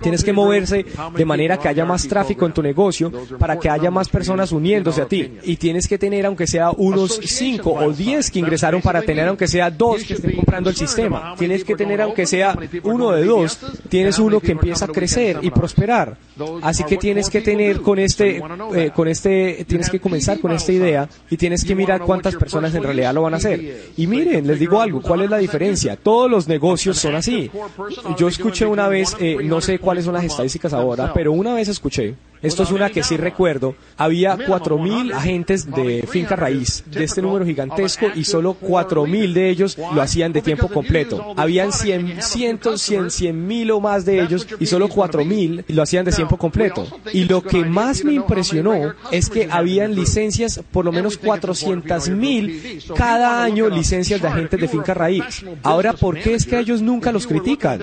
Tienes 0.00 0.24
que 0.24 0.32
moverse 0.32 0.86
de 1.16 1.24
manera 1.24 1.58
que 1.58 1.68
haya 1.68 1.84
más 1.84 2.08
tráfico 2.08 2.46
en 2.46 2.52
tu 2.52 2.62
negocio 2.62 3.12
para 3.38 3.58
que 3.58 3.68
haya 3.68 3.90
más 3.90 4.08
personas 4.08 4.52
uniéndose 4.52 5.02
a 5.02 5.06
ti. 5.06 5.38
Y 5.42 5.56
tienes 5.56 5.86
que 5.86 5.98
tener, 5.98 6.24
aunque 6.26 6.46
sea 6.46 6.70
unos 6.70 7.20
5 7.22 7.70
o 7.70 7.92
10 7.92 8.30
que 8.30 8.38
ingresaron 8.38 8.80
para 8.80 9.02
tener, 9.02 9.28
aunque 9.28 9.46
sea 9.46 9.70
dos 9.70 10.02
que 10.04 10.14
estén 10.14 10.36
comprando 10.36 10.70
el 10.70 10.76
sistema. 10.76 11.34
Tienes 11.38 11.64
que 11.64 11.76
tener, 11.76 12.00
aunque 12.00 12.26
sea 12.26 12.56
uno 12.82 13.12
de 13.12 13.24
dos, 13.24 13.58
tienes 13.88 14.18
uno 14.18 14.40
que 14.40 14.52
empieza 14.52 14.86
a 14.86 14.88
crecer 14.88 15.38
y 15.42 15.50
prosperar. 15.50 16.16
Así 16.62 16.84
que 16.84 16.96
tienes 16.96 17.28
que 17.30 17.40
tener 17.40 17.80
con 17.80 17.98
este, 17.98 18.42
eh, 18.74 18.90
con 18.94 19.08
este, 19.08 19.64
tienes 19.68 19.90
que 19.90 20.00
comenzar 20.00 20.40
con 20.40 20.52
esta 20.52 20.72
idea 20.72 21.08
y 21.30 21.36
tienes 21.36 21.64
que 21.64 21.74
mirar 21.74 22.00
cuántas 22.02 22.34
personas 22.36 22.74
en 22.74 22.82
realidad 22.82 23.14
lo 23.14 23.22
van 23.22 23.34
a 23.34 23.36
hacer. 23.36 23.92
Y 23.96 24.06
miren, 24.06 24.46
les 24.46 24.58
digo 24.58 24.80
algo, 24.80 25.00
¿cuál 25.02 25.22
es 25.22 25.30
la 25.30 25.38
diferencia? 25.38 25.96
Todos 25.96 26.30
los 26.30 26.48
negocios 26.48 26.98
son 26.98 27.14
así. 27.14 27.50
Yo 28.16 28.28
escuché 28.28 28.66
una 28.66 28.88
vez, 28.88 29.16
eh, 29.20 29.33
no 29.42 29.60
sé 29.60 29.78
cuáles 29.78 30.04
son 30.04 30.14
las 30.14 30.24
estadísticas 30.24 30.72
ahora, 30.72 31.12
pero 31.12 31.32
una 31.32 31.54
vez 31.54 31.68
escuché 31.68 32.14
esto 32.44 32.62
es 32.62 32.70
una 32.70 32.90
que 32.90 33.02
sí 33.02 33.16
recuerdo, 33.16 33.74
había 33.96 34.36
4.000 34.36 35.12
agentes 35.12 35.70
de 35.70 36.06
finca 36.06 36.36
raíz 36.36 36.84
de 36.86 37.04
este 37.04 37.22
número 37.22 37.44
gigantesco 37.44 38.06
y 38.14 38.24
solo 38.24 38.56
4.000 38.60 39.32
de 39.32 39.50
ellos 39.50 39.78
lo 39.78 40.02
hacían 40.02 40.32
de 40.32 40.42
tiempo 40.42 40.68
completo. 40.68 41.34
Habían 41.36 41.72
100, 41.72 42.22
cientos, 42.22 42.82
100, 42.82 43.10
100 43.10 43.46
mil 43.46 43.70
o 43.70 43.80
más 43.80 44.04
de 44.04 44.20
ellos 44.20 44.46
y 44.60 44.66
solo 44.66 44.88
4.000 44.88 45.64
lo 45.68 45.82
hacían 45.82 46.04
de 46.04 46.12
tiempo 46.12 46.36
completo. 46.36 46.86
Y 47.12 47.24
lo 47.24 47.42
que 47.42 47.64
más 47.64 48.04
me 48.04 48.12
impresionó 48.12 48.94
es 49.10 49.30
que 49.30 49.48
habían 49.50 49.94
licencias, 49.94 50.60
por 50.70 50.84
lo 50.84 50.92
menos 50.92 51.16
400 51.18 52.10
mil 52.10 52.82
cada 52.96 53.42
año 53.42 53.68
licencias 53.68 54.20
de 54.20 54.28
agentes 54.28 54.60
de 54.60 54.68
finca 54.68 54.94
raíz. 54.94 55.44
Ahora, 55.62 55.92
¿por 55.92 56.18
qué 56.20 56.34
es 56.34 56.46
que 56.46 56.58
ellos 56.58 56.82
nunca 56.82 57.12
los 57.12 57.26
critican? 57.26 57.80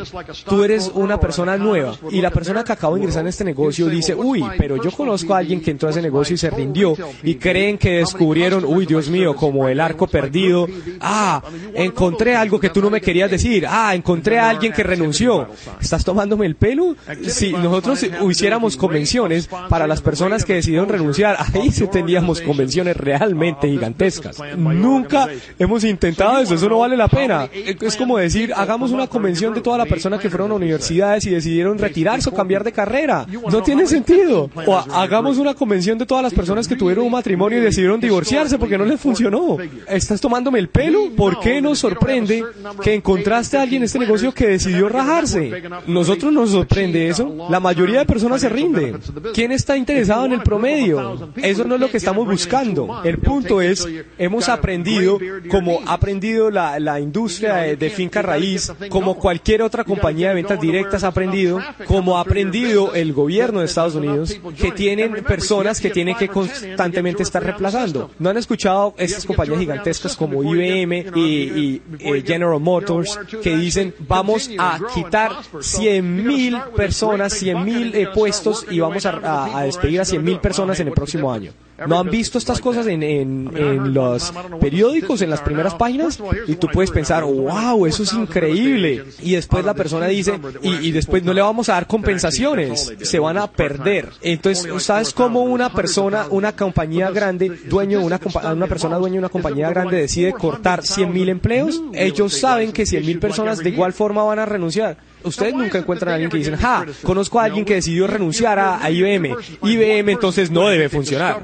Tú 0.47 0.63
eres 0.63 0.91
una 0.93 1.19
persona 1.19 1.57
nueva 1.57 1.95
y 2.11 2.21
la 2.21 2.31
persona 2.31 2.63
que 2.63 2.73
acaba 2.73 2.95
de 2.95 3.01
ingresar 3.01 3.21
en 3.21 3.27
este 3.27 3.43
negocio 3.43 3.87
dice, 3.87 4.15
uy, 4.15 4.43
pero 4.57 4.81
yo 4.81 4.91
conozco 4.91 5.33
a 5.33 5.39
alguien 5.39 5.61
que 5.61 5.71
entró 5.71 5.87
a 5.87 5.91
ese 5.91 6.01
negocio 6.01 6.35
y 6.35 6.37
se 6.37 6.49
rindió 6.49 6.95
y 7.23 7.35
creen 7.35 7.77
que 7.77 7.97
descubrieron, 7.97 8.65
uy, 8.65 8.85
Dios 8.85 9.09
mío, 9.09 9.35
como 9.35 9.67
el 9.67 9.79
arco 9.79 10.07
perdido. 10.07 10.67
Ah, 10.99 11.41
encontré 11.73 12.35
algo 12.35 12.59
que 12.59 12.69
tú 12.69 12.81
no 12.81 12.89
me 12.89 13.01
querías 13.01 13.29
decir. 13.29 13.65
Ah, 13.67 13.93
encontré 13.95 14.39
a 14.39 14.49
alguien 14.49 14.73
que 14.73 14.83
renunció. 14.83 15.47
¿Estás 15.79 16.03
tomándome 16.03 16.45
el 16.45 16.55
pelo? 16.55 16.95
Si 17.27 17.51
nosotros 17.51 18.05
hiciéramos 18.29 18.77
convenciones 18.77 19.47
para 19.69 19.87
las 19.87 20.01
personas 20.01 20.45
que 20.45 20.55
decidieron 20.55 20.89
renunciar, 20.89 21.37
ahí 21.53 21.71
sí 21.71 21.87
tendríamos 21.87 22.41
convenciones 22.41 22.97
realmente 22.97 23.67
gigantescas. 23.67 24.37
Nunca 24.57 25.27
hemos 25.59 25.83
intentado 25.83 26.39
eso, 26.39 26.55
eso 26.55 26.69
no 26.69 26.79
vale 26.79 26.97
la 26.97 27.07
pena. 27.07 27.49
Es 27.53 27.95
como 27.95 28.17
decir, 28.17 28.53
hagamos 28.55 28.91
una 28.91 29.07
convención 29.07 29.53
de 29.53 29.61
toda 29.61 29.77
la 29.77 29.85
persona 29.85 30.17
que 30.17 30.29
fueron 30.29 30.51
a 30.51 30.55
universidades 30.55 31.25
y 31.25 31.29
decidieron 31.29 31.77
retirarse 31.77 32.29
o 32.29 32.33
cambiar 32.33 32.63
de 32.63 32.71
carrera. 32.71 33.25
No 33.51 33.61
tiene 33.61 33.87
sentido. 33.87 34.40
O 34.65 34.77
hagamos 34.77 35.37
una 35.37 35.53
convención 35.53 35.97
de 35.97 36.05
todas 36.05 36.23
las 36.23 36.33
personas 36.33 36.67
que 36.67 36.75
tuvieron 36.75 37.05
un 37.05 37.11
matrimonio 37.11 37.59
y 37.59 37.61
decidieron 37.61 37.99
divorciarse 37.99 38.57
porque 38.57 38.77
no 38.77 38.85
les 38.85 38.99
funcionó. 38.99 39.57
¿Estás 39.87 40.21
tomándome 40.21 40.59
el 40.59 40.69
pelo? 40.69 41.11
¿Por 41.15 41.39
qué 41.39 41.61
nos 41.61 41.79
sorprende 41.79 42.43
que 42.83 42.93
encontraste 42.93 43.57
a 43.57 43.63
alguien 43.63 43.81
en 43.81 43.85
este 43.85 43.99
negocio 43.99 44.33
que 44.33 44.47
decidió 44.47 44.89
rajarse? 44.89 45.63
Nosotros 45.87 46.31
nos 46.31 46.51
sorprende 46.51 47.07
eso. 47.07 47.47
La 47.49 47.59
mayoría 47.59 47.99
de 47.99 48.05
personas 48.05 48.41
se 48.41 48.49
rinden. 48.49 48.99
¿Quién 49.33 49.51
está 49.51 49.77
interesado 49.77 50.25
en 50.25 50.33
el 50.33 50.41
promedio? 50.41 51.31
Eso 51.35 51.63
no 51.63 51.75
es 51.75 51.81
lo 51.81 51.89
que 51.89 51.97
estamos 51.97 52.25
buscando. 52.27 53.01
El 53.03 53.17
punto 53.19 53.61
es, 53.61 53.87
hemos 54.17 54.49
aprendido, 54.49 55.19
como 55.49 55.81
ha 55.85 55.93
aprendido 55.93 56.49
la, 56.49 56.79
la 56.79 56.99
industria 56.99 57.55
de 57.55 57.89
finca 57.89 58.21
raíz, 58.21 58.71
como 58.89 59.15
cualquier 59.15 59.61
otra 59.61 59.83
compañía 59.83 60.29
de 60.29 60.35
ventas 60.35 60.59
directas 60.59 61.03
ha 61.03 61.07
aprendido, 61.07 61.59
como 61.87 62.17
ha 62.17 62.21
aprendido 62.21 62.93
el 62.93 63.13
gobierno 63.13 63.59
de 63.59 63.65
Estados 63.65 63.95
Unidos, 63.95 64.20
que 64.57 64.71
tienen 64.71 65.23
personas 65.23 65.79
que 65.79 65.89
tienen 65.89 66.15
que 66.15 66.27
constantemente 66.27 67.23
estar 67.23 67.43
reemplazando. 67.43 68.11
¿No 68.19 68.29
han 68.29 68.37
escuchado 68.37 68.93
estas 68.97 69.25
compañías 69.25 69.59
gigantescas 69.59 70.15
como 70.15 70.43
IBM 70.43 71.05
y, 71.15 71.81
eh, 71.99 72.23
General 72.25 72.59
Motors 72.59 73.19
que 73.41 73.55
dicen 73.55 73.93
vamos 74.07 74.49
a 74.57 74.79
quitar 74.93 75.31
100 75.59 76.25
mil 76.27 76.57
personas, 76.75 77.33
100 77.33 77.63
mil 77.63 77.95
eh, 77.95 78.07
puestos 78.13 78.65
y 78.69 78.79
vamos 78.79 79.05
a, 79.05 79.57
a 79.57 79.63
despedir 79.63 80.01
a 80.01 80.05
100 80.05 80.23
mil 80.23 80.39
personas 80.39 80.79
en 80.79 80.87
el 80.87 80.93
próximo 80.93 81.31
año? 81.31 81.51
¿No 81.87 81.99
han 81.99 82.09
visto 82.09 82.37
estas 82.37 82.59
cosas 82.59 82.87
en, 82.87 83.03
en, 83.03 83.93
los 83.93 84.33
periódicos, 84.59 85.21
en 85.21 85.29
las 85.29 85.41
primeras 85.41 85.75
páginas? 85.75 86.19
Y 86.47 86.55
tú 86.55 86.67
puedes 86.71 86.91
pensar, 86.91 87.23
wow, 87.23 87.85
eso 87.85 88.03
es 88.03 88.13
increíble. 88.13 89.05
Y 89.21 89.33
después 89.33 89.65
la 89.65 89.73
persona 89.73 90.07
dice, 90.07 90.39
y, 90.61 90.91
después 90.91 91.23
no 91.23 91.33
le 91.33 91.41
vamos 91.41 91.69
a 91.69 91.73
dar 91.73 91.87
compensaciones, 91.87 92.93
se 93.01 93.19
van 93.19 93.37
a 93.37 93.51
perder. 93.51 94.09
Entonces, 94.21 94.83
¿sabes 94.83 95.13
cómo 95.13 95.41
una 95.41 95.71
persona, 95.73 96.25
una 96.29 96.55
compañía 96.55 97.11
grande, 97.11 97.49
dueño 97.65 97.99
de 97.99 98.05
una, 98.05 98.19
una 98.53 98.67
persona 98.67 98.97
dueña 98.97 99.13
de 99.13 99.19
una 99.19 99.29
compañía 99.29 99.69
grande 99.69 99.97
decide 99.97 100.33
cortar 100.33 100.81
100.000 100.81 101.29
empleos? 101.29 101.81
Ellos 101.93 102.33
saben 102.33 102.71
que 102.71 102.83
100.000 102.83 103.19
personas 103.19 103.59
de 103.59 103.69
igual 103.69 103.93
forma 103.93 104.23
van 104.23 104.39
a 104.39 104.45
renunciar. 104.45 104.97
Ustedes 105.23 105.53
nunca 105.53 105.77
encuentran 105.77 106.11
a 106.11 106.15
alguien 106.15 106.31
que 106.31 106.37
dicen, 106.37 106.55
ja, 106.55 106.85
conozco 107.03 107.39
a 107.39 107.45
alguien 107.45 107.65
que 107.65 107.75
decidió 107.75 108.07
renunciar 108.07 108.59
a, 108.59 108.89
IBM. 108.89 109.35
IBM 109.63 110.11
entonces 110.11 110.51
no 110.51 110.67
debe 110.67 110.89
funcionar. 110.89 111.39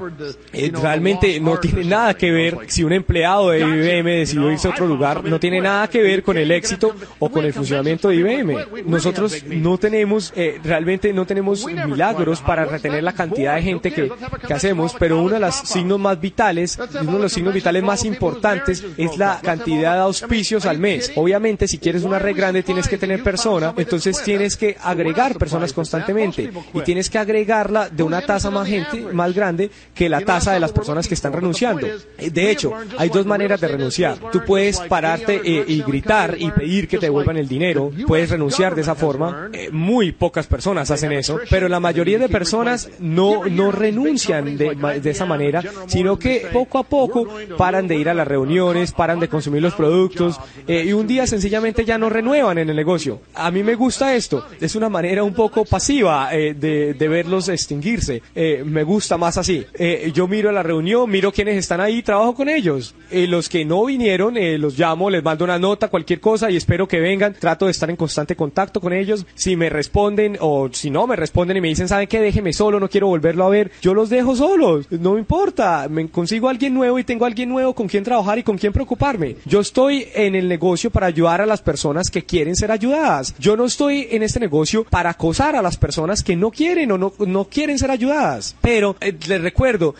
Eh, 0.52 0.70
realmente 0.72 1.40
no 1.40 1.58
tiene 1.58 1.84
nada 1.84 2.14
que 2.14 2.30
ver 2.30 2.58
si 2.66 2.84
un 2.84 2.92
empleado 2.92 3.50
de 3.50 3.60
IBM 3.60 4.10
decidió 4.18 4.50
irse 4.50 4.68
a 4.68 4.70
otro 4.70 4.86
lugar, 4.86 5.24
no 5.24 5.40
tiene 5.40 5.60
nada 5.60 5.88
que 5.88 6.02
ver 6.02 6.22
con 6.22 6.36
el 6.36 6.50
éxito 6.50 6.94
o 7.18 7.30
con 7.30 7.44
el 7.44 7.52
funcionamiento 7.52 8.08
de 8.08 8.16
IBM. 8.16 8.56
Nosotros 8.86 9.44
no 9.46 9.78
tenemos, 9.78 10.32
eh, 10.36 10.60
realmente 10.62 11.12
no 11.12 11.26
tenemos 11.26 11.64
milagros 11.66 12.40
para 12.40 12.64
retener 12.64 13.02
la 13.02 13.12
cantidad 13.12 13.54
de 13.54 13.62
gente 13.62 13.92
que, 13.92 14.10
que 14.46 14.54
hacemos, 14.54 14.94
pero 14.98 15.20
uno 15.20 15.34
de 15.34 15.40
los 15.40 15.54
signos 15.54 15.98
más 15.98 16.20
vitales, 16.20 16.78
uno 17.00 17.12
de 17.14 17.18
los 17.20 17.32
signos 17.32 17.54
vitales 17.54 17.82
más 17.82 18.04
importantes 18.04 18.84
es 18.96 19.16
la 19.16 19.40
cantidad 19.40 19.94
de 19.94 20.00
auspicios 20.00 20.66
al 20.66 20.78
mes. 20.78 21.12
Obviamente, 21.16 21.68
si 21.68 21.78
quieres 21.78 22.02
una 22.02 22.18
red 22.18 22.36
grande, 22.36 22.62
tienes 22.62 22.88
que 22.88 22.98
tener 22.98 23.22
personas 23.22 23.67
entonces 23.76 24.22
tienes 24.22 24.56
que 24.56 24.76
agregar 24.82 25.36
personas 25.36 25.72
constantemente 25.72 26.50
y 26.74 26.80
tienes 26.82 27.10
que 27.10 27.18
agregarla 27.18 27.88
de 27.88 28.02
una 28.02 28.20
tasa 28.22 28.50
más 28.50 28.66
gente, 28.68 29.00
más 29.12 29.34
grande 29.34 29.70
que 29.94 30.08
la 30.08 30.20
tasa 30.20 30.52
de 30.52 30.60
las 30.60 30.72
personas 30.72 31.06
que 31.08 31.14
están 31.14 31.32
renunciando. 31.32 31.86
De 32.18 32.50
hecho, 32.50 32.72
hay 32.96 33.08
dos 33.08 33.26
maneras 33.26 33.60
de 33.60 33.68
renunciar. 33.68 34.18
Tú 34.32 34.42
puedes 34.44 34.80
pararte 34.80 35.40
eh, 35.44 35.64
y 35.66 35.82
gritar 35.82 36.36
y 36.38 36.50
pedir 36.50 36.88
que 36.88 36.98
te 36.98 37.06
devuelvan 37.06 37.36
el 37.36 37.48
dinero, 37.48 37.90
puedes 38.06 38.30
renunciar 38.30 38.74
de 38.74 38.82
esa 38.82 38.94
forma. 38.94 39.50
Eh, 39.52 39.70
muy 39.70 40.12
pocas 40.12 40.46
personas 40.46 40.90
hacen 40.90 41.12
eso, 41.12 41.38
pero 41.50 41.68
la 41.68 41.80
mayoría 41.80 42.18
de 42.18 42.28
personas 42.28 42.90
no, 42.98 43.44
no 43.44 43.72
renuncian 43.72 44.56
de, 44.56 44.74
de 45.00 45.10
esa 45.10 45.26
manera, 45.26 45.62
sino 45.86 46.18
que 46.18 46.48
poco 46.52 46.78
a 46.78 46.82
poco 46.82 47.28
paran 47.56 47.88
de 47.88 47.96
ir 47.96 48.08
a 48.08 48.14
las 48.14 48.26
reuniones, 48.26 48.92
paran 48.92 49.20
de 49.20 49.28
consumir 49.28 49.62
los 49.62 49.74
productos 49.74 50.38
eh, 50.66 50.84
y 50.86 50.92
un 50.92 51.06
día 51.06 51.26
sencillamente 51.26 51.84
ya 51.84 51.98
no 51.98 52.08
renuevan 52.08 52.58
en 52.58 52.70
el 52.70 52.76
negocio. 52.76 53.20
A 53.34 53.50
mí 53.50 53.57
mí 53.58 53.64
me 53.64 53.74
gusta 53.74 54.14
esto. 54.14 54.44
Es 54.60 54.76
una 54.76 54.88
manera 54.88 55.24
un 55.24 55.34
poco 55.34 55.64
pasiva 55.64 56.30
eh, 56.32 56.54
de, 56.54 57.08
verlos 57.08 57.48
extinguirse. 57.48 58.22
Eh, 58.34 58.62
me 58.64 58.84
gusta 58.84 59.16
más 59.18 59.36
así. 59.36 59.64
Eh, 59.74 60.12
yo 60.14 60.28
miro 60.28 60.52
la 60.52 60.62
reunión, 60.62 61.10
miro 61.10 61.32
quiénes 61.32 61.56
están 61.56 61.80
ahí, 61.80 62.02
trabajo 62.02 62.34
con 62.34 62.48
ellos. 62.48 62.94
los 63.10 63.48
que 63.48 63.64
no 63.64 63.84
vinieron, 63.84 64.36
los 64.60 64.78
llamo, 64.78 65.10
les 65.10 65.24
mando 65.24 65.44
una 65.44 65.58
nota, 65.58 65.88
cualquier 65.88 66.20
cosa 66.20 66.50
y 66.50 66.56
espero 66.56 66.86
que 66.86 67.00
vengan. 67.00 67.34
Trato 67.34 67.64
de 67.64 67.72
estar 67.72 67.90
en 67.90 67.96
constante 67.96 68.36
contacto 68.36 68.80
con 68.80 68.92
ellos. 68.92 69.26
Si 69.34 69.56
me 69.56 69.68
responden 69.68 70.36
o 70.40 70.68
si 70.72 70.90
no 70.90 71.06
me 71.06 71.16
responden 71.16 71.56
y 71.56 71.60
me 71.60 71.68
dicen, 71.68 71.88
¿saben 71.88 72.06
qué? 72.06 72.20
Déjeme 72.20 72.52
solo, 72.52 72.78
no 72.78 72.88
quiero 72.88 73.08
volverlo 73.08 73.44
a 73.44 73.48
ver. 73.48 73.72
Yo 73.82 73.94
los 73.94 74.08
dejo 74.08 74.36
solos. 74.36 74.86
No 74.90 75.14
me 75.14 75.20
importa. 75.20 75.88
Me 75.88 76.08
consigo 76.08 76.46
a 76.46 76.50
alguien 76.50 76.74
nuevo 76.74 76.98
y 76.98 77.04
tengo 77.04 77.24
a 77.24 77.28
alguien 77.28 77.48
nuevo 77.48 77.74
con 77.74 77.88
quien 77.88 78.04
trabajar 78.04 78.38
y 78.38 78.44
con 78.44 78.56
quien 78.56 78.72
preocuparme. 78.72 79.36
Yo 79.44 79.60
estoy 79.60 80.06
en 80.14 80.36
el 80.36 80.48
negocio 80.48 80.90
para 80.90 81.06
ayudar 81.06 81.40
a 81.40 81.46
las 81.46 81.60
personas 81.60 82.10
que 82.10 82.22
quieren 82.22 82.54
ser 82.54 82.70
ayudadas. 82.70 83.34
Yo 83.38 83.47
no 83.56 83.64
estoy 83.64 84.08
en 84.10 84.22
este 84.22 84.40
negocio 84.40 84.84
para 84.84 85.10
acosar 85.10 85.56
a 85.56 85.62
las 85.62 85.76
personas 85.76 86.22
que 86.22 86.36
no 86.36 86.50
quieren 86.50 86.92
o 86.92 86.98
no, 86.98 87.12
no 87.18 87.44
quieren 87.46 87.78
ser 87.78 87.90
ayudadas. 87.90 88.56
Pero 88.60 88.96
eh, 89.00 89.16
les 89.26 89.40
recuerdo, 89.40 89.94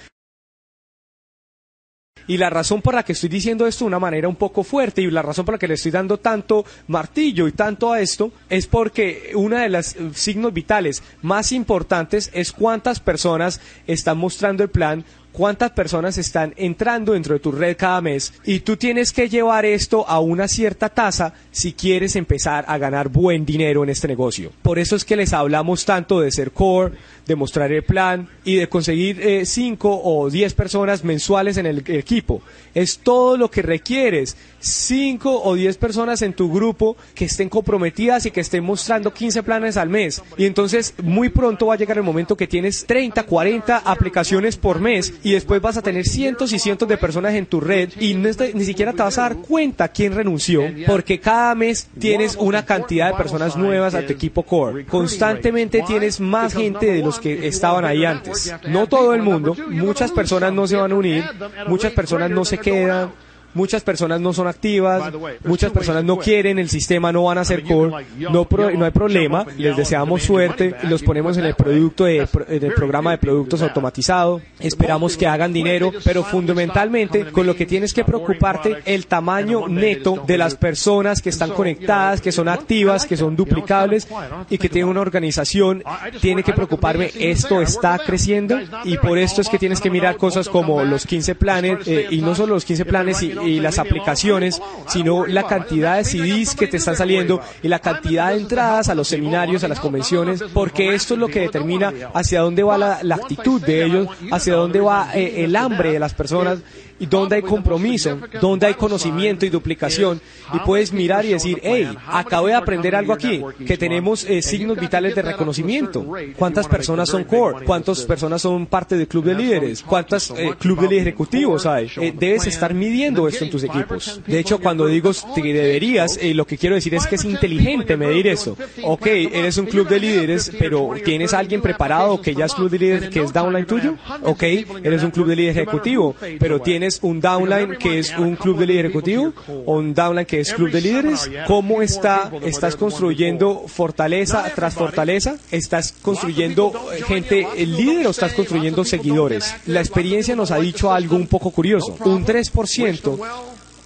y 2.28 2.37
la 2.37 2.50
razón 2.50 2.82
por 2.82 2.94
la 2.94 3.02
que 3.02 3.12
estoy 3.12 3.30
diciendo 3.30 3.66
esto 3.66 3.84
de 3.84 3.88
una 3.88 3.98
manera 3.98 4.28
un 4.28 4.37
poco 4.37 4.62
fuerte 4.62 5.00
y 5.00 5.11
la 5.11 5.22
razón 5.22 5.46
por 5.46 5.54
la 5.54 5.58
que 5.58 5.66
le 5.66 5.74
estoy 5.74 5.90
dando 5.90 6.18
tanto 6.18 6.64
martillo 6.87 7.48
y 7.48 7.52
tanto 7.52 7.90
a 7.90 8.00
esto 8.00 8.30
es 8.50 8.66
porque 8.66 9.32
una 9.34 9.62
de 9.62 9.70
las 9.70 9.96
eh, 9.96 10.11
signos 10.12 10.52
vitales 10.52 11.02
más 11.22 11.50
importantes 11.52 12.30
es 12.34 12.52
cuántas 12.52 13.00
personas 13.00 13.61
están 13.87 14.18
mostrando 14.18 14.62
el 14.62 14.68
plan 14.68 15.04
cuántas 15.33 15.71
personas 15.71 16.19
están 16.19 16.55
entrando 16.57 17.12
dentro 17.12 17.35
de 17.35 17.41
tu 17.41 17.53
red 17.53 17.77
cada 17.77 18.01
mes 18.01 18.33
y 18.45 18.61
tú 18.61 18.77
tienes 18.77 19.12
que 19.12 19.29
llevar 19.29 19.64
esto 19.64 20.09
a 20.09 20.21
una 20.21 20.49
cierta 20.49 20.88
tasa 20.88 21.35
si 21.51 21.73
quieres 21.73 22.17
empezar 22.17 22.64
a 22.69 22.79
ganar 22.79 23.09
buen 23.09 23.45
dinero 23.45 23.83
en 23.85 23.91
este 23.91 24.09
negocio. 24.09 24.53
Por 24.62 24.79
eso 24.79 24.97
es 24.97 25.05
que 25.05 25.17
les 25.17 25.33
hablamos 25.33 25.85
tanto 25.85 26.21
de 26.21 26.33
ser 26.33 26.53
core, 26.53 26.95
de 27.29 27.37
mostrar 27.37 27.71
el 27.71 27.83
plan 27.83 28.27
y 28.43 28.57
de 28.57 28.69
conseguir 28.69 29.45
5 29.45 29.88
eh, 29.88 30.01
o 30.03 30.31
10 30.31 30.55
personas 30.55 31.05
mensuales 31.05 31.59
en 31.59 31.67
el 31.67 31.85
equipo. 31.87 32.41
Es 32.75 32.99
todo 32.99 33.37
lo 33.37 33.51
que 33.51 33.61
requieres. 33.61 34.35
5 34.61 35.43
o 35.45 35.55
10 35.55 35.77
personas 35.77 36.23
en 36.23 36.33
tu 36.33 36.51
grupo 36.51 36.97
que 37.14 37.27
estén 37.27 37.51
comprometidas 37.51 38.25
y 38.27 38.31
que 38.31 38.41
estén 38.41 38.64
mostrando 38.64 39.12
15 39.12 39.43
planes 39.43 39.77
al 39.77 39.91
mes. 39.91 40.23
Y 40.38 40.47
entonces 40.47 40.95
muy 41.03 41.29
pronto 41.29 41.67
va 41.67 41.75
a 41.75 41.77
llegar 41.77 41.99
el 41.99 42.03
momento 42.03 42.35
que 42.35 42.47
tienes 42.47 42.87
30, 42.87 43.23
40 43.25 43.77
aplicaciones 43.77 44.57
por 44.57 44.81
mes 44.81 45.12
y 45.23 45.33
después 45.33 45.61
vas 45.61 45.77
a 45.77 45.83
tener 45.83 46.07
cientos 46.07 46.53
y 46.55 46.59
cientos 46.59 46.88
de 46.88 46.97
personas 46.97 47.35
en 47.35 47.45
tu 47.45 47.61
red 47.61 47.91
y 48.01 48.14
ni 48.14 48.64
siquiera 48.64 48.93
te 48.95 49.03
vas 49.03 49.19
a 49.19 49.23
dar 49.23 49.37
cuenta 49.37 49.88
quién 49.88 50.14
renunció 50.14 50.62
porque 50.87 51.21
cada 51.21 51.55
mes 51.55 51.88
tienes 51.99 52.37
una 52.37 52.64
cantidad 52.64 53.11
de 53.11 53.19
personas 53.19 53.55
nuevas 53.55 53.95
a 53.95 54.07
tu 54.07 54.14
equipo 54.14 54.43
core. 54.43 54.87
Constantemente 54.87 55.85
tienes 55.87 56.21
más 56.21 56.55
gente 56.55 56.87
de 56.87 57.03
los 57.03 57.17
que 57.20 57.46
estaban 57.46 57.85
ahí 57.85 58.04
antes. 58.04 58.54
No 58.68 58.87
todo 58.87 59.14
el 59.14 59.22
mundo, 59.22 59.57
muchas 59.68 60.11
personas 60.11 60.52
no 60.52 60.66
se 60.66 60.76
van 60.76 60.92
a 60.92 60.94
unir, 60.94 61.24
muchas 61.66 61.92
personas 61.92 62.31
no 62.31 62.44
se 62.44 62.59
quedan 62.59 63.12
muchas 63.54 63.82
personas 63.82 64.20
no 64.20 64.32
son 64.32 64.46
activas, 64.46 65.12
muchas 65.44 65.72
personas 65.72 66.04
no 66.04 66.18
quieren 66.18 66.58
el 66.58 66.68
sistema, 66.68 67.12
no 67.12 67.24
van 67.24 67.38
a 67.38 67.42
hacer 67.42 67.62
core, 67.64 68.06
no, 68.18 68.46
no 68.50 68.84
hay 68.84 68.90
problema, 68.90 69.46
les 69.56 69.76
deseamos 69.76 70.22
suerte, 70.22 70.74
los 70.84 71.02
ponemos 71.02 71.37
en 71.37 71.44
el 71.44 71.54
producto 71.54 72.04
de, 72.04 72.28
en 72.48 72.64
el 72.64 72.74
programa 72.74 73.12
de 73.12 73.18
productos 73.18 73.62
automatizado, 73.62 74.40
esperamos 74.61 75.16
que 75.16 75.26
hagan 75.26 75.52
dinero, 75.52 75.92
pero 76.04 76.22
fundamentalmente 76.22 77.26
con 77.26 77.46
lo 77.46 77.54
que 77.54 77.66
tienes 77.66 77.92
que 77.92 78.04
preocuparte 78.04 78.78
el 78.84 79.06
tamaño 79.06 79.68
neto 79.68 80.22
de 80.26 80.38
las 80.38 80.54
personas 80.54 81.22
que 81.22 81.30
están 81.30 81.50
conectadas, 81.50 82.20
que 82.20 82.32
son 82.32 82.48
activas, 82.48 83.06
que 83.06 83.16
son 83.16 83.37
duplicables 83.37 84.08
y 84.50 84.58
que 84.58 84.68
tienen 84.68 84.90
una 84.90 85.00
organización, 85.00 85.82
tiene 86.20 86.42
que 86.42 86.52
preocuparme 86.52 87.11
esto 87.18 87.61
está 87.61 87.98
creciendo 87.98 88.58
y 88.84 88.96
por 88.98 89.18
esto 89.18 89.40
es 89.40 89.48
que 89.48 89.58
tienes 89.58 89.80
que 89.80 89.90
mirar 89.90 90.16
cosas 90.16 90.49
como 90.49 90.82
los 90.84 91.07
15 91.07 91.34
planes 91.34 91.86
eh, 91.86 92.07
y 92.11 92.20
no 92.20 92.34
solo 92.34 92.55
los 92.55 92.64
15 92.64 92.84
planes 92.84 93.22
y, 93.22 93.32
y 93.45 93.61
las 93.61 93.78
aplicaciones, 93.78 94.61
sino 94.86 95.26
la 95.26 95.45
cantidad 95.45 95.97
de 95.97 96.05
CDs 96.05 96.55
que 96.55 96.66
te 96.66 96.78
están 96.78 96.97
saliendo 96.97 97.41
y 97.62 97.68
la 97.68 97.78
cantidad 97.78 98.30
de 98.30 98.39
entradas 98.39 98.89
a 98.89 98.95
los 98.95 99.09
seminarios, 99.09 99.64
a 99.64 99.68
las 99.68 99.80
convenciones, 99.80 100.43
porque 100.53 100.95
esto 100.95 101.14
es 101.14 101.20
lo 101.20 101.28
que 101.28 101.41
determina 101.41 101.93
hacia 102.14 102.41
dónde 102.41 102.62
va 102.62 102.78
la, 102.78 103.14
actitud 103.14 103.61
de 103.61 103.84
ellos, 103.84 104.09
hacia 104.30 104.55
dónde 104.55 104.80
va 104.80 105.11
eh, 105.14 105.45
el 105.45 105.57
hambre 105.57 105.93
de 105.93 105.99
las 105.99 106.14
personas 106.14 106.59
y 106.99 107.07
dónde 107.07 107.36
hay 107.36 107.42
compromiso, 107.42 108.18
dónde 108.40 108.66
hay 108.66 108.74
conocimiento 108.74 109.46
y 109.46 109.51
duplicación. 109.51 110.20
Y 110.53 110.59
puedes 110.61 110.92
mirar 110.92 111.24
y 111.24 111.30
decir, 111.30 111.61
hey, 111.62 111.88
acabo 112.07 112.46
de 112.46 112.55
aprender 112.55 112.94
algo 112.96 113.12
aquí, 113.12 113.42
que 113.66 113.76
tenemos 113.76 114.24
eh, 114.24 114.42
signos 114.42 114.78
vitales 114.78 115.14
de 115.14 115.22
reconocimiento. 115.22 116.07
¿Cuántas 116.36 116.66
personas 116.66 117.09
son 117.09 117.24
core? 117.24 117.64
¿Cuántas 117.64 118.03
personas 118.05 118.42
son 118.42 118.66
parte 118.66 118.96
del 118.96 119.07
club 119.07 119.24
de 119.24 119.34
líderes? 119.34 119.82
¿Cuántos 119.82 120.30
eh, 120.30 120.53
club 120.59 120.80
de 120.80 120.88
líderes 120.88 121.09
ejecutivos 121.09 121.66
hay? 121.66 121.90
Eh, 121.96 122.12
debes 122.16 122.46
estar 122.46 122.74
midiendo 122.74 123.28
esto 123.28 123.44
en 123.44 123.51
tus 123.51 123.62
equipos. 123.62 124.20
De 124.26 124.38
hecho, 124.38 124.59
cuando 124.59 124.86
digo 124.86 125.11
que 125.34 125.53
deberías, 125.53 126.18
lo 126.34 126.46
que 126.46 126.59
quiero 126.59 126.74
decir 126.74 126.94
es 126.94 127.07
que 127.07 127.16
es 127.16 127.24
inteligente 127.24 127.96
medir 127.96 128.26
eso. 128.26 128.57
Ok, 128.82 129.07
eres 129.07 129.59
un 129.59 129.66
club 129.66 129.88
de 129.88 130.01
líderes, 130.01 130.53
pero 130.59 130.90
¿tienes 131.05 131.34
a 131.34 131.38
alguien 131.38 131.61
preparado 131.61 132.20
que 132.20 132.34
ya 132.34 132.46
es 132.46 132.55
club 132.55 132.70
de 132.70 132.78
líderes, 132.78 133.11
que 133.11 133.22
es 133.22 133.32
downline 133.32 133.66
tuyo? 133.66 133.96
Ok, 134.22 134.42
eres 134.82 135.03
un 135.03 135.11
club 135.11 135.26
de 135.28 135.36
líderes 135.36 135.57
ejecutivo, 135.57 136.14
pero 136.38 136.61
tienes 136.61 136.88
un 137.03 137.20
downline 137.20 137.76
que 137.76 137.99
es 137.99 138.16
un 138.16 138.36
club 138.36 138.59
de 138.59 138.66
líder 138.66 138.86
ejecutivo 138.86 139.32
o 139.66 139.78
un 139.78 139.95
downline 139.95 140.26
que 140.26 140.41
es 140.41 140.53
club 140.53 140.70
de 140.70 140.80
líderes? 140.80 141.30
¿Cómo 141.47 141.82
está, 141.82 142.30
estás 142.43 142.76
construyendo 142.76 143.64
fortaleza 143.66 144.45
tras 144.55 144.74
fortaleza? 144.74 145.36
¿Estás 145.51 145.95
construyendo 146.03 146.72
gente 147.07 147.47
líder 147.57 148.07
o 148.07 148.11
estás 148.11 148.32
construyendo 148.32 148.84
seguidores? 148.84 149.55
La 149.66 149.80
experiencia 149.80 150.34
nos 150.34 150.51
ha 150.51 150.59
dicho 150.59 150.93
algo 150.93 151.16
un 151.16 151.26
poco 151.26 151.51
curioso. 151.51 151.97
Un 152.05 152.24
3% 152.24 153.18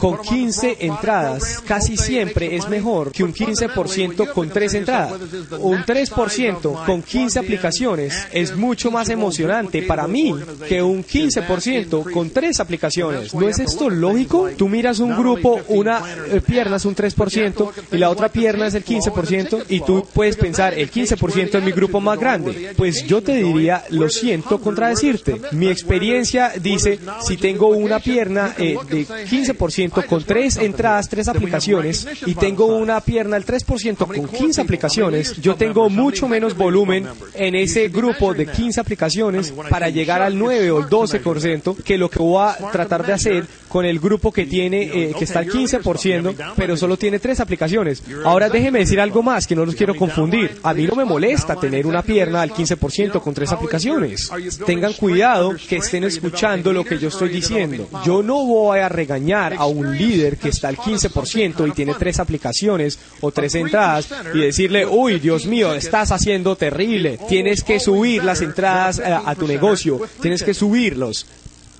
con 0.03 0.19
15 0.19 0.79
entradas 0.81 1.63
casi 1.65 1.97
siempre 1.97 2.57
es 2.57 2.69
mejor 2.69 3.13
que 3.13 3.23
un 3.23 3.33
15% 3.33 4.33
con 4.33 4.49
3 4.49 4.75
entradas. 4.75 5.13
Un 5.61 5.79
3% 5.85 6.85
con 6.85 7.03
15 7.03 7.39
aplicaciones 7.39 8.27
es 8.33 8.57
mucho 8.57 8.91
más 8.91 9.11
emocionante 9.11 9.83
para 9.83 10.09
mí 10.09 10.35
que 10.69 10.83
un 10.83 11.05
15% 11.05 12.11
con 12.13 12.31
3 12.31 12.59
aplicaciones. 12.59 13.33
¿No 13.33 13.49
es 13.49 13.61
esto 13.61 13.89
lógico? 13.89 14.51
Tú 14.57 14.69
miras 14.69 14.99
un 14.99 15.17
grupo, 15.17 15.61
una 15.69 16.03
eh, 16.27 16.41
pierna 16.41 16.79
es 16.79 16.85
un 16.85 16.97
3% 16.97 17.71
y 17.93 17.97
la 17.97 18.11
otra 18.11 18.29
pierna 18.29 18.67
es 18.67 18.75
el 18.75 18.85
15% 18.85 19.67
y 19.69 19.83
tú 19.83 20.05
puedes 20.13 20.37
pensar, 20.37 20.75
el 20.75 20.91
15% 20.91 21.59
es 21.59 21.63
mi 21.63 21.71
grupo 21.71 22.01
más 22.01 22.19
grande. 22.19 22.73
Pues 22.77 23.07
yo 23.07 23.23
te 23.23 23.37
diría, 23.37 23.85
lo 23.91 24.09
siento 24.09 24.61
contradecirte. 24.61 25.41
Mi 25.53 25.69
experiencia 25.69 26.55
dice, 26.61 26.99
si 27.21 27.37
tengo 27.37 27.69
una 27.69 28.01
pierna 28.01 28.57
eh, 28.59 28.77
de 28.91 29.07
15%, 29.07 29.92
con 30.01 30.25
tres 30.25 30.57
entradas, 30.57 31.09
tres 31.09 31.29
aplicaciones 31.29 32.07
y 32.27 32.35
tengo 32.35 32.67
una 32.67 33.01
pierna 33.01 33.37
al 33.37 33.45
3% 33.45 33.97
con 33.97 34.29
15 34.29 34.61
aplicaciones, 34.61 35.41
yo 35.41 35.55
tengo 35.55 35.89
mucho 35.91 36.29
menos 36.29 36.57
volumen 36.57 37.07
en 37.35 37.55
ese 37.55 37.89
grupo 37.89 38.35
de 38.35 38.47
15 38.47 38.81
aplicaciones 38.81 39.53
para 39.69 39.89
llegar 39.89 40.23
al 40.23 40.39
9 40.39 40.71
o 40.71 40.79
el 40.81 40.87
12% 40.87 41.77
que 41.83 41.99
lo 41.99 42.09
que 42.09 42.19
voy 42.19 42.43
a 42.43 42.71
tratar 42.71 43.05
de 43.07 43.13
hacer 43.13 43.47
con 43.69 43.87
el 43.87 43.99
grupo 43.99 44.31
que 44.31 44.45
tiene, 44.45 44.83
eh, 44.83 45.15
que 45.19 45.25
está 45.25 45.39
al 45.39 45.49
15%, 45.49 46.35
pero 46.57 46.77
solo 46.77 46.99
tiene 46.99 47.19
tres 47.19 47.41
aplicaciones. 47.41 48.03
Ahora 48.23 48.51
déjeme 48.51 48.81
decir 48.81 49.01
algo 49.01 49.23
más 49.23 49.47
que 49.47 49.57
no 49.57 49.65
los 49.65 49.75
quiero 49.75 49.97
confundir. 49.97 50.61
A 50.63 50.75
mí 50.75 50.87
no 50.87 50.95
me 50.95 51.07
molesta 51.07 51.57
tener 51.57 51.87
una 51.87 52.03
pierna 52.03 52.43
al 52.43 52.51
15% 52.51 53.21
con 53.23 53.33
tres 53.33 53.51
aplicaciones. 53.51 54.31
Tengan 54.67 54.93
cuidado 54.93 55.55
que 55.69 55.77
estén 55.77 56.05
escuchando 56.05 56.73
lo 56.73 56.85
que 56.85 56.99
yo 56.99 57.09
estoy 57.09 57.31
diciendo. 57.31 57.89
Yo 58.05 58.23
no 58.23 58.45
voy 58.45 58.81
a 58.81 58.91
regañar 58.91 59.55
a 59.55 59.65
un 59.65 59.82
un 59.83 59.97
líder 59.97 60.39
que 60.39 60.49
está 60.49 60.69
al 60.69 60.77
15% 60.77 61.69
y 61.69 61.73
tiene 61.73 61.95
tres 61.95 62.19
aplicaciones 62.21 62.99
o 63.21 63.31
tres 63.31 63.55
entradas 63.55 64.09
y 64.35 64.39
decirle, 64.39 64.87
uy, 64.87 65.19
Dios 65.19 65.47
mío, 65.47 65.75
estás 65.75 66.13
haciendo 66.13 66.57
terrible, 66.57 67.19
tienes 67.29 67.63
que 67.63 67.81
subir 67.81 68.25
las 68.25 68.41
entradas 68.41 68.99
a, 69.01 69.09
eh, 69.09 69.23
a 69.27 69.35
tu 69.35 69.47
negocio, 69.47 70.01
tienes 70.21 70.43
que 70.43 70.55
subirlos 70.55 71.27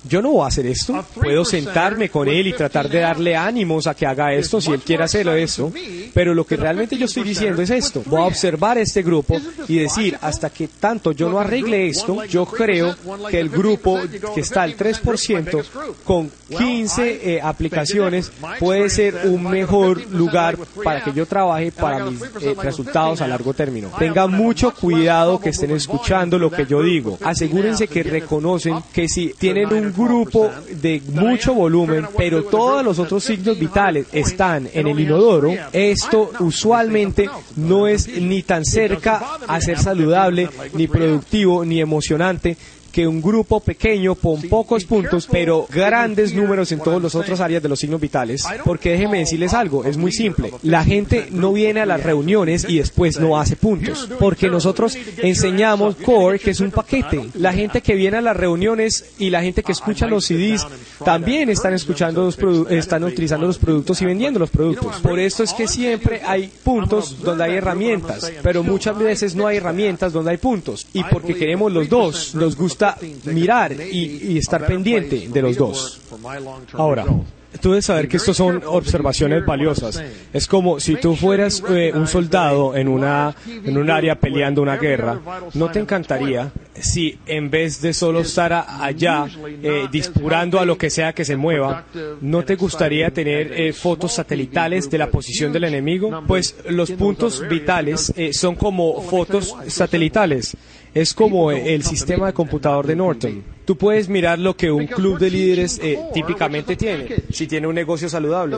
yo 0.03 0.21
no 0.21 0.31
voy 0.31 0.43
a 0.43 0.47
hacer 0.47 0.65
esto. 0.65 1.03
Puedo 1.15 1.45
sentarme 1.45 2.09
con 2.09 2.27
él 2.27 2.47
y 2.47 2.53
tratar 2.53 2.89
de 2.89 2.99
darle 2.99 3.35
ánimos 3.35 3.87
a 3.87 3.95
que 3.95 4.05
haga 4.05 4.33
esto 4.33 4.59
si 4.59 4.71
él 4.71 4.81
quiere 4.81 5.03
hacerlo 5.03 5.33
eso. 5.33 5.71
Pero 6.13 6.33
lo 6.33 6.45
que 6.45 6.57
realmente 6.57 6.97
yo 6.97 7.05
estoy 7.05 7.23
diciendo 7.23 7.61
es 7.61 7.69
esto. 7.69 8.03
Voy 8.05 8.21
a 8.21 8.25
observar 8.25 8.77
este 8.77 9.01
grupo 9.01 9.39
y 9.67 9.77
decir, 9.77 10.17
hasta 10.21 10.49
que 10.49 10.67
tanto 10.67 11.11
yo 11.11 11.29
no 11.29 11.39
arregle 11.39 11.87
esto, 11.87 12.23
yo 12.25 12.45
creo 12.45 12.95
que 13.29 13.39
el 13.39 13.49
grupo 13.49 13.99
que 14.33 14.41
está 14.41 14.63
al 14.63 14.75
3% 14.75 15.63
con 16.03 16.31
15 16.55 17.35
eh, 17.35 17.41
aplicaciones 17.41 18.31
puede 18.59 18.89
ser 18.89 19.21
un 19.25 19.43
mejor 19.43 20.05
lugar 20.11 20.57
para 20.83 21.03
que 21.03 21.13
yo 21.13 21.25
trabaje 21.25 21.71
para 21.71 22.05
mis 22.05 22.21
eh, 22.21 22.55
resultados 22.61 23.21
a 23.21 23.27
largo 23.27 23.53
término. 23.53 23.91
Tengan 23.97 24.31
mucho 24.31 24.73
cuidado 24.73 25.39
que 25.39 25.49
estén 25.49 25.71
escuchando 25.71 26.37
lo 26.37 26.51
que 26.51 26.65
yo 26.65 26.81
digo. 26.81 27.17
Asegúrense 27.23 27.87
que 27.87 28.03
reconocen 28.03 28.75
que 28.93 29.07
si 29.07 29.33
tienen 29.33 29.71
un 29.73 29.92
grupo 29.95 30.51
de 30.69 31.01
mucho 31.07 31.53
volumen, 31.53 32.07
pero 32.17 32.43
todos 32.43 32.83
los 32.83 32.99
otros 32.99 33.23
signos 33.23 33.57
vitales 33.57 34.07
están 34.11 34.69
en 34.73 34.87
el 34.87 34.99
inodoro, 34.99 35.53
esto 35.71 36.31
usualmente 36.39 37.29
no 37.55 37.87
es 37.87 38.07
ni 38.07 38.43
tan 38.43 38.65
cerca 38.65 39.37
a 39.47 39.61
ser 39.61 39.79
saludable, 39.79 40.49
ni 40.73 40.87
productivo, 40.87 41.63
ni 41.65 41.79
emocionante, 41.79 42.57
que 42.93 43.07
un 43.07 43.21
grupo 43.21 43.59
pequeño 43.59 44.13
con 44.13 44.39
pocos 44.43 44.85
puntos, 44.85 45.27
pero 45.29 45.65
grandes 45.69 46.33
números 46.33 46.71
en 46.71 46.79
todas 46.79 47.01
las 47.01 47.15
otras 47.15 47.41
áreas 47.41 47.61
de 47.63 47.67
los 47.67 47.79
signos 47.79 47.99
vitales. 47.99 48.43
Porque 48.63 48.91
déjenme 48.91 49.17
decirles 49.17 49.53
algo, 49.53 49.83
es 49.83 49.97
muy 49.97 50.11
simple. 50.11 50.53
La 50.61 50.85
gente 50.85 51.27
no 51.31 51.51
viene 51.51 51.81
a 51.81 51.85
las 51.87 52.03
reuniones 52.03 52.65
y 52.69 52.77
después 52.77 53.19
no 53.19 53.39
hace 53.39 53.55
puntos. 53.55 54.07
Porque 54.19 54.47
nosotros 54.47 54.95
enseñamos 55.17 55.95
Core, 55.95 56.37
que 56.37 56.51
es 56.51 56.59
un 56.59 56.69
paquete. 56.69 57.29
La 57.33 57.51
gente 57.51 57.81
que 57.81 57.95
viene 57.95 58.17
a 58.17 58.21
las 58.21 58.37
reuniones 58.37 59.05
y 59.17 59.31
la 59.31 59.41
gente 59.41 59.63
que 59.63 59.71
escucha 59.71 60.05
los 60.05 60.25
CDs 60.25 60.67
también 61.03 61.49
están 61.49 61.73
escuchando 61.73 62.23
los 62.23 62.37
están 62.69 63.03
utilizando 63.03 63.47
los 63.47 63.57
productos 63.57 64.01
y 64.03 64.05
vendiendo 64.05 64.39
los 64.39 64.51
productos. 64.51 64.97
Por 64.97 65.19
esto 65.19 65.41
es 65.41 65.53
que 65.53 65.67
siempre 65.67 66.21
hay 66.23 66.51
puntos 66.63 67.23
donde 67.23 67.45
hay 67.45 67.55
herramientas, 67.55 68.31
pero 68.43 68.63
muchas 68.63 68.97
veces 68.99 69.35
no 69.35 69.47
hay 69.47 69.57
herramientas 69.57 70.13
donde 70.13 70.31
hay 70.31 70.37
puntos. 70.37 70.85
Y 70.93 71.03
porque 71.05 71.33
queremos 71.33 71.71
los 71.71 71.89
dos, 71.89 72.35
nos 72.35 72.55
gusta 72.55 72.82
mirar 73.25 73.73
y, 73.73 74.37
estar 74.37 74.65
pendiente 74.65 75.27
de 75.29 75.41
los 75.41 75.57
dos. 75.57 76.01
Ahora, 76.73 77.05
tú 77.61 77.71
debes 77.71 77.85
saber 77.85 78.07
que 78.07 78.17
estos 78.17 78.37
son 78.37 78.61
observaciones 78.65 79.45
valiosas. 79.45 80.03
Es 80.31 80.47
como 80.47 80.79
si 80.79 80.95
tú 80.95 81.15
fueras 81.15 81.63
eh, 81.69 81.91
un 81.93 82.07
soldado 82.07 82.75
en 82.75 82.87
una 82.87 83.35
en 83.47 83.77
un 83.77 83.89
área 83.89 84.15
peleando 84.15 84.61
una 84.61 84.77
guerra, 84.77 85.19
¿no 85.53 85.69
te 85.71 85.79
encantaría 85.79 86.51
si 86.79 87.17
en 87.25 87.49
vez 87.49 87.81
de 87.81 87.93
solo 87.93 88.21
estar 88.21 88.65
allá 88.67 89.27
eh, 89.45 89.87
disparando 89.91 90.59
a 90.59 90.65
lo 90.65 90.77
que 90.77 90.89
sea 90.89 91.13
que 91.13 91.23
se 91.23 91.35
mueva, 91.35 91.85
¿no 92.21 92.43
te 92.43 92.55
gustaría 92.55 93.11
tener 93.11 93.51
eh, 93.53 93.73
fotos 93.73 94.13
satelitales 94.13 94.89
de 94.89 94.97
la 94.97 95.07
posición 95.07 95.53
del 95.53 95.65
enemigo? 95.65 96.23
Pues 96.27 96.55
los 96.69 96.91
puntos 96.91 97.47
vitales 97.47 98.13
son 98.31 98.55
como 98.55 99.01
fotos 99.01 99.55
satelitales. 99.67 100.57
Es 100.93 101.13
como 101.13 101.51
el 101.51 101.83
sistema 101.83 102.27
de 102.27 102.33
computador 102.33 102.85
de 102.85 102.95
Norton. 102.95 103.43
Tú 103.65 103.77
puedes 103.77 104.09
mirar 104.09 104.39
lo 104.39 104.57
que 104.57 104.69
un 104.69 104.87
club 104.87 105.17
de 105.17 105.29
líderes 105.29 105.79
eh, 105.81 105.97
típicamente 106.13 106.75
tiene, 106.75 107.07
si 107.31 107.47
tiene 107.47 107.65
un 107.65 107.75
negocio 107.75 108.09
saludable. 108.09 108.57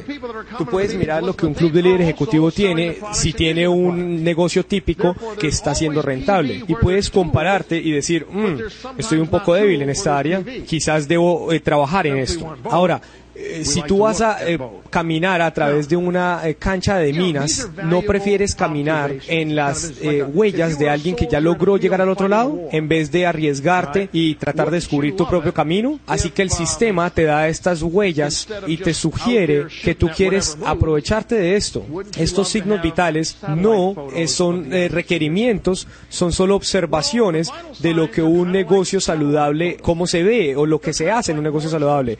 Tú 0.58 0.66
puedes 0.66 0.96
mirar 0.96 1.22
lo 1.22 1.36
que 1.36 1.46
un 1.46 1.54
club 1.54 1.72
de 1.72 1.84
líderes 1.84 2.08
ejecutivo 2.08 2.52
tiene, 2.52 2.98
si 3.14 3.34
tiene 3.34 3.68
un 3.68 4.24
negocio 4.24 4.66
típico 4.66 5.16
que 5.40 5.48
está 5.48 5.76
siendo 5.76 6.02
rentable. 6.02 6.64
Y 6.68 6.74
puedes 6.76 7.12
compararte 7.12 7.78
y 7.78 7.92
decir, 7.92 8.26
mm, 8.26 8.98
estoy 8.98 9.20
un 9.20 9.28
poco 9.28 9.54
débil 9.54 9.84
en 9.84 9.92
esta 9.92 10.18
área, 10.18 10.44
quizás 10.66 11.08
debo 11.08 11.54
eh, 11.54 11.60
trabajar 11.60 12.08
en 12.08 12.18
esto. 12.18 12.56
Ahora, 12.64 13.00
Eh, 13.36 13.66
si 13.66 13.82
tú 13.82 14.00
vas 14.00 14.22
a 14.22 14.50
eh, 14.50 14.58
caminar 14.90 15.42
a 15.42 15.54
través 15.54 15.90
de 15.90 15.98
una 15.98 16.48
eh, 16.48 16.56
cancha 16.56 16.98
de 16.98 17.12
minas, 17.12 17.70
¿no 17.84 18.02
prefieres 18.02 18.56
caminar 18.56 19.14
en 19.28 19.58
las 19.58 19.94
huellas 20.34 20.80
de 20.80 20.90
alguien 20.90 21.18
que 21.18 21.28
ya 21.28 21.42
logró 21.42 21.76
llegar 21.76 22.02
al 22.02 22.10
otro 22.10 22.30
lado 22.30 22.58
en 22.72 22.88
vez 22.88 23.12
de 23.12 23.26
arriesgarte 23.26 24.10
y 24.14 24.36
tratar 24.36 24.72
de 24.72 24.78
descubrir 24.78 25.18
tu 25.18 25.28
propio 25.28 25.54
camino? 25.54 26.00
Así 26.08 26.30
que 26.30 26.44
el 26.44 26.50
sistema 26.50 27.10
te 27.10 27.26
da 27.26 27.50
estas 27.50 27.82
huellas 27.82 28.48
y 28.68 28.78
te 28.78 28.94
sugiere 28.94 29.66
que 29.84 29.96
tú 29.96 30.10
quieres 30.16 30.58
aprovecharte 30.66 31.36
de 31.36 31.58
esto. 31.58 31.86
Estos 32.18 32.48
signos 32.48 32.82
vitales 32.82 33.38
no 33.50 33.96
son 34.28 34.72
requerimientos, 34.72 35.88
son 36.08 36.32
solo 36.32 36.56
observaciones 36.56 37.52
de 37.80 37.94
lo 37.94 38.10
que 38.10 38.22
un 38.22 38.54
negocio 38.54 39.02
saludable, 39.02 39.78
cómo 39.82 40.08
se 40.08 40.24
ve 40.24 40.56
o 40.56 40.66
lo 40.66 40.80
que 40.80 40.94
se 40.94 41.12
hace 41.12 41.34
en 41.34 41.40
un 41.40 41.44
negocio 41.44 41.70
saludable 41.70 42.18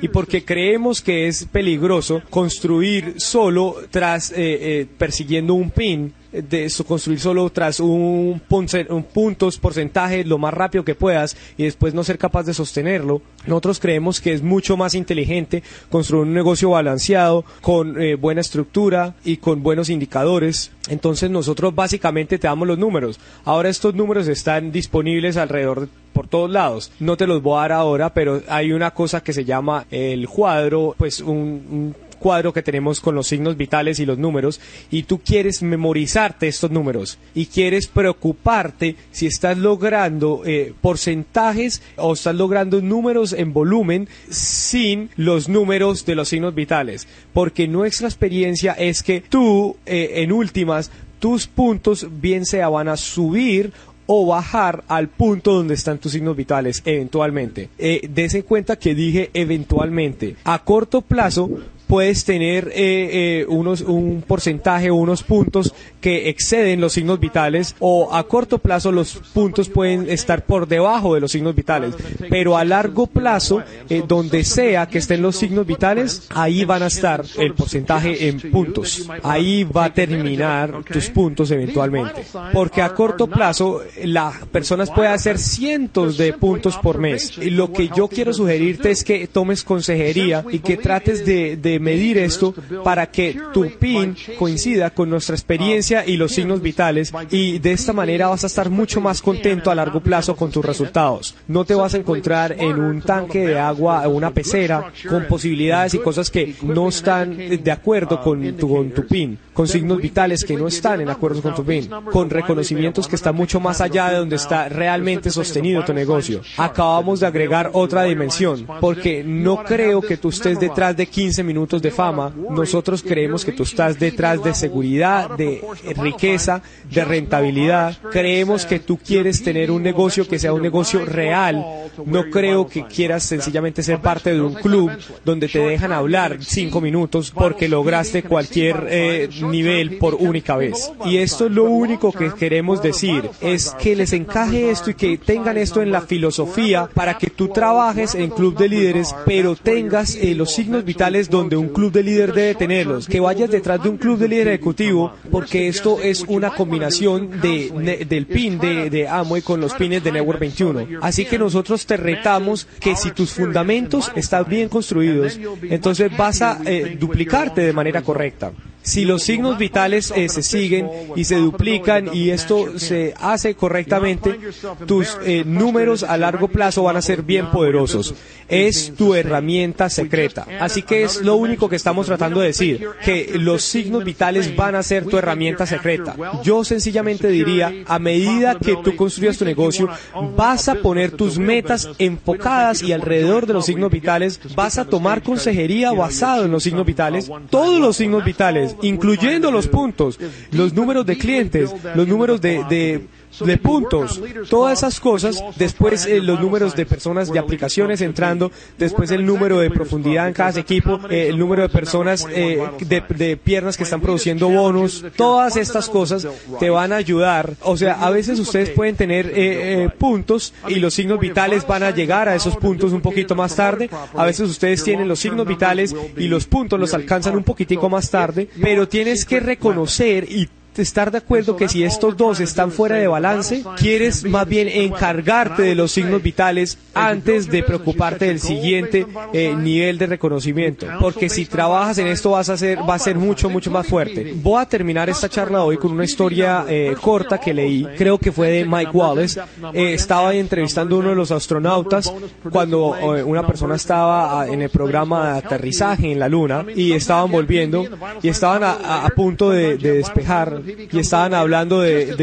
y 0.00 0.08
porque 0.08 0.44
creemos 0.44 1.00
que 1.00 1.26
es 1.26 1.44
peligroso 1.44 2.22
construir 2.30 3.14
solo 3.18 3.76
tras 3.90 4.30
eh, 4.30 4.36
eh, 4.36 4.86
persiguiendo 4.96 5.54
un 5.54 5.70
pin 5.70 6.12
de 6.32 6.70
construir 6.86 7.20
solo 7.20 7.48
tras 7.50 7.80
un, 7.80 8.40
un 8.50 9.02
puntos, 9.04 9.58
porcentaje 9.58 10.24
lo 10.24 10.38
más 10.38 10.52
rápido 10.52 10.84
que 10.84 10.94
puedas 10.94 11.36
y 11.56 11.64
después 11.64 11.94
no 11.94 12.04
ser 12.04 12.18
capaz 12.18 12.44
de 12.44 12.54
sostenerlo. 12.54 13.22
Nosotros 13.46 13.80
creemos 13.80 14.20
que 14.20 14.32
es 14.32 14.42
mucho 14.42 14.76
más 14.76 14.94
inteligente 14.94 15.62
construir 15.90 16.24
un 16.24 16.34
negocio 16.34 16.70
balanceado, 16.70 17.44
con 17.62 18.00
eh, 18.00 18.14
buena 18.14 18.40
estructura 18.40 19.14
y 19.24 19.38
con 19.38 19.62
buenos 19.62 19.88
indicadores. 19.88 20.70
Entonces 20.88 21.30
nosotros 21.30 21.74
básicamente 21.74 22.38
te 22.38 22.46
damos 22.46 22.68
los 22.68 22.78
números. 22.78 23.18
Ahora 23.44 23.68
estos 23.68 23.94
números 23.94 24.28
están 24.28 24.70
disponibles 24.72 25.36
alrededor 25.36 25.88
por 26.12 26.28
todos 26.28 26.50
lados. 26.50 26.90
No 27.00 27.16
te 27.16 27.26
los 27.26 27.42
voy 27.42 27.58
a 27.58 27.62
dar 27.62 27.72
ahora, 27.72 28.12
pero 28.12 28.42
hay 28.48 28.72
una 28.72 28.90
cosa 28.90 29.22
que 29.22 29.32
se 29.32 29.44
llama 29.44 29.86
el 29.90 30.28
cuadro, 30.28 30.94
pues 30.98 31.20
un 31.20 31.94
cuadro 32.18 32.52
que 32.52 32.62
tenemos 32.62 33.00
con 33.00 33.14
los 33.14 33.28
signos 33.28 33.56
vitales 33.56 33.98
y 34.00 34.06
los 34.06 34.18
números 34.18 34.60
y 34.90 35.04
tú 35.04 35.18
quieres 35.18 35.62
memorizarte 35.62 36.48
estos 36.48 36.70
números 36.70 37.18
y 37.34 37.46
quieres 37.46 37.86
preocuparte 37.86 38.96
si 39.10 39.26
estás 39.26 39.58
logrando 39.58 40.42
eh, 40.44 40.74
porcentajes 40.80 41.82
o 41.96 42.12
estás 42.12 42.34
logrando 42.34 42.80
números 42.80 43.32
en 43.32 43.52
volumen 43.52 44.08
sin 44.30 45.10
los 45.16 45.48
números 45.48 46.04
de 46.04 46.14
los 46.14 46.28
signos 46.28 46.54
vitales. 46.54 47.06
Porque 47.32 47.68
nuestra 47.68 48.08
experiencia 48.08 48.72
es 48.72 49.02
que 49.02 49.20
tú, 49.20 49.76
eh, 49.86 50.14
en 50.16 50.32
últimas, 50.32 50.90
tus 51.18 51.46
puntos 51.46 52.06
bien 52.20 52.44
sea 52.44 52.68
van 52.68 52.88
a 52.88 52.96
subir 52.96 53.72
o 54.10 54.26
bajar 54.26 54.84
al 54.88 55.08
punto 55.08 55.52
donde 55.52 55.74
están 55.74 55.98
tus 55.98 56.12
signos 56.12 56.34
vitales 56.34 56.82
eventualmente. 56.86 57.68
Eh, 57.78 58.08
en 58.16 58.42
cuenta 58.42 58.76
que 58.76 58.94
dije 58.94 59.30
eventualmente. 59.34 60.36
A 60.44 60.64
corto 60.64 61.02
plazo 61.02 61.50
puedes 61.88 62.24
tener 62.24 62.68
eh, 62.68 63.40
eh, 63.40 63.46
unos, 63.48 63.80
un 63.80 64.22
porcentaje 64.24 64.90
o 64.90 64.94
unos 64.94 65.22
puntos 65.22 65.74
que 66.00 66.28
exceden 66.28 66.80
los 66.80 66.92
signos 66.92 67.18
vitales 67.18 67.74
o 67.80 68.14
a 68.14 68.22
corto 68.28 68.58
plazo 68.58 68.92
los 68.92 69.14
puntos 69.32 69.68
pueden 69.68 70.08
estar 70.08 70.44
por 70.44 70.68
debajo 70.68 71.14
de 71.14 71.20
los 71.20 71.32
signos 71.32 71.54
vitales, 71.54 71.94
pero 72.28 72.56
a 72.56 72.64
largo 72.64 73.06
plazo, 73.06 73.62
eh, 73.88 74.02
donde 74.06 74.44
sea 74.44 74.86
que 74.86 74.98
estén 74.98 75.22
los 75.22 75.36
signos 75.36 75.66
vitales, 75.66 76.28
ahí 76.30 76.64
van 76.64 76.82
a 76.82 76.86
estar 76.88 77.24
el 77.38 77.54
porcentaje 77.54 78.28
en 78.28 78.38
puntos. 78.50 79.08
Ahí 79.22 79.64
va 79.64 79.86
a 79.86 79.94
terminar 79.94 80.82
tus 80.84 81.08
puntos 81.08 81.50
eventualmente. 81.50 82.22
Porque 82.52 82.82
a 82.82 82.94
corto 82.94 83.26
plazo, 83.26 83.82
las 84.04 84.46
personas 84.46 84.90
pueden 84.90 85.12
hacer 85.12 85.38
cientos 85.38 86.18
de 86.18 86.34
puntos 86.34 86.76
por 86.76 86.98
mes. 86.98 87.38
Lo 87.38 87.72
que 87.72 87.88
yo 87.88 88.08
quiero 88.08 88.32
sugerirte 88.32 88.90
es 88.90 89.02
que 89.02 89.26
tomes 89.26 89.64
consejería 89.64 90.44
y 90.50 90.58
que 90.58 90.76
trates 90.76 91.24
de 91.24 91.77
medir 91.80 92.18
esto 92.18 92.54
para 92.84 93.10
que 93.10 93.36
tu 93.52 93.68
PIN 93.78 94.16
coincida 94.38 94.90
con 94.90 95.10
nuestra 95.10 95.34
experiencia 95.34 96.06
y 96.06 96.16
los 96.16 96.32
signos 96.32 96.62
vitales 96.62 97.12
y 97.30 97.58
de 97.58 97.72
esta 97.72 97.92
manera 97.92 98.28
vas 98.28 98.44
a 98.44 98.48
estar 98.48 98.70
mucho 98.70 99.00
más 99.00 99.22
contento 99.22 99.70
a 99.70 99.74
largo 99.74 100.00
plazo 100.00 100.36
con 100.36 100.50
tus 100.50 100.64
resultados. 100.64 101.34
No 101.46 101.64
te 101.64 101.74
vas 101.74 101.94
a 101.94 101.98
encontrar 101.98 102.56
en 102.58 102.78
un 102.78 103.02
tanque 103.02 103.46
de 103.46 103.58
agua 103.58 104.06
o 104.06 104.10
una 104.10 104.30
pecera 104.30 104.92
con 105.08 105.26
posibilidades 105.26 105.94
y 105.94 105.98
cosas 105.98 106.30
que 106.30 106.54
no 106.62 106.88
están 106.88 107.36
de 107.36 107.70
acuerdo 107.70 108.20
con 108.20 108.56
tu, 108.56 108.68
con 108.68 108.90
tu 108.90 109.06
PIN, 109.06 109.38
con 109.52 109.68
signos 109.68 109.98
vitales 109.98 110.44
que 110.44 110.56
no 110.56 110.68
están 110.68 111.00
en 111.00 111.10
acuerdo 111.10 111.42
con 111.42 111.54
tu 111.54 111.64
PIN, 111.64 111.88
con 112.10 112.30
reconocimientos 112.30 113.08
que 113.08 113.16
están 113.16 113.34
mucho 113.34 113.60
más 113.60 113.80
allá 113.80 114.10
de 114.10 114.18
donde 114.18 114.36
está 114.36 114.68
realmente 114.68 115.30
sostenido 115.30 115.84
tu 115.84 115.92
negocio. 115.92 116.40
Acabamos 116.56 117.20
de 117.20 117.26
agregar 117.26 117.70
otra 117.72 118.04
dimensión 118.04 118.66
porque 118.80 119.22
no 119.24 119.64
creo 119.64 120.00
que 120.00 120.16
tú 120.16 120.28
estés 120.28 120.58
detrás 120.60 120.96
de 120.96 121.06
15 121.06 121.42
minutos 121.42 121.67
de 121.76 121.90
fama, 121.90 122.32
nosotros 122.50 123.02
creemos 123.02 123.44
que 123.44 123.52
tú 123.52 123.64
estás 123.64 123.98
detrás 123.98 124.42
de 124.42 124.54
seguridad, 124.54 125.36
de 125.36 125.62
riqueza, 125.96 126.62
de 126.90 127.04
rentabilidad. 127.04 127.98
Creemos 128.10 128.64
que 128.64 128.78
tú 128.78 128.96
quieres 128.96 129.42
tener 129.42 129.70
un 129.70 129.82
negocio 129.82 130.26
que 130.26 130.38
sea 130.38 130.54
un 130.54 130.62
negocio 130.62 131.04
real. 131.04 131.64
No 132.06 132.30
creo 132.30 132.66
que 132.66 132.86
quieras 132.86 133.24
sencillamente 133.24 133.82
ser 133.82 134.00
parte 134.00 134.32
de 134.32 134.40
un 134.40 134.54
club 134.54 134.90
donde 135.24 135.48
te 135.48 135.58
dejan 135.58 135.92
hablar 135.92 136.38
cinco 136.40 136.80
minutos 136.80 137.30
porque 137.30 137.68
lograste 137.68 138.22
cualquier 138.22 138.86
eh, 138.88 139.28
nivel 139.42 139.98
por 139.98 140.14
única 140.14 140.56
vez. 140.56 140.90
Y 141.04 141.18
esto 141.18 141.46
es 141.46 141.52
lo 141.52 141.64
único 141.64 142.12
que 142.12 142.32
queremos 142.32 142.82
decir, 142.82 143.28
es 143.40 143.74
que 143.80 143.94
les 143.94 144.12
encaje 144.12 144.70
esto 144.70 144.90
y 144.90 144.94
que 144.94 145.18
tengan 145.18 145.58
esto 145.58 145.82
en 145.82 145.92
la 145.92 146.00
filosofía 146.00 146.88
para 146.94 147.18
que 147.18 147.28
tú 147.28 147.48
trabajes 147.48 148.14
en 148.14 148.30
club 148.30 148.56
de 148.56 148.68
líderes, 148.68 149.14
pero 149.26 149.56
tengas 149.56 150.14
eh, 150.14 150.34
los 150.34 150.52
signos 150.52 150.84
vitales 150.84 151.28
donde 151.28 151.56
un 151.58 151.68
club 151.68 151.92
de 151.92 152.02
líder 152.02 152.32
debe 152.32 152.54
tenerlos, 152.54 153.06
que 153.06 153.20
vayas 153.20 153.50
detrás 153.50 153.82
de 153.82 153.88
un 153.88 153.96
club 153.96 154.18
de 154.18 154.28
líder 154.28 154.48
ejecutivo, 154.48 155.12
porque 155.30 155.68
esto 155.68 156.00
es 156.00 156.24
una 156.26 156.50
combinación 156.50 157.40
de, 157.40 158.04
del 158.08 158.26
pin 158.26 158.58
de, 158.58 158.90
de 158.90 159.08
Amway 159.08 159.42
con 159.42 159.60
los 159.60 159.74
pines 159.74 160.02
de 160.02 160.12
Network 160.12 160.40
21. 160.40 160.86
Así 161.00 161.24
que 161.24 161.38
nosotros 161.38 161.86
te 161.86 161.96
retamos 161.96 162.66
que 162.80 162.96
si 162.96 163.10
tus 163.10 163.32
fundamentos 163.32 164.10
están 164.14 164.46
bien 164.48 164.68
construidos, 164.68 165.38
entonces 165.62 166.14
vas 166.16 166.42
a 166.42 166.60
eh, 166.64 166.96
duplicarte 166.98 167.62
de 167.62 167.72
manera 167.72 168.02
correcta 168.02 168.52
si 168.88 169.04
los 169.04 169.22
signos 169.22 169.58
vitales 169.58 170.12
eh, 170.16 170.28
se 170.30 170.42
siguen 170.42 170.88
y 171.14 171.24
se 171.24 171.36
duplican 171.36 172.10
y 172.14 172.30
esto 172.30 172.78
se 172.78 173.12
hace 173.20 173.54
correctamente, 173.54 174.38
tus 174.86 175.18
eh, 175.24 175.44
números 175.44 176.02
a 176.02 176.16
largo 176.16 176.48
plazo 176.48 176.82
van 176.84 176.96
a 176.96 177.02
ser 177.02 177.22
bien 177.22 177.50
poderosos. 177.50 178.14
Es 178.48 178.94
tu 178.96 179.14
herramienta 179.14 179.90
secreta. 179.90 180.46
Así 180.58 180.82
que 180.82 181.04
es 181.04 181.20
lo 181.20 181.36
único 181.36 181.68
que 181.68 181.76
estamos 181.76 182.06
tratando 182.06 182.40
de 182.40 182.46
decir, 182.46 182.88
que 183.04 183.32
los 183.38 183.62
signos 183.62 184.04
vitales 184.04 184.56
van 184.56 184.74
a 184.74 184.82
ser 184.82 185.04
tu 185.04 185.18
herramienta 185.18 185.66
secreta. 185.66 186.16
Yo 186.42 186.64
sencillamente 186.64 187.28
diría, 187.28 187.72
a 187.86 187.98
medida 187.98 188.54
que 188.58 188.76
tú 188.76 188.96
construyas 188.96 189.36
tu 189.36 189.44
negocio, 189.44 189.90
vas 190.34 190.70
a 190.70 190.76
poner 190.76 191.10
tus 191.10 191.38
metas 191.38 191.90
enfocadas 191.98 192.82
y 192.82 192.92
alrededor 192.92 193.46
de 193.46 193.52
los 193.52 193.66
signos 193.66 193.90
vitales, 193.90 194.40
vas 194.56 194.78
a 194.78 194.86
tomar 194.86 195.22
consejería 195.22 195.92
basado 195.92 196.46
en 196.46 196.52
los 196.52 196.62
signos 196.62 196.86
vitales, 196.86 197.30
todos 197.50 197.78
los 197.80 197.96
signos 197.96 198.24
vitales 198.24 198.77
incluyendo 198.82 199.50
los 199.50 199.68
puntos, 199.68 200.18
los 200.52 200.72
números 200.74 201.06
de 201.06 201.18
clientes, 201.18 201.70
los 201.94 202.06
números 202.06 202.40
de, 202.40 203.06
de 203.40 203.56
puntos, 203.56 204.20
todas 204.48 204.78
esas 204.78 205.00
cosas, 205.00 205.42
después 205.56 206.06
eh, 206.06 206.20
los 206.20 206.40
números 206.40 206.74
de 206.74 206.86
personas 206.86 207.30
de 207.30 207.38
aplicaciones 207.38 208.00
entrando, 208.00 208.50
después 208.78 209.10
el 209.10 209.24
número 209.24 209.58
de 209.60 209.70
profundidad 209.70 210.28
en 210.28 210.34
cada 210.34 210.58
equipo, 210.60 211.00
eh, 211.10 211.28
el 211.28 211.38
número 211.38 211.62
de 211.62 211.68
personas 211.68 212.26
eh, 212.30 212.60
de, 212.80 213.36
piernas 213.36 213.76
que 213.76 213.84
están 213.84 214.00
produciendo 214.00 214.48
bonos, 214.48 215.04
todas 215.16 215.56
estas 215.56 215.88
cosas 215.88 216.26
te 216.58 216.70
van 216.70 216.92
a 216.92 216.96
ayudar. 216.96 217.54
O 217.62 217.76
sea, 217.76 217.94
a 217.94 218.10
veces 218.10 218.38
ustedes 218.38 218.70
pueden 218.70 218.96
tener 218.96 219.92
puntos 219.94 220.54
y 220.68 220.76
los 220.76 220.94
signos 220.94 221.20
vitales 221.20 221.66
van 221.66 221.82
a 221.82 221.90
llegar 221.90 222.28
a 222.28 222.34
esos 222.34 222.56
puntos 222.56 222.92
un 222.92 223.00
poquito 223.00 223.34
más 223.34 223.54
tarde. 223.54 223.90
A 224.14 224.24
veces 224.24 224.48
ustedes 224.48 224.82
tienen 224.82 225.08
los 225.08 225.20
signos 225.20 225.46
vitales 225.46 225.94
y 226.16 226.28
los 226.28 226.46
puntos 226.46 226.78
los 226.78 226.94
alcanzan 226.94 227.36
un 227.36 227.44
poquitico 227.44 227.88
más 227.88 228.10
tarde, 228.10 228.48
pero 228.60 228.88
tienes 228.88 229.24
que 229.24 229.40
reconocer 229.40 230.30
y 230.30 230.48
estar 230.82 231.10
de 231.10 231.18
acuerdo 231.18 231.56
que 231.56 231.68
si 231.68 231.84
estos 231.84 232.16
dos 232.16 232.40
están 232.40 232.70
fuera 232.70 232.96
de 232.96 233.06
balance, 233.06 233.64
quieres 233.76 234.24
más 234.24 234.48
bien 234.48 234.68
encargarte 234.68 235.62
de 235.62 235.74
los 235.74 235.92
signos 235.92 236.22
vitales 236.22 236.78
antes 236.94 237.50
de 237.50 237.62
preocuparte 237.62 238.26
del 238.26 238.40
siguiente 238.40 239.06
eh, 239.32 239.54
nivel 239.54 239.98
de 239.98 240.06
reconocimiento. 240.06 240.86
Porque 241.00 241.28
si 241.28 241.46
trabajas 241.46 241.98
en 241.98 242.08
esto 242.08 242.30
vas 242.30 242.48
a 242.48 242.56
ser, 242.56 242.78
va 242.88 242.94
a 242.94 242.98
ser 242.98 243.16
mucho, 243.16 243.48
mucho 243.48 243.70
más 243.70 243.86
fuerte. 243.86 244.34
Voy 244.36 244.60
a 244.60 244.66
terminar 244.66 245.08
esta 245.08 245.28
charla 245.28 245.62
hoy 245.62 245.76
con 245.76 245.92
una 245.92 246.04
historia 246.04 246.64
eh, 246.68 246.94
corta 247.00 247.38
que 247.38 247.54
leí, 247.54 247.86
creo 247.96 248.18
que 248.18 248.32
fue 248.32 248.50
de 248.50 248.64
Mike 248.64 248.90
Wallace. 248.92 249.40
Eh, 249.72 249.94
estaba 249.94 250.34
entrevistando 250.34 250.96
a 250.96 250.98
uno 250.98 251.08
de 251.10 251.16
los 251.16 251.30
astronautas 251.30 252.12
cuando 252.50 252.94
una 253.24 253.46
persona 253.46 253.76
estaba 253.76 254.46
en 254.48 254.62
el 254.62 254.70
programa 254.70 255.32
de 255.32 255.38
aterrizaje 255.38 256.12
en 256.12 256.18
la 256.18 256.28
Luna 256.28 256.64
y 256.74 256.92
estaban 256.92 257.30
volviendo 257.30 257.84
y 258.22 258.28
estaban 258.28 258.62
a, 258.64 259.08
punto 259.14 259.50
de 259.50 259.76
despejar 259.78 260.62
y 260.90 260.98
estaban 260.98 261.34
hablando 261.34 261.80
de, 261.80 262.16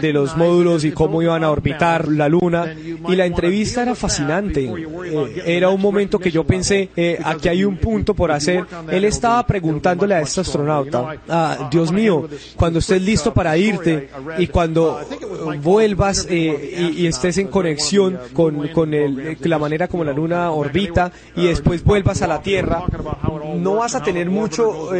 de, 0.00 0.12
los 0.12 0.36
módulos 0.36 0.84
y 0.84 0.92
cómo 0.92 1.22
iban 1.22 1.44
a 1.44 1.50
orbitar 1.50 2.08
la 2.08 2.28
Luna. 2.28 2.74
Y 3.08 3.16
la 3.16 3.26
entrevista 3.26 3.82
era 3.82 3.94
fascinante. 3.94 4.64
Eh, 4.64 5.42
era 5.44 5.70
un 5.70 5.80
momento 5.80 6.18
que 6.18 6.30
yo 6.30 6.44
pensé, 6.44 6.88
eh, 6.96 7.18
aquí 7.24 7.48
hay 7.48 7.64
un 7.64 7.76
punto 7.76 8.14
por 8.14 8.30
hacer. 8.30 8.64
Él 8.90 9.04
estaba 9.04 9.46
preguntándole 9.46 10.14
a 10.14 10.20
este 10.20 10.40
astronauta, 10.40 11.16
ah, 11.28 11.68
Dios 11.70 11.92
mío, 11.92 12.28
cuando 12.56 12.78
estés 12.78 13.02
listo 13.02 13.32
para 13.34 13.56
irte 13.56 14.08
y 14.38 14.46
cuando 14.46 15.00
vuelvas 15.62 16.26
eh, 16.30 16.92
y, 16.96 17.06
estés 17.06 17.38
en 17.38 17.48
conexión 17.48 18.18
con, 18.32 18.68
con 18.68 18.94
el, 18.94 19.36
la 19.40 19.58
manera 19.58 19.88
como 19.88 20.04
la 20.04 20.12
Luna 20.12 20.50
orbita 20.50 21.12
y 21.36 21.46
después 21.46 21.84
vuelvas 21.84 22.22
a 22.22 22.26
la 22.26 22.40
Tierra, 22.42 22.84
no 23.56 23.76
vas 23.76 23.94
a 23.94 24.02
tener 24.02 24.30
mucho, 24.30 24.90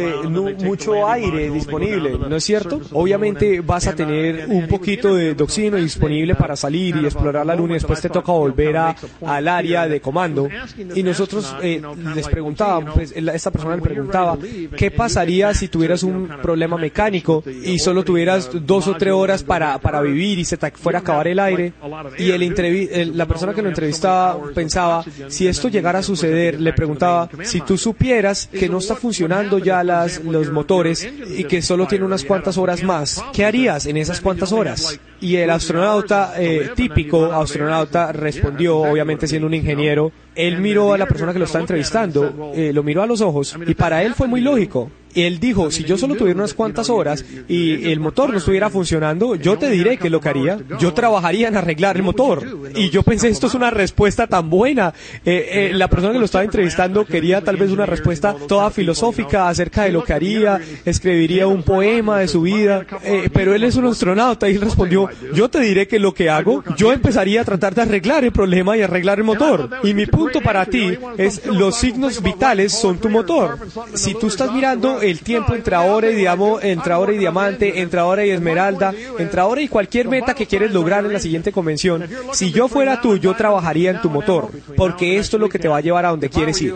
mucho 0.63 1.07
aire 1.07 1.49
disponible, 1.49 2.17
¿no 2.17 2.35
es 2.35 2.43
cierto? 2.43 2.72
Obviamente 2.91 3.61
vas 3.61 3.87
a 3.87 3.95
tener 3.95 4.45
un 4.47 4.67
poquito 4.67 5.15
de, 5.15 5.35
oxígeno 5.43 5.77
disponible 5.77 6.35
para 6.35 6.55
salir 6.55 6.95
y 6.95 7.05
explorar 7.05 7.45
la 7.45 7.55
Luna 7.55 7.73
y 7.73 7.75
después 7.75 8.01
te 8.01 8.09
toca 8.09 8.31
volver 8.31 8.77
a, 8.77 8.95
al 9.25 9.47
área 9.47 9.87
de 9.87 10.01
comando. 10.01 10.47
Y 10.95 11.03
nosotros 11.03 11.55
eh, 11.61 11.81
les 12.15 12.27
preguntábamos, 12.27 12.93
pues, 12.93 13.11
esta 13.11 13.51
persona 13.51 13.75
le 13.75 13.81
preguntaba, 13.81 14.37
¿qué 14.75 14.91
pasaría 14.91 15.53
si 15.53 15.67
tuvieras 15.67 16.03
un 16.03 16.27
problema 16.41 16.77
mecánico 16.77 17.43
y 17.45 17.79
solo 17.79 18.03
tuvieras 18.03 18.49
dos 18.53 18.87
o 18.87 18.95
tres 18.95 19.13
horas 19.13 19.43
para, 19.43 19.77
para 19.79 20.01
vivir 20.01 20.39
y 20.39 20.45
se 20.45 20.57
te 20.57 20.71
fuera 20.71 20.99
a 20.99 21.01
acabar 21.01 21.27
el 21.27 21.39
aire? 21.39 21.73
Y 22.17 22.31
el, 22.31 23.17
la 23.17 23.25
persona 23.25 23.53
que 23.53 23.61
lo 23.61 23.69
entrevistaba 23.69 24.39
pensaba, 24.53 25.03
si 25.27 25.47
esto 25.47 25.67
llegara 25.69 25.99
a 25.99 26.03
suceder, 26.03 26.59
le 26.59 26.73
preguntaba, 26.73 27.29
si 27.43 27.61
tú 27.61 27.77
supieras 27.77 28.47
que 28.47 28.69
no 28.69 28.77
está 28.77 28.95
funcionando 28.95 29.57
ya 29.59 29.83
las, 29.83 30.23
los 30.23 30.51
motores 30.51 31.07
y 31.35 31.43
que 31.45 31.61
solo 31.61 31.87
tiene 31.87 32.05
unas 32.05 32.23
cuantas 32.23 32.57
horas 32.63 32.83
más, 32.83 33.23
¿qué 33.33 33.45
harías 33.45 33.85
en 33.85 33.97
esas 33.97 34.21
cuantas 34.21 34.51
horas? 34.51 34.99
Y 35.23 35.37
el 35.37 35.49
astronauta, 35.49 36.33
eh, 36.37 36.71
típico 36.75 37.31
astronauta, 37.31 38.11
respondió, 38.11 38.77
obviamente 38.79 39.25
siendo 39.25 39.47
un 39.47 39.53
ingeniero, 39.53 40.11
él 40.35 40.59
miró 40.59 40.91
a 40.91 40.97
la 40.97 41.05
persona 41.05 41.31
que 41.31 41.39
lo 41.39 41.45
está 41.45 41.61
entrevistando, 41.61 42.51
eh, 42.53 42.73
lo 42.73 42.83
miró 42.83 43.03
a 43.03 43.07
los 43.07 43.21
ojos 43.21 43.55
y 43.65 43.73
para 43.73 44.03
él 44.03 44.15
fue 44.15 44.27
muy 44.27 44.41
lógico 44.41 44.91
él 45.15 45.39
dijo, 45.39 45.71
si 45.71 45.83
yo 45.83 45.97
solo 45.97 46.15
tuviera 46.15 46.39
unas 46.39 46.53
cuantas 46.53 46.89
horas 46.89 47.23
y 47.47 47.91
el 47.91 47.99
motor 47.99 48.31
no 48.31 48.37
estuviera 48.37 48.69
funcionando, 48.69 49.35
yo 49.35 49.57
te 49.57 49.69
diré 49.69 49.97
que 49.97 50.09
lo 50.09 50.19
que 50.19 50.29
haría. 50.29 50.57
Yo 50.79 50.93
trabajaría 50.93 51.47
en 51.47 51.57
arreglar 51.57 51.97
el 51.97 52.03
motor. 52.03 52.43
Y 52.75 52.89
yo 52.89 53.03
pensé, 53.03 53.29
esto 53.29 53.47
es 53.47 53.53
una 53.53 53.69
respuesta 53.69 54.27
tan 54.27 54.49
buena. 54.49 54.93
Eh, 55.25 55.69
eh, 55.69 55.71
la 55.73 55.87
persona 55.87 56.13
que 56.13 56.19
lo 56.19 56.25
estaba 56.25 56.43
entrevistando 56.43 57.05
quería 57.05 57.41
tal 57.41 57.57
vez 57.57 57.71
una 57.71 57.85
respuesta 57.85 58.35
toda 58.47 58.71
filosófica 58.71 59.49
acerca 59.49 59.83
de 59.83 59.91
lo 59.91 60.03
que 60.03 60.13
haría, 60.13 60.59
escribiría 60.85 61.47
un 61.47 61.63
poema 61.63 62.19
de 62.19 62.27
su 62.27 62.41
vida, 62.41 62.85
eh, 63.03 63.29
pero 63.31 63.53
él 63.53 63.63
es 63.63 63.75
un 63.75 63.85
astronauta 63.85 64.49
y 64.49 64.55
él 64.55 64.61
respondió, 64.61 65.09
yo 65.33 65.49
te 65.49 65.59
diré 65.59 65.87
que 65.87 65.99
lo 65.99 66.13
que 66.13 66.29
hago, 66.29 66.63
yo 66.77 66.91
empezaría 66.91 67.41
a 67.41 67.45
tratar 67.45 67.75
de 67.75 67.81
arreglar 67.81 68.23
el 68.23 68.31
problema 68.31 68.77
y 68.77 68.81
arreglar 68.81 69.19
el 69.19 69.23
motor. 69.23 69.69
Y 69.83 69.93
mi 69.93 70.05
punto 70.05 70.41
para 70.41 70.65
ti 70.65 70.97
es, 71.17 71.45
los 71.45 71.75
signos 71.75 72.21
vitales 72.21 72.73
son 72.73 72.97
tu 72.97 73.09
motor. 73.09 73.57
Si 73.93 74.13
tú 74.15 74.27
estás 74.27 74.51
mirando 74.51 75.01
el 75.01 75.19
tiempo 75.19 75.53
entre 75.55 75.75
ahora 75.75 76.09
y, 76.09 76.15
digamos, 76.15 76.63
entre 76.63 76.93
ahora 76.93 77.13
y 77.13 77.17
diamante, 77.17 77.81
entre 77.81 77.99
ahora 77.99 78.25
y 78.25 78.31
esmeralda, 78.31 78.93
entre 79.17 79.41
ahora 79.41 79.61
y 79.61 79.67
cualquier 79.67 80.07
meta 80.07 80.33
que 80.33 80.45
quieres 80.45 80.71
lograr 80.71 81.05
en 81.05 81.13
la 81.13 81.19
siguiente 81.19 81.51
convención, 81.51 82.05
si 82.31 82.51
yo 82.51 82.67
fuera 82.67 83.01
tú, 83.01 83.17
yo 83.17 83.35
trabajaría 83.35 83.91
en 83.91 84.01
tu 84.01 84.09
motor, 84.09 84.49
porque 84.75 85.17
esto 85.17 85.37
es 85.37 85.41
lo 85.41 85.49
que 85.49 85.59
te 85.59 85.67
va 85.67 85.77
a 85.77 85.81
llevar 85.81 86.05
a 86.05 86.09
donde 86.09 86.29
quieres 86.29 86.61
ir. 86.61 86.73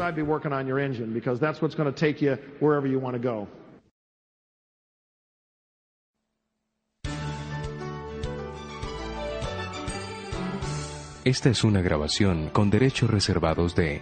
Esta 11.28 11.50
es 11.50 11.66
una 11.66 11.82
grabación 11.82 12.48
con 12.54 12.70
derechos 12.70 13.10
reservados 13.10 13.76
de 13.76 14.02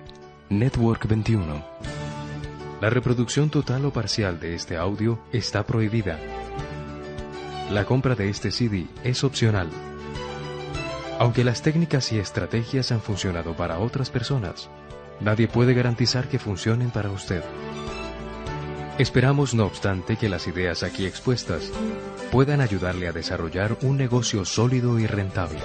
Network 0.50 1.08
21. 1.08 1.66
La 2.82 2.92
reproducción 2.92 3.50
total 3.50 3.84
o 3.86 3.92
parcial 3.92 4.40
de 4.40 4.54
este 4.54 4.78
audio 4.78 5.18
está 5.32 5.66
prohibida. 5.66 6.20
La 7.72 7.86
compra 7.86 8.14
de 8.14 8.30
este 8.30 8.52
CD 8.52 8.86
es 9.04 9.24
opcional. 9.24 9.70
Aunque 11.18 11.44
las 11.44 11.64
técnicas 11.64 12.12
y 12.12 12.20
estrategias 12.20 12.92
han 12.92 13.02
funcionado 13.02 13.56
para 13.56 13.80
otras 13.80 14.12
personas, 14.12 14.70
nadie 15.20 15.48
puede 15.48 15.74
garantizar 15.74 16.28
que 16.28 16.38
funcionen 16.38 16.92
para 16.92 17.10
usted. 17.10 17.44
Esperamos, 19.00 19.56
no 19.56 19.66
obstante, 19.66 20.16
que 20.16 20.30
las 20.30 20.46
ideas 20.46 20.84
aquí 20.84 21.08
expuestas 21.08 21.72
puedan 22.32 22.62
ayudarle 22.62 23.08
a 23.08 23.14
desarrollar 23.14 23.80
un 23.82 23.98
negocio 23.98 24.46
sólido 24.46 25.00
y 25.00 25.08
rentable. 25.08 25.62